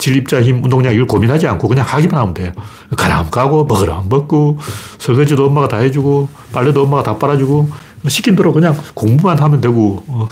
질, 0.00 0.16
입자, 0.16 0.40
힘, 0.40 0.64
운동량 0.64 0.94
이걸 0.94 1.06
고민하지 1.06 1.46
않고 1.46 1.68
그냥 1.68 1.86
가기만 1.86 2.18
하면 2.18 2.32
돼요. 2.32 2.52
가라면 2.96 3.30
가고, 3.30 3.66
먹으라면 3.66 4.08
먹고, 4.08 4.58
설거지도 4.98 5.46
엄마가 5.46 5.68
다 5.68 5.76
해주고, 5.76 6.28
빨래도 6.52 6.82
엄마가 6.84 7.02
다 7.02 7.18
빨아주고, 7.18 7.68
시킨 8.08 8.34
대로 8.34 8.54
그냥 8.54 8.74
공부만 8.94 9.38
하면 9.38 9.60
되고, 9.60 10.02
어, 10.08 10.26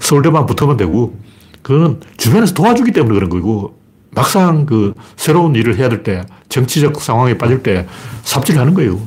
서울대만 0.00 0.46
붙으면 0.46 0.76
되고, 0.76 1.16
그거는 1.62 2.00
주변에서 2.16 2.52
도와주기 2.52 2.90
때문에 2.90 3.14
그런 3.14 3.30
거고, 3.30 3.78
막상 4.10 4.66
그 4.66 4.94
새로운 5.14 5.54
일을 5.54 5.78
해야 5.78 5.88
될 5.88 6.02
때, 6.02 6.24
정치적 6.48 7.00
상황에 7.00 7.38
빠질 7.38 7.62
때 7.62 7.86
삽질을 8.24 8.60
하는 8.60 8.74
거예요. 8.74 9.00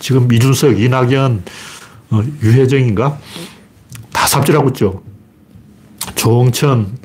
지금 0.00 0.30
이준석, 0.32 0.80
이낙연, 0.80 1.44
어, 2.10 2.22
유혜정인가? 2.42 3.16
다 4.12 4.26
삽질하고 4.26 4.70
있죠. 4.70 5.02
조홍천, 6.16 6.98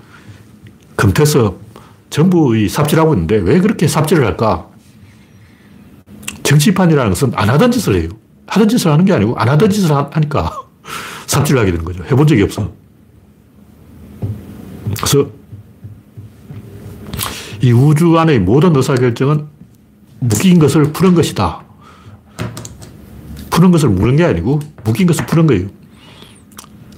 금태섭, 0.95 1.62
전부 2.13 2.55
이 2.55 2.69
삽질하고 2.69 3.15
있는데 3.15 3.37
왜 3.37 3.59
그렇게 3.59 3.87
삽질을 3.87 4.23
할까? 4.23 4.67
정치판이라는 6.43 7.09
것은 7.09 7.31
안 7.33 7.49
하던 7.49 7.71
짓을 7.71 7.95
해요. 7.95 8.09
하던 8.45 8.69
짓을 8.69 8.91
하는 8.91 9.03
게 9.03 9.13
아니고 9.13 9.35
안 9.35 9.49
하던 9.49 9.71
짓을 9.71 9.91
하니까 9.91 10.61
삽질을 11.25 11.59
하게 11.59 11.71
되는 11.71 11.83
거죠. 11.83 12.03
해본 12.03 12.27
적이 12.27 12.43
없어. 12.43 12.71
그래서 14.95 15.27
이 17.63 17.71
우주 17.71 18.19
안의 18.19 18.41
모든 18.41 18.75
의사결정은 18.75 19.47
묶인 20.19 20.59
것을 20.59 20.93
푸는 20.93 21.15
것이다. 21.15 21.63
푸는 23.49 23.71
것을 23.71 23.89
무는 23.89 24.17
게 24.17 24.23
아니고 24.23 24.59
묶인 24.83 25.07
것을 25.07 25.25
푸는 25.25 25.47
거예요. 25.47 25.67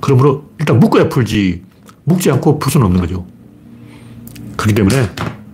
그러므로 0.01 0.49
일단 0.59 0.77
묶어야 0.77 1.07
풀지 1.07 1.63
묶지 2.03 2.29
않고 2.31 2.59
풀 2.59 2.69
수는 2.69 2.87
없는 2.87 2.99
거죠. 2.99 3.25
그렇기 4.55 4.73
때문에 4.73 5.09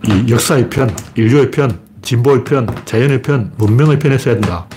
이 0.08 0.32
역사의 0.32 0.70
편, 0.70 0.90
인류의 1.16 1.52
편, 1.52 1.80
진보의 2.02 2.44
편, 2.44 2.68
자연의 2.86 3.22
편, 3.22 3.54
문명의 3.58 4.00
편에 4.00 4.18
서야 4.18 4.36
된다. 4.36 4.68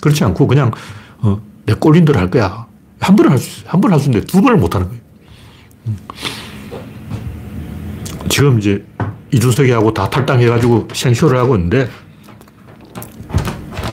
그렇지 0.00 0.24
않고 0.24 0.46
그냥 0.46 0.70
어, 1.18 1.40
내 1.66 1.74
꼴린 1.74 2.04
대로 2.04 2.18
할 2.18 2.30
거야. 2.30 2.66
한 3.00 3.16
번은 3.16 3.32
할 3.32 3.38
수, 3.38 3.62
한번 3.66 3.92
할 3.92 4.00
수 4.00 4.06
있는데 4.08 4.26
두 4.26 4.40
번을 4.40 4.56
못 4.58 4.74
하는 4.74 4.88
거예요. 4.88 5.02
음. 5.86 5.96
지금 8.28 8.58
이제 8.58 8.84
이준석이하고 9.32 9.92
다 9.94 10.08
탈당해가지고 10.08 10.88
생쇼를 10.92 11.38
하고 11.38 11.56
있는데 11.56 11.88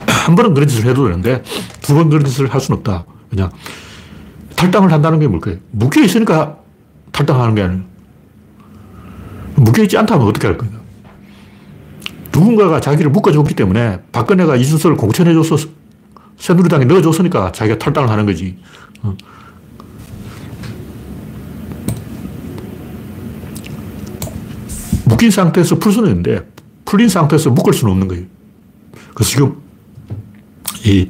한 0.08 0.36
번은 0.36 0.54
그런 0.54 0.68
짓을 0.68 0.90
해도 0.90 1.06
되는데 1.08 1.44
두 1.82 1.94
번 1.96 2.10
그런 2.10 2.26
짓을 2.26 2.54
할 2.54 2.60
수는 2.62 2.80
없다. 2.80 3.06
그냥 3.30 3.50
탈당을 4.56 4.92
한다는 4.92 5.20
게 5.20 5.28
뭘까요? 5.28 5.56
묶여 5.72 6.02
있으니까 6.02 6.58
탈당하는 7.12 7.56
게 7.56 7.64
아니에요. 7.64 7.84
묶여있지 9.58 9.98
않다면 9.98 10.28
어떻게 10.28 10.48
할 10.48 10.58
거예요? 10.58 10.74
누군가가 12.32 12.80
자기를 12.80 13.12
묶어줬기 13.12 13.56
때문에 13.56 14.00
박근혜가 14.12 14.56
이준석을 14.56 14.96
공천해줘서 14.98 15.58
새누리당에 16.38 16.86
넣어줬으니까 16.86 17.52
자기가 17.52 17.80
탈당을 17.80 18.10
하는 18.10 18.26
거지. 18.26 18.58
어. 19.02 19.16
묶인 25.06 25.32
상태에서 25.32 25.80
풀 25.80 25.92
수는 25.92 26.10
있는데 26.10 26.48
풀린 26.86 27.10
상태에서 27.10 27.50
묶을 27.50 27.74
수는 27.74 27.92
없는 27.92 28.08
거예요. 28.08 28.26
그래서 29.16 29.32
지금 29.32 29.56
이 30.86 31.10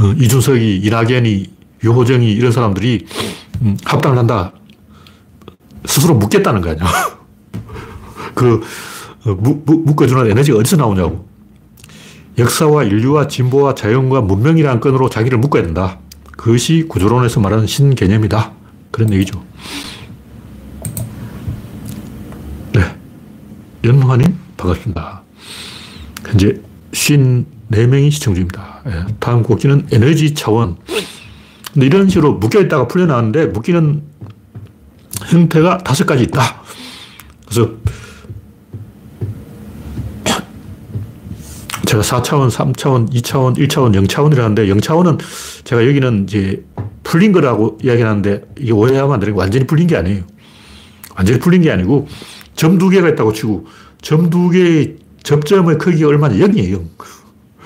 어, 0.00 0.12
이준석이, 0.12 0.76
이낙연이, 0.78 1.50
유호정이 1.82 2.32
이런 2.32 2.52
사람들이 2.52 3.06
음, 3.62 3.76
합당을 3.84 4.16
한다. 4.16 4.52
스스로 5.84 6.14
묶겠다는 6.14 6.60
거 6.60 6.70
아니야. 6.70 6.86
그 8.34 8.60
어, 9.24 9.34
묶어주는 9.34 10.30
에너지가 10.30 10.58
어디서 10.58 10.76
나오냐고. 10.76 11.26
역사와 12.38 12.84
인류와 12.84 13.28
진보와 13.28 13.74
자연과 13.74 14.22
문명이라는 14.22 14.80
끈으로 14.80 15.10
자기를 15.10 15.38
묶어야 15.38 15.62
된다. 15.62 15.98
그것이 16.36 16.86
구조론에서 16.88 17.40
말하는 17.40 17.66
신개념이다. 17.66 18.52
그런 18.90 19.12
얘기죠. 19.12 19.42
네. 22.72 22.96
연화님, 23.84 24.34
반갑습니다. 24.56 25.22
현재 26.26 26.60
54명이 26.92 28.10
시청 28.10 28.34
중입니다. 28.34 28.82
네. 28.86 29.04
다음 29.20 29.42
곡지는 29.42 29.88
에너지 29.92 30.34
차원. 30.34 30.76
근데 31.72 31.86
이런 31.86 32.08
식으로 32.08 32.34
묶여있다가 32.34 32.88
풀려나왔는데, 32.88 33.46
묶이는 33.46 34.02
형태가 35.26 35.78
다섯 35.78 36.06
가지 36.06 36.24
있다. 36.24 36.62
그래서 37.46 37.70
제가 41.92 42.02
4차원, 42.02 42.48
3차원, 42.50 43.12
2차원, 43.12 43.54
1차원, 43.58 43.92
0차원이라는데 44.06 44.66
0차원은 44.80 45.18
제가 45.64 45.86
여기는 45.86 46.24
이제 46.24 46.64
풀린 47.02 47.32
거라고 47.32 47.76
이야기하는데 47.82 48.44
이게 48.60 48.72
오해하면 48.72 49.12
안 49.12 49.20
되는 49.20 49.34
게 49.34 49.38
완전히 49.38 49.66
풀린 49.66 49.86
게 49.86 49.96
아니에요. 49.98 50.22
완전히 51.14 51.38
풀린 51.38 51.60
게 51.60 51.70
아니고 51.70 52.08
점 52.54 52.78
두 52.78 52.88
개가 52.88 53.10
있다고 53.10 53.34
치고 53.34 53.66
점 54.00 54.30
두 54.30 54.48
개의 54.48 54.96
접점의 55.22 55.76
크기가 55.76 56.08
얼마냐? 56.08 56.36
0이에요, 56.36 56.72
0. 56.72 56.88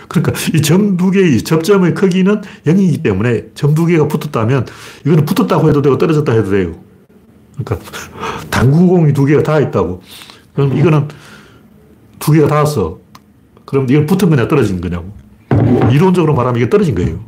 그러니까 0.08 0.32
이 0.54 0.60
점 0.60 0.96
두 0.96 1.12
개의 1.12 1.42
접점의 1.44 1.94
크기는 1.94 2.40
0이기 2.66 3.04
때문에 3.04 3.44
점 3.54 3.76
두 3.76 3.86
개가 3.86 4.08
붙었다면 4.08 4.66
이거는 5.04 5.24
붙었다고 5.24 5.68
해도 5.68 5.82
되고 5.82 5.98
떨어졌다 5.98 6.32
해도 6.32 6.50
돼요. 6.50 6.74
그러니까 7.56 7.78
당구공이 8.50 9.12
두 9.12 9.24
개가 9.24 9.44
다 9.44 9.60
있다고. 9.60 10.02
그럼 10.52 10.76
이거는 10.76 11.06
두 12.18 12.32
개가 12.32 12.48
닿았어. 12.48 12.98
그럼 13.66 13.86
이걸 13.90 14.06
붙은 14.06 14.30
거냐 14.30 14.48
떨어진 14.48 14.80
거냐고. 14.80 15.12
이론적으로 15.92 16.34
말하면 16.34 16.60
이게 16.60 16.70
떨어진 16.70 16.94
거예요. 16.94 17.20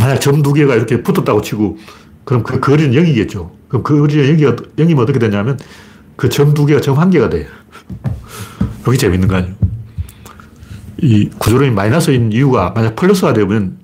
만약 0.00 0.18
점 0.20 0.42
두 0.42 0.52
개가 0.52 0.74
이렇게 0.74 1.02
붙었다고 1.02 1.42
치고 1.42 1.78
그럼 2.24 2.42
그 2.42 2.58
거리는 2.60 2.92
0이겠죠. 2.92 3.50
그럼 3.68 3.82
그 3.82 3.98
거리가 4.00 4.22
0이, 4.22 4.74
0이면 4.76 4.98
어떻게 4.98 5.18
되냐면 5.18 5.58
그 6.16 6.28
점 6.28 6.54
두 6.54 6.66
개가 6.66 6.80
점 6.80 6.98
한 6.98 7.10
개가 7.10 7.28
돼요. 7.28 7.46
여기 8.86 8.96
재밌는 8.98 9.28
거 9.28 9.36
아니에요. 9.36 9.54
이 11.02 11.28
구조론이 11.38 11.70
마이너스인 11.72 12.32
이유가 12.32 12.70
만약 12.74 12.96
플러스가 12.96 13.32
되면 13.32 13.78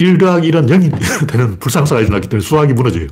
1 0.00 0.18
더하기 0.18 0.50
1은 0.50 0.66
0이 0.68 1.26
되는 1.28 1.58
불상사가 1.58 2.00
일어났기 2.00 2.28
때문에 2.28 2.44
수학이 2.46 2.72
무너져요. 2.72 3.06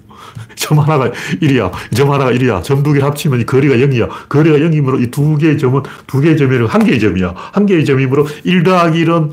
점 0.63 0.79
하나가 0.79 1.11
1이야. 1.41 1.73
점 1.95 2.11
하나가 2.13 2.31
1이야. 2.31 2.63
점 2.63 2.83
두 2.85 2.93
개를 2.93 3.05
합치면 3.07 3.41
이 3.41 3.45
거리가 3.47 3.75
0이야. 3.77 4.29
거리가 4.29 4.59
0이므로 4.59 5.03
이 5.03 5.11
두 5.11 5.37
개의 5.37 5.59
점은 5.59 5.83
두 6.07 6.21
개의 6.21 6.37
점이 6.37 6.57
한 6.67 6.85
개의 6.85 7.01
점이야. 7.01 7.35
한 7.53 7.67
개의 7.67 7.85
점이므로 7.85 8.27
1 8.45 8.63
더하기 8.63 9.05
1은 9.05 9.33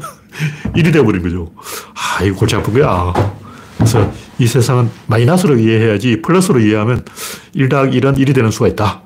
1이 0.75 0.91
되어버린 0.93 1.21
거죠. 1.21 1.51
아, 1.93 2.23
이거 2.23 2.35
골치 2.35 2.55
아픈 2.55 2.73
거야. 2.73 3.13
그래서 3.77 4.11
이 4.39 4.47
세상은 4.47 4.89
마이너스로 5.07 5.57
이해해야지 5.57 6.21
플러스로 6.21 6.59
이해하면 6.59 7.05
1 7.53 7.69
더하기 7.69 7.99
1은 8.01 8.17
1이 8.17 8.33
되는 8.35 8.49
수가 8.51 8.67
있다. 8.69 9.01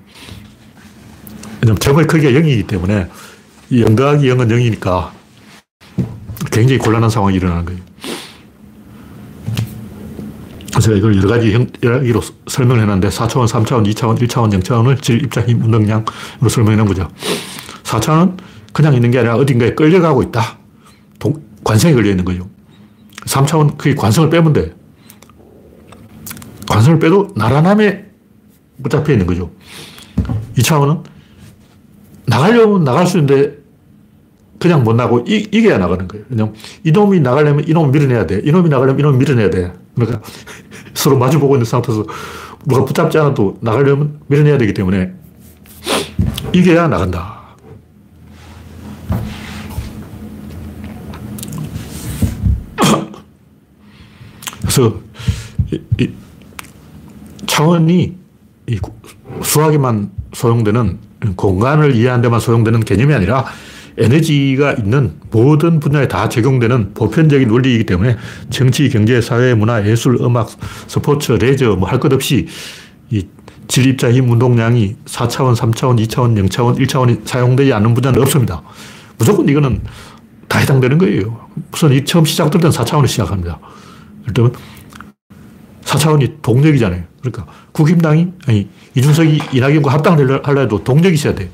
왜냐면 1.62 1.80
점의 1.80 2.08
크기가 2.08 2.32
0이기 2.32 2.68
때문에 2.68 3.08
0 3.72 3.96
더하기 3.96 4.28
0은 4.28 4.48
0이니까 4.50 5.10
굉장히 6.52 6.78
곤란한 6.78 7.10
상황이 7.10 7.36
일어나는 7.36 7.66
거예요. 7.66 7.80
그래서 10.84 10.98
이걸 10.98 11.16
여러 11.16 11.30
가지 11.30 11.48
이야기로 11.48 12.20
설명을 12.48 12.82
해놨는데 12.82 13.08
4차원, 13.08 13.48
3차원, 13.48 13.88
2차원, 13.94 14.20
1차원, 14.20 14.62
0차원을 14.62 15.02
질, 15.02 15.24
입자, 15.24 15.42
힘, 15.42 15.62
운동량으로 15.64 16.50
설명해 16.50 16.76
놓은 16.76 16.88
거죠. 16.88 17.08
4차원은 17.84 18.38
그냥 18.74 18.94
있는 18.94 19.10
게 19.10 19.20
아니라 19.20 19.38
어딘가에 19.38 19.76
끌려가고 19.76 20.24
있다. 20.24 20.58
동, 21.20 21.42
관성이 21.64 21.94
걸려 21.94 22.10
있는 22.10 22.26
거죠. 22.26 22.50
3차원 23.26 23.78
그게 23.78 23.96
관성을 23.96 24.30
빼면 24.30 24.52
돼. 24.52 24.74
관성을 26.68 27.00
빼도 27.00 27.30
나란함에 27.38 28.06
붙잡혀 28.84 29.14
있는 29.14 29.26
거죠. 29.26 29.52
이 30.58 30.64
차원은 30.64 31.04
나가려면 32.26 32.84
나갈 32.84 33.08
수 33.08 33.20
있는데 33.20 33.58
그냥 34.60 34.84
못 34.84 34.94
나고 34.94 35.24
이, 35.28 35.48
이겨야 35.50 35.78
나가는 35.78 36.08
거예요. 36.10 36.26
왜냐면 36.30 36.56
이놈이 36.84 37.22
나가려면 37.22 37.66
이놈 37.70 37.92
밀어내야 37.92 38.26
돼. 38.26 38.42
이놈이 38.44 38.68
나가려면 38.68 39.00
이놈 39.00 39.18
밀어내야 39.18 39.50
돼. 39.50 39.72
그러니까 39.96 40.22
서로 41.04 41.18
마주보고 41.18 41.56
있는 41.56 41.66
상태에서 41.66 42.06
누가 42.66 42.86
붙잡지 42.86 43.18
않아도 43.18 43.58
나가려면 43.60 44.22
밀어내야 44.28 44.58
되기 44.58 44.74
때문에 44.74 45.12
이겨야 46.54 46.88
나간다. 46.88 47.42
그래서 54.62 54.98
이, 55.74 55.82
이 56.00 56.10
차원이 57.48 58.16
이 58.68 58.80
수학에만 59.44 60.10
소용되는 60.32 61.00
공간을 61.36 61.96
이해하는 61.96 62.22
데만 62.22 62.40
소용되는 62.40 62.80
개념이 62.80 63.14
아니라 63.14 63.46
에너지가 63.98 64.74
있는 64.74 65.14
모든 65.32 65.80
분야에 65.80 66.08
다 66.08 66.30
적용되는 66.30 66.94
보편적인 66.94 67.50
원리이기 67.50 67.86
때문에 67.86 68.18
정치, 68.50 68.90
경제, 68.90 69.22
사회, 69.22 69.54
문화, 69.54 69.86
예술, 69.86 70.18
음악, 70.22 70.50
스포츠, 70.88 71.32
레저 71.34 71.76
뭐 71.76 71.88
할 71.90 72.00
것 72.00 72.12
없이 72.14 72.48
이 73.10 73.28
진입자 73.68 74.12
힘 74.12 74.30
운동량이 74.30 74.96
4차원, 75.06 75.56
3차원, 75.56 76.00
2차원, 76.06 76.48
0차원, 76.48 76.78
1차원이 76.80 77.26
사용되지 77.26 77.72
않는 77.74 77.94
분야는 77.94 78.22
없습니다. 78.22 78.62
무조건 79.18 79.48
이거는 79.48 79.82
다 80.48 80.60
해당되는 80.60 80.98
거예요. 80.98 81.48
우선 81.74 81.94
이 81.94 82.04
처음 82.04 82.26
시작될 82.26 82.60
때는 82.62 82.76
4차원을 82.76 83.08
시작합니다. 83.08 83.60
일단 84.28 84.52
4차원이 85.84 86.42
동력이잖아요. 86.42 87.04
그러니까 87.22 87.46
국힘당이, 87.72 88.28
아니, 88.48 88.68
이준석이 88.96 89.42
이낙연과 89.54 89.92
합당을 89.94 90.42
하려 90.44 90.62
해도 90.62 90.84
동력이 90.84 91.14
있어야 91.16 91.36
돼요. 91.36 91.50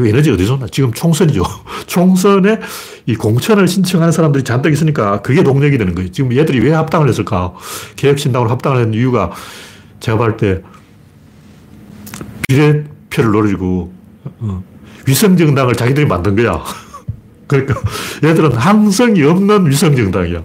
그 0.00 0.08
에너지 0.08 0.30
어디서 0.30 0.58
나? 0.58 0.66
지금 0.66 0.92
총선이죠. 0.92 1.42
총선에 1.86 2.58
이 3.04 3.14
공천을 3.14 3.68
신청하는 3.68 4.12
사람들이 4.12 4.44
잔뜩 4.44 4.72
있으니까 4.72 5.20
그게 5.20 5.42
동력이 5.42 5.76
되는 5.76 5.94
거예요. 5.94 6.10
지금 6.10 6.34
얘들이 6.34 6.60
왜 6.60 6.72
합당을 6.72 7.08
했을까? 7.08 7.52
개혁신당으로 7.96 8.50
합당을 8.50 8.78
한 8.78 8.94
이유가 8.94 9.30
제가 10.00 10.16
봤을 10.16 10.36
때 10.38 10.62
비례표를 12.48 13.30
노리고 13.30 13.92
어, 14.40 14.62
위성정당을 15.06 15.74
자기들이 15.74 16.06
만든 16.06 16.34
거야. 16.34 16.62
그러니까 17.46 17.74
얘들은 18.24 18.52
항성이 18.52 19.22
없는 19.22 19.68
위성정당이야. 19.68 20.44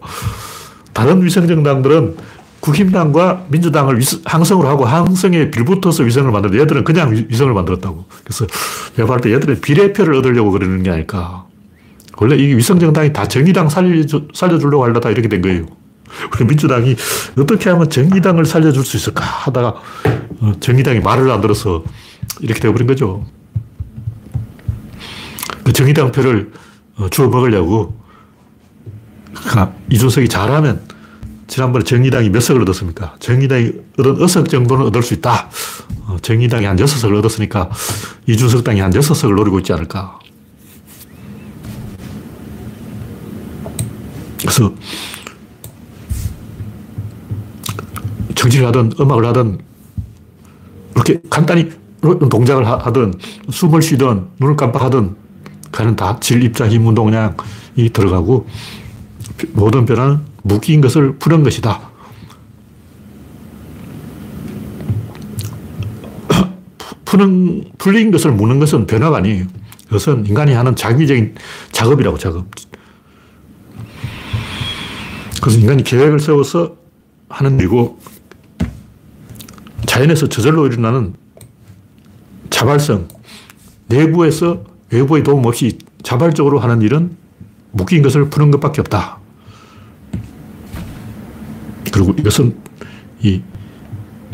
다른 0.92 1.24
위성정당들은 1.24 2.18
국힘당과 2.66 3.46
민주당을 3.50 4.00
항성으로 4.26 4.68
하고 4.68 4.86
항성에 4.86 5.52
빌붙어서 5.52 6.04
위성을 6.04 6.32
만들었는데 6.32 6.64
얘들은 6.64 6.84
그냥 6.84 7.14
위성을 7.30 7.54
만들었다고. 7.54 8.06
그래서 8.24 8.48
내가 8.96 9.08
봤을 9.08 9.22
때 9.22 9.34
얘들은 9.34 9.62
비례표를 9.62 10.16
얻으려고 10.16 10.50
그러는 10.50 10.82
게 10.82 10.90
아닐까. 10.90 11.46
원래 12.18 12.36
이 12.36 12.56
위성정당이 12.56 13.14
다 13.14 13.28
정의당 13.28 13.70
살려주, 13.70 14.30
살려주려고 14.34 14.84
하려다 14.84 15.12
이렇게 15.12 15.28
된 15.28 15.42
거예요. 15.42 15.68
우리 16.34 16.46
민주당이 16.46 16.96
어떻게 17.38 17.70
하면 17.70 17.90
정의당을 17.90 18.46
살려줄 18.46 18.84
수 18.84 18.98
있을까 18.98 19.24
하다가 19.24 19.76
어, 20.40 20.54
정의당이 20.60 21.02
말을 21.02 21.30
안 21.30 21.42
들어서 21.42 21.84
이렇게 22.40 22.60
되어버린 22.60 22.88
거죠. 22.88 23.26
그 25.64 25.72
정의당 25.72 26.12
표를 26.12 26.52
어, 26.98 27.10
주워 27.10 27.30
먹으려고 27.30 27.96
이준석이 29.92 30.30
잘하면 30.30 30.95
지난번에 31.48 31.84
정의당이 31.84 32.30
몇 32.30 32.40
석을 32.40 32.62
얻었습니까? 32.64 33.16
정의당이 33.20 33.72
얻은 34.00 34.16
의석 34.20 34.50
정도는 34.50 34.86
얻을 34.88 35.04
수 35.04 35.14
있다. 35.14 35.50
어, 36.08 36.18
정의당이 36.22 36.66
한 36.66 36.76
6석을 36.78 37.18
얻었으니까 37.20 37.70
이준석 38.28 38.64
당이 38.64 38.80
한 38.80 38.92
6석을 38.92 39.36
노리고 39.36 39.60
있지 39.60 39.74
않을까. 39.74 40.20
그래서 44.40 44.74
정치를 48.36 48.68
하든 48.68 48.92
음악을 49.00 49.26
하든 49.28 49.58
이렇게 50.96 51.20
간단히 51.30 51.72
동작을 52.02 52.68
하든 52.68 53.16
숨을 53.50 53.82
쉬든 53.82 54.28
눈을 54.40 54.56
깜빡하든 54.56 55.16
그는 55.72 55.96
다 55.96 56.18
질, 56.20 56.44
입자, 56.44 56.68
힘, 56.68 56.86
운동량이 56.88 57.90
들어가고 57.92 58.48
모든 59.54 59.86
변화는 59.86 60.35
무기인 60.46 60.80
것을 60.80 61.18
푸는 61.18 61.44
것이다. 61.44 61.90
푸는, 67.04 67.72
풀린 67.80 68.12
것을 68.12 68.32
무는 68.32 68.60
것은 68.60 68.86
변화가 68.86 69.18
아니에요. 69.18 69.48
그것은 69.86 70.28
인간이 70.28 70.54
하는 70.54 70.76
자기적인 70.76 71.34
작업이라고, 71.72 72.20
작업. 72.20 72.46
그래서 75.42 75.60
인간이 75.60 75.84
계획을 75.84 76.20
세워서 76.20 76.76
하는 77.30 77.60
일이고, 77.60 78.00
자연에서 79.88 80.30
저절로 80.30 80.68
일어나는 80.68 81.16
자발성, 82.52 83.08
내부에서 83.88 84.64
외부의 84.92 85.24
도움 85.24 85.46
없이 85.46 85.80
자발적으로 86.04 86.60
하는 86.60 86.84
일은 86.84 87.18
무기인 87.72 88.04
것을 88.04 88.30
푸는 88.30 88.52
것밖에 88.52 88.82
없다. 88.82 89.25
그리고 91.92 92.14
이것은 92.18 92.56
이 93.22 93.42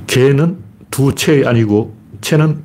개는 0.08 0.58
두 0.90 1.16
채이 1.16 1.46
아니고 1.46 1.96
채는 2.22 2.64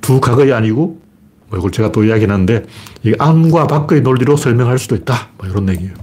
두 0.00 0.20
각의 0.20 0.52
아니고 0.52 1.00
뭐 1.48 1.58
이걸 1.58 1.70
제가 1.70 1.92
또 1.92 2.04
이야기 2.04 2.24
하는데 2.24 2.64
이게 3.02 3.14
안과 3.18 3.66
밖의 3.66 4.02
논리로 4.02 4.36
설명할 4.36 4.78
수도 4.78 4.96
있다. 4.96 5.30
뭐 5.38 5.48
이런 5.48 5.68
얘기예요. 5.68 5.94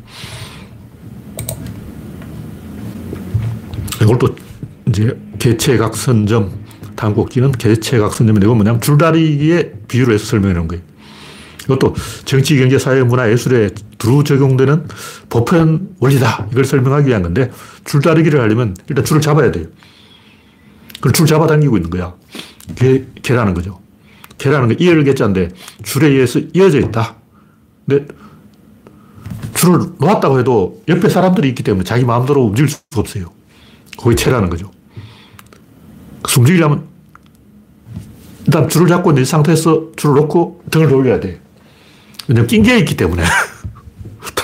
이걸 4.01 4.19
또 4.19 4.35
이제 4.87 5.17
개체각선점 5.39 6.51
당국기는 6.95 7.51
개체각선점인데 7.53 8.45
이건 8.45 8.57
뭐냐면 8.57 8.81
줄다리기의 8.81 9.73
비유로 9.87 10.13
해서 10.13 10.25
설명해 10.25 10.53
놓은 10.53 10.67
거예요. 10.67 10.83
이것도 11.63 11.95
정치, 12.25 12.57
경제, 12.57 12.77
사회, 12.77 13.03
문화, 13.03 13.31
예술에 13.31 13.69
두루 14.03 14.25
적용되는 14.25 14.85
보편 15.29 15.95
원리다. 16.01 16.47
이걸 16.51 16.65
설명하기 16.65 17.07
위한 17.07 17.23
건데 17.23 17.49
줄다리기를 17.85 18.41
하려면 18.41 18.75
일단 18.89 19.05
줄을 19.05 19.21
잡아야 19.21 19.49
돼요. 19.49 19.67
그걸 20.95 21.13
줄 21.13 21.25
잡아당기고 21.25 21.77
있는 21.77 21.89
거야. 21.89 22.13
개, 22.75 23.05
개라는 23.21 23.53
거죠. 23.53 23.79
개라는 24.37 24.67
게 24.67 24.83
이열 24.83 25.05
개자인데 25.05 25.51
줄에 25.83 26.07
의해서 26.09 26.41
이어져 26.53 26.79
있다. 26.79 27.15
근데 27.85 28.05
줄을 29.53 29.79
놓았다고 29.99 30.37
해도 30.39 30.83
옆에 30.89 31.07
사람들이 31.07 31.47
있기 31.49 31.63
때문에 31.63 31.85
자기 31.85 32.03
마음대로 32.03 32.43
움직일 32.43 32.67
수가 32.69 32.99
없어요. 32.99 33.27
거기 33.97 34.17
채라는 34.17 34.49
거죠. 34.49 34.69
움직이려면 36.37 36.83
일단 38.45 38.67
줄을 38.67 38.87
잡고 38.87 39.11
있는 39.11 39.23
상태에서 39.23 39.91
줄을 39.95 40.15
놓고 40.15 40.63
등을 40.71 40.89
돌려야 40.89 41.21
돼. 41.21 41.39
왜냐면 42.27 42.47
낑겨 42.47 42.75
있기 42.79 42.97
때문에. 42.97 43.23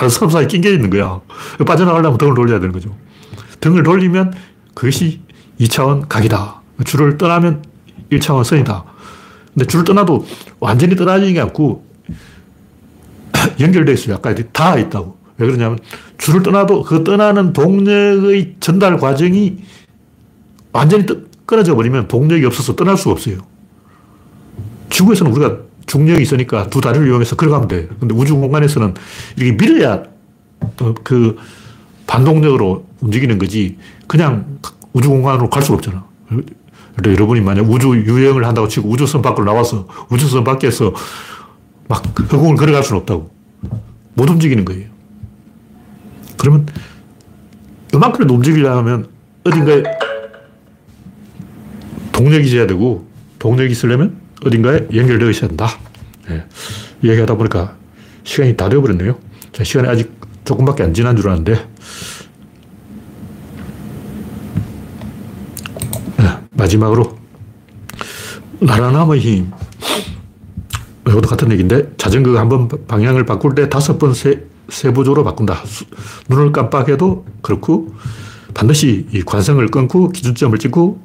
사람 0.08 0.30
사이에 0.30 0.46
낑겨 0.46 0.70
있는 0.70 0.90
거야. 0.90 1.20
빠져나가려면 1.66 2.18
등을 2.18 2.34
돌려야 2.34 2.60
되는 2.60 2.72
거죠. 2.72 2.94
등을 3.60 3.82
돌리면 3.82 4.32
그것이 4.74 5.20
2차원 5.60 6.08
각이다. 6.08 6.62
줄을 6.84 7.18
떠나면 7.18 7.62
1차원 8.10 8.44
선이다. 8.44 8.84
근데 9.52 9.66
줄을 9.66 9.84
떠나도 9.84 10.26
완전히 10.60 10.96
떠나지는 10.96 11.34
게 11.34 11.40
않고 11.40 11.84
연결되어 13.60 13.94
있어요. 13.94 14.16
아까 14.16 14.34
다 14.52 14.78
있다고. 14.78 15.18
왜 15.38 15.46
그러냐면 15.46 15.78
줄을 16.18 16.42
떠나도 16.42 16.82
그 16.82 17.02
떠나는 17.02 17.52
동력의 17.52 18.56
전달 18.60 18.98
과정이 18.98 19.58
완전히 20.72 21.06
끊어져 21.46 21.74
버리면 21.74 22.08
동력이 22.08 22.44
없어서 22.44 22.76
떠날 22.76 22.96
수가 22.96 23.12
없어요. 23.12 23.38
지구에서는 24.90 25.32
우리가 25.32 25.58
중력이 25.86 26.22
있으니까 26.22 26.68
두 26.68 26.80
다리를 26.80 27.06
이용해서 27.06 27.36
걸어가면 27.36 27.68
돼. 27.68 27.88
근데 27.98 28.14
우주 28.14 28.36
공간에서는 28.36 28.94
이렇게 29.36 29.52
밀어야 29.52 30.02
그 31.02 31.36
반동력으로 32.06 32.86
움직이는 33.00 33.38
거지. 33.38 33.78
그냥 34.06 34.58
우주 34.92 35.08
공간으로 35.08 35.48
갈 35.50 35.62
수가 35.62 35.76
없잖아. 35.76 36.04
여러분이 37.04 37.40
만약 37.40 37.68
우주 37.70 37.88
유형을 37.88 38.44
한다고 38.44 38.68
치고 38.68 38.88
우주선 38.88 39.22
밖으로 39.22 39.44
나와서 39.44 39.88
우주선 40.10 40.44
밖에서 40.44 40.92
막 41.88 42.04
허공을 42.32 42.56
걸어갈 42.56 42.82
수는 42.82 43.00
없다고. 43.00 43.30
못 44.14 44.28
움직이는 44.28 44.64
거예요. 44.64 44.88
그러면 46.36 46.66
이만큼이라도 47.94 48.34
움직이려면 48.34 49.08
어딘가에 49.44 49.82
동력이 52.12 52.46
있어야 52.46 52.66
되고 52.66 53.06
동력이 53.38 53.72
있으려면 53.72 54.19
어딘가에 54.44 54.88
연결되어 54.94 55.30
있어야 55.30 55.48
한다. 55.50 55.68
예. 56.30 56.44
얘기하다 57.02 57.34
보니까 57.36 57.76
시간이 58.24 58.56
다 58.56 58.68
되어버렸네요. 58.68 59.18
자, 59.52 59.64
시간이 59.64 59.88
아직 59.88 60.12
조금밖에 60.44 60.82
안 60.82 60.94
지난 60.94 61.16
줄 61.16 61.28
알았는데, 61.28 61.68
마지막으로 66.52 67.18
나라남의 68.60 69.20
힘. 69.20 69.50
이것도 71.08 71.28
같은 71.28 71.50
얘기인데 71.52 71.90
자전거가 71.96 72.38
한 72.40 72.48
번 72.50 72.68
방향을 72.86 73.24
바꿀 73.24 73.54
때 73.54 73.68
다섯 73.70 73.98
번 73.98 74.12
세, 74.12 74.44
세부적으로 74.68 75.24
바꾼다. 75.24 75.62
눈을 76.28 76.52
깜빡해도 76.52 77.24
그렇고 77.40 77.94
반드시 78.52 79.06
이 79.12 79.22
관성을 79.22 79.66
끊고 79.68 80.10
기준점을 80.10 80.58
찍고 80.58 81.02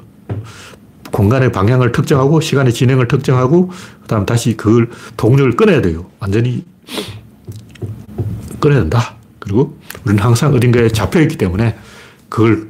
공간의 1.16 1.54
방향을 1.54 1.94
특정하고 1.94 2.42
시간의 2.42 2.74
진행을 2.74 3.08
특정하고 3.08 3.72
그다음 4.02 4.26
다시 4.26 4.58
그걸 4.58 4.90
동력을 5.16 5.56
끊어야 5.56 5.82
돼요. 5.82 6.08
완전히 6.20 6.66
끊어야 8.60 8.82
된다. 8.82 9.16
그리고 9.40 9.78
우리는 10.04 10.22
항상 10.22 10.54
어딘가에 10.54 10.90
잡혀 10.90 11.22
있기 11.22 11.38
때문에 11.38 11.78
그걸 12.28 12.68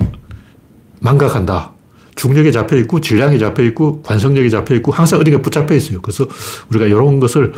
망각한다. 1.00 1.74
중력에 2.16 2.52
잡혀 2.52 2.76
있고 2.78 3.02
질량에 3.02 3.40
잡혀 3.40 3.64
있고 3.64 4.04
관성력에 4.04 4.50
잡혀 4.50 4.76
있고 4.76 4.92
항상 4.92 5.20
어딘가 5.20 5.42
붙잡혀 5.42 5.74
있어요. 5.74 6.00
그래서 6.04 6.28
우리가 6.70 6.86
이런 6.86 7.20
것을 7.20 7.52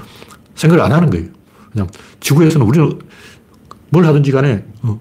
생각을 0.56 0.82
안 0.86 0.94
하는 0.94 1.10
거예요. 1.10 1.26
그냥 1.74 1.90
지구에서는 2.22 2.66
우리는 2.66 2.98
뭘 3.90 4.06
하든지 4.06 4.32
간에 4.32 4.64
어, 4.84 4.98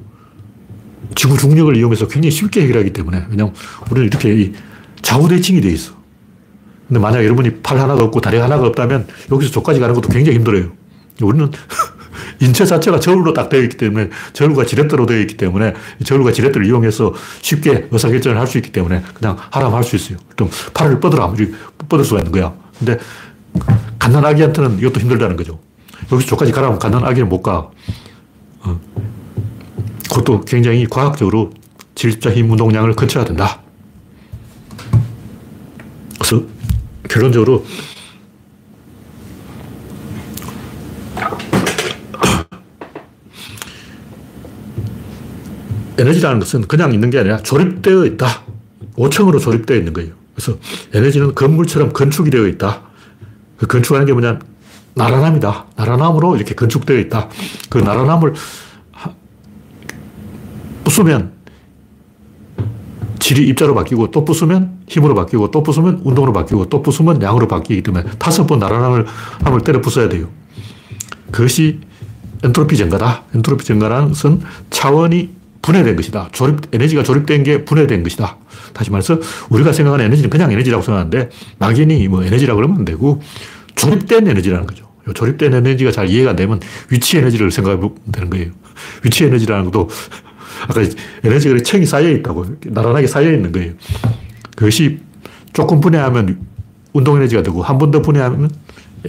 지구 1.14 1.38
중력을 1.38 1.76
이용해서 1.76 2.08
굉장히 2.08 2.32
쉽게 2.32 2.62
해결하기 2.62 2.92
때문에 2.92 3.26
왜냐면 3.30 3.54
우리는 3.88 4.08
이렇게 4.08 4.52
좌우대칭이 5.06 5.60
돼 5.60 5.68
있어. 5.68 5.92
근데 6.88 6.98
만약 6.98 7.22
여러분이 7.22 7.60
팔 7.62 7.78
하나가 7.78 8.02
없고 8.02 8.20
다리 8.20 8.38
하나가 8.38 8.66
없다면 8.66 9.06
여기서 9.30 9.52
저까지 9.52 9.78
가는 9.78 9.94
것도 9.94 10.08
굉장히 10.08 10.36
힘들어요. 10.38 10.72
우리는 11.22 11.48
인체 12.40 12.66
자체가 12.66 12.98
저울로 12.98 13.32
딱 13.32 13.48
되어 13.48 13.62
있기 13.62 13.76
때문에 13.76 14.10
저울과 14.32 14.66
지렛대로 14.66 15.06
되어 15.06 15.20
있기 15.20 15.36
때문에 15.36 15.74
저울과 16.04 16.32
지렛대를 16.32 16.66
이용해서 16.66 17.14
쉽게 17.40 17.86
의사결정을 17.92 18.36
할 18.38 18.48
수 18.48 18.58
있기 18.58 18.72
때문에 18.72 19.02
그냥 19.14 19.36
하라면 19.52 19.76
할 19.76 19.84
수 19.84 19.94
있어요. 19.94 20.18
좀 20.36 20.50
팔을 20.74 20.98
뻗으라 20.98 21.22
하면 21.28 21.54
뻗을 21.88 22.04
수가 22.04 22.18
있는 22.20 22.32
거야. 22.32 22.52
근데 22.76 22.98
갓난아기한테는 24.00 24.80
이것도 24.80 24.98
힘들다는 25.00 25.36
거죠. 25.36 25.60
여기서 26.10 26.28
저까지 26.30 26.50
가라면 26.50 26.80
갓난아기는 26.80 27.28
못 27.28 27.42
가. 27.42 27.70
어. 28.60 28.80
그것도 30.10 30.40
굉장히 30.42 30.84
과학적으로 30.86 31.52
질자 31.94 32.32
힘 32.32 32.50
운동량을 32.50 32.94
거쳐야 32.94 33.24
된다. 33.24 33.62
그래서 36.26 36.44
결론적으로 37.08 37.64
에너지라는 45.98 46.40
것은 46.40 46.62
그냥 46.62 46.92
있는 46.92 47.10
게 47.10 47.20
아니라 47.20 47.38
조립되어 47.38 48.04
있다. 48.06 48.42
5층으로 48.96 49.40
조립되어 49.40 49.76
있는 49.76 49.92
거예요. 49.92 50.14
그래서 50.34 50.58
에너지는 50.92 51.34
건물처럼 51.34 51.92
건축이 51.92 52.30
되어 52.30 52.48
있다. 52.48 52.82
그 53.56 53.66
건축하는 53.66 54.04
게 54.06 54.12
뭐냐? 54.12 54.40
나라남이다. 54.94 55.66
나라남으로 55.76 56.36
이렇게 56.36 56.54
건축되어 56.54 56.98
있다. 56.98 57.28
그 57.70 57.78
나라남을 57.78 58.34
부수면 60.84 61.35
질이 63.26 63.48
입자로 63.48 63.74
바뀌고 63.74 64.12
또 64.12 64.24
부수면 64.24 64.78
힘으로 64.86 65.16
바뀌고 65.16 65.50
또 65.50 65.60
부수면 65.60 66.00
운동으로 66.04 66.32
바뀌고 66.32 66.68
또 66.68 66.80
부수면 66.80 67.20
양으로 67.20 67.48
바뀌기 67.48 67.82
때문에 67.82 68.04
다섯 68.20 68.46
번 68.46 68.60
나라남을 68.60 69.04
함을 69.42 69.62
때려 69.62 69.80
부숴야 69.80 70.08
돼요. 70.08 70.28
그것이 71.32 71.80
엔트로피 72.44 72.76
증가다. 72.76 73.24
엔트로피 73.34 73.64
증가라는 73.64 74.10
것은 74.10 74.42
차원이 74.70 75.30
분해된 75.60 75.96
것이다. 75.96 76.28
조립, 76.30 76.72
에너지가 76.72 77.02
조립된 77.02 77.42
게 77.42 77.64
분해된 77.64 78.04
것이다. 78.04 78.36
다시 78.72 78.92
말해서 78.92 79.18
우리가 79.48 79.72
생각하는 79.72 80.04
에너지는 80.04 80.30
그냥 80.30 80.52
에너지라고 80.52 80.84
생각하는데 80.84 81.30
막연히 81.58 82.06
뭐 82.06 82.22
에너지라고 82.22 82.58
그러면 82.58 82.78
안 82.78 82.84
되고 82.84 83.20
조립된 83.74 84.28
에너지라는 84.28 84.68
거죠. 84.68 84.86
조립된 85.12 85.52
에너지가 85.52 85.90
잘 85.90 86.08
이해가 86.08 86.30
안 86.30 86.36
되면 86.36 86.60
위치 86.90 87.18
에너지를 87.18 87.50
생각하면 87.50 87.90
되는 88.12 88.30
거예요. 88.30 88.52
위치 89.02 89.24
에너지라는 89.24 89.64
것도 89.64 89.88
아까 90.62 90.82
에너지가 91.24 91.58
층이 91.62 91.86
쌓여 91.86 92.08
있다고 92.10 92.46
나란하게 92.66 93.06
쌓여 93.06 93.30
있는 93.32 93.52
거예요. 93.52 93.72
그것이 94.56 95.00
조금 95.52 95.80
분해하면 95.80 96.46
운동 96.92 97.16
에너지가 97.16 97.42
되고 97.42 97.62
한 97.62 97.78
번 97.78 97.90
더 97.90 98.00
분해하면 98.02 98.50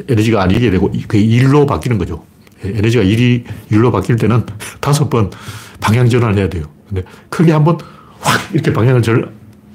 에너지가 0.09 0.43
아니게 0.43 0.69
되고 0.71 0.91
그게 1.07 1.19
일로 1.19 1.65
바뀌는 1.65 1.97
거죠. 1.97 2.23
에너지가 2.63 3.03
일이 3.03 3.43
일로 3.69 3.91
바뀔 3.91 4.15
때는 4.17 4.43
다섯 4.81 5.09
번 5.09 5.31
방향 5.79 6.09
전환을 6.09 6.37
해야 6.37 6.49
돼요. 6.49 6.65
근데 6.89 7.03
크게 7.29 7.51
한 7.51 7.63
번 7.63 7.77
확 8.19 8.41
이렇게 8.51 8.73
방향을 8.73 9.03
절, 9.03 9.31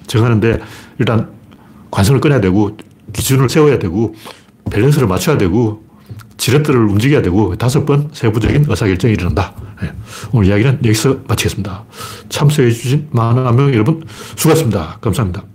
정하는데 0.08 0.58
일단 0.98 1.30
관성을 1.92 2.20
꺼내야 2.20 2.40
되고 2.40 2.76
기준을 3.12 3.48
세워야 3.48 3.78
되고 3.78 4.14
밸런스를 4.70 5.06
맞춰야 5.06 5.38
되고 5.38 5.81
지렛대를 6.42 6.80
움직여야 6.88 7.22
되고 7.22 7.54
다섯 7.56 7.86
번 7.86 8.10
세부적인 8.12 8.66
의사결정이 8.68 9.14
일어난다. 9.14 9.54
네. 9.80 9.92
오늘 10.32 10.48
이야기는 10.48 10.80
여기서 10.84 11.18
마치겠습니다. 11.28 11.84
참석해 12.30 12.68
주신 12.72 13.08
많은 13.12 13.44
명 13.54 13.72
여러분 13.72 14.02
수고하셨습니다. 14.34 14.98
감사합니다. 15.00 15.51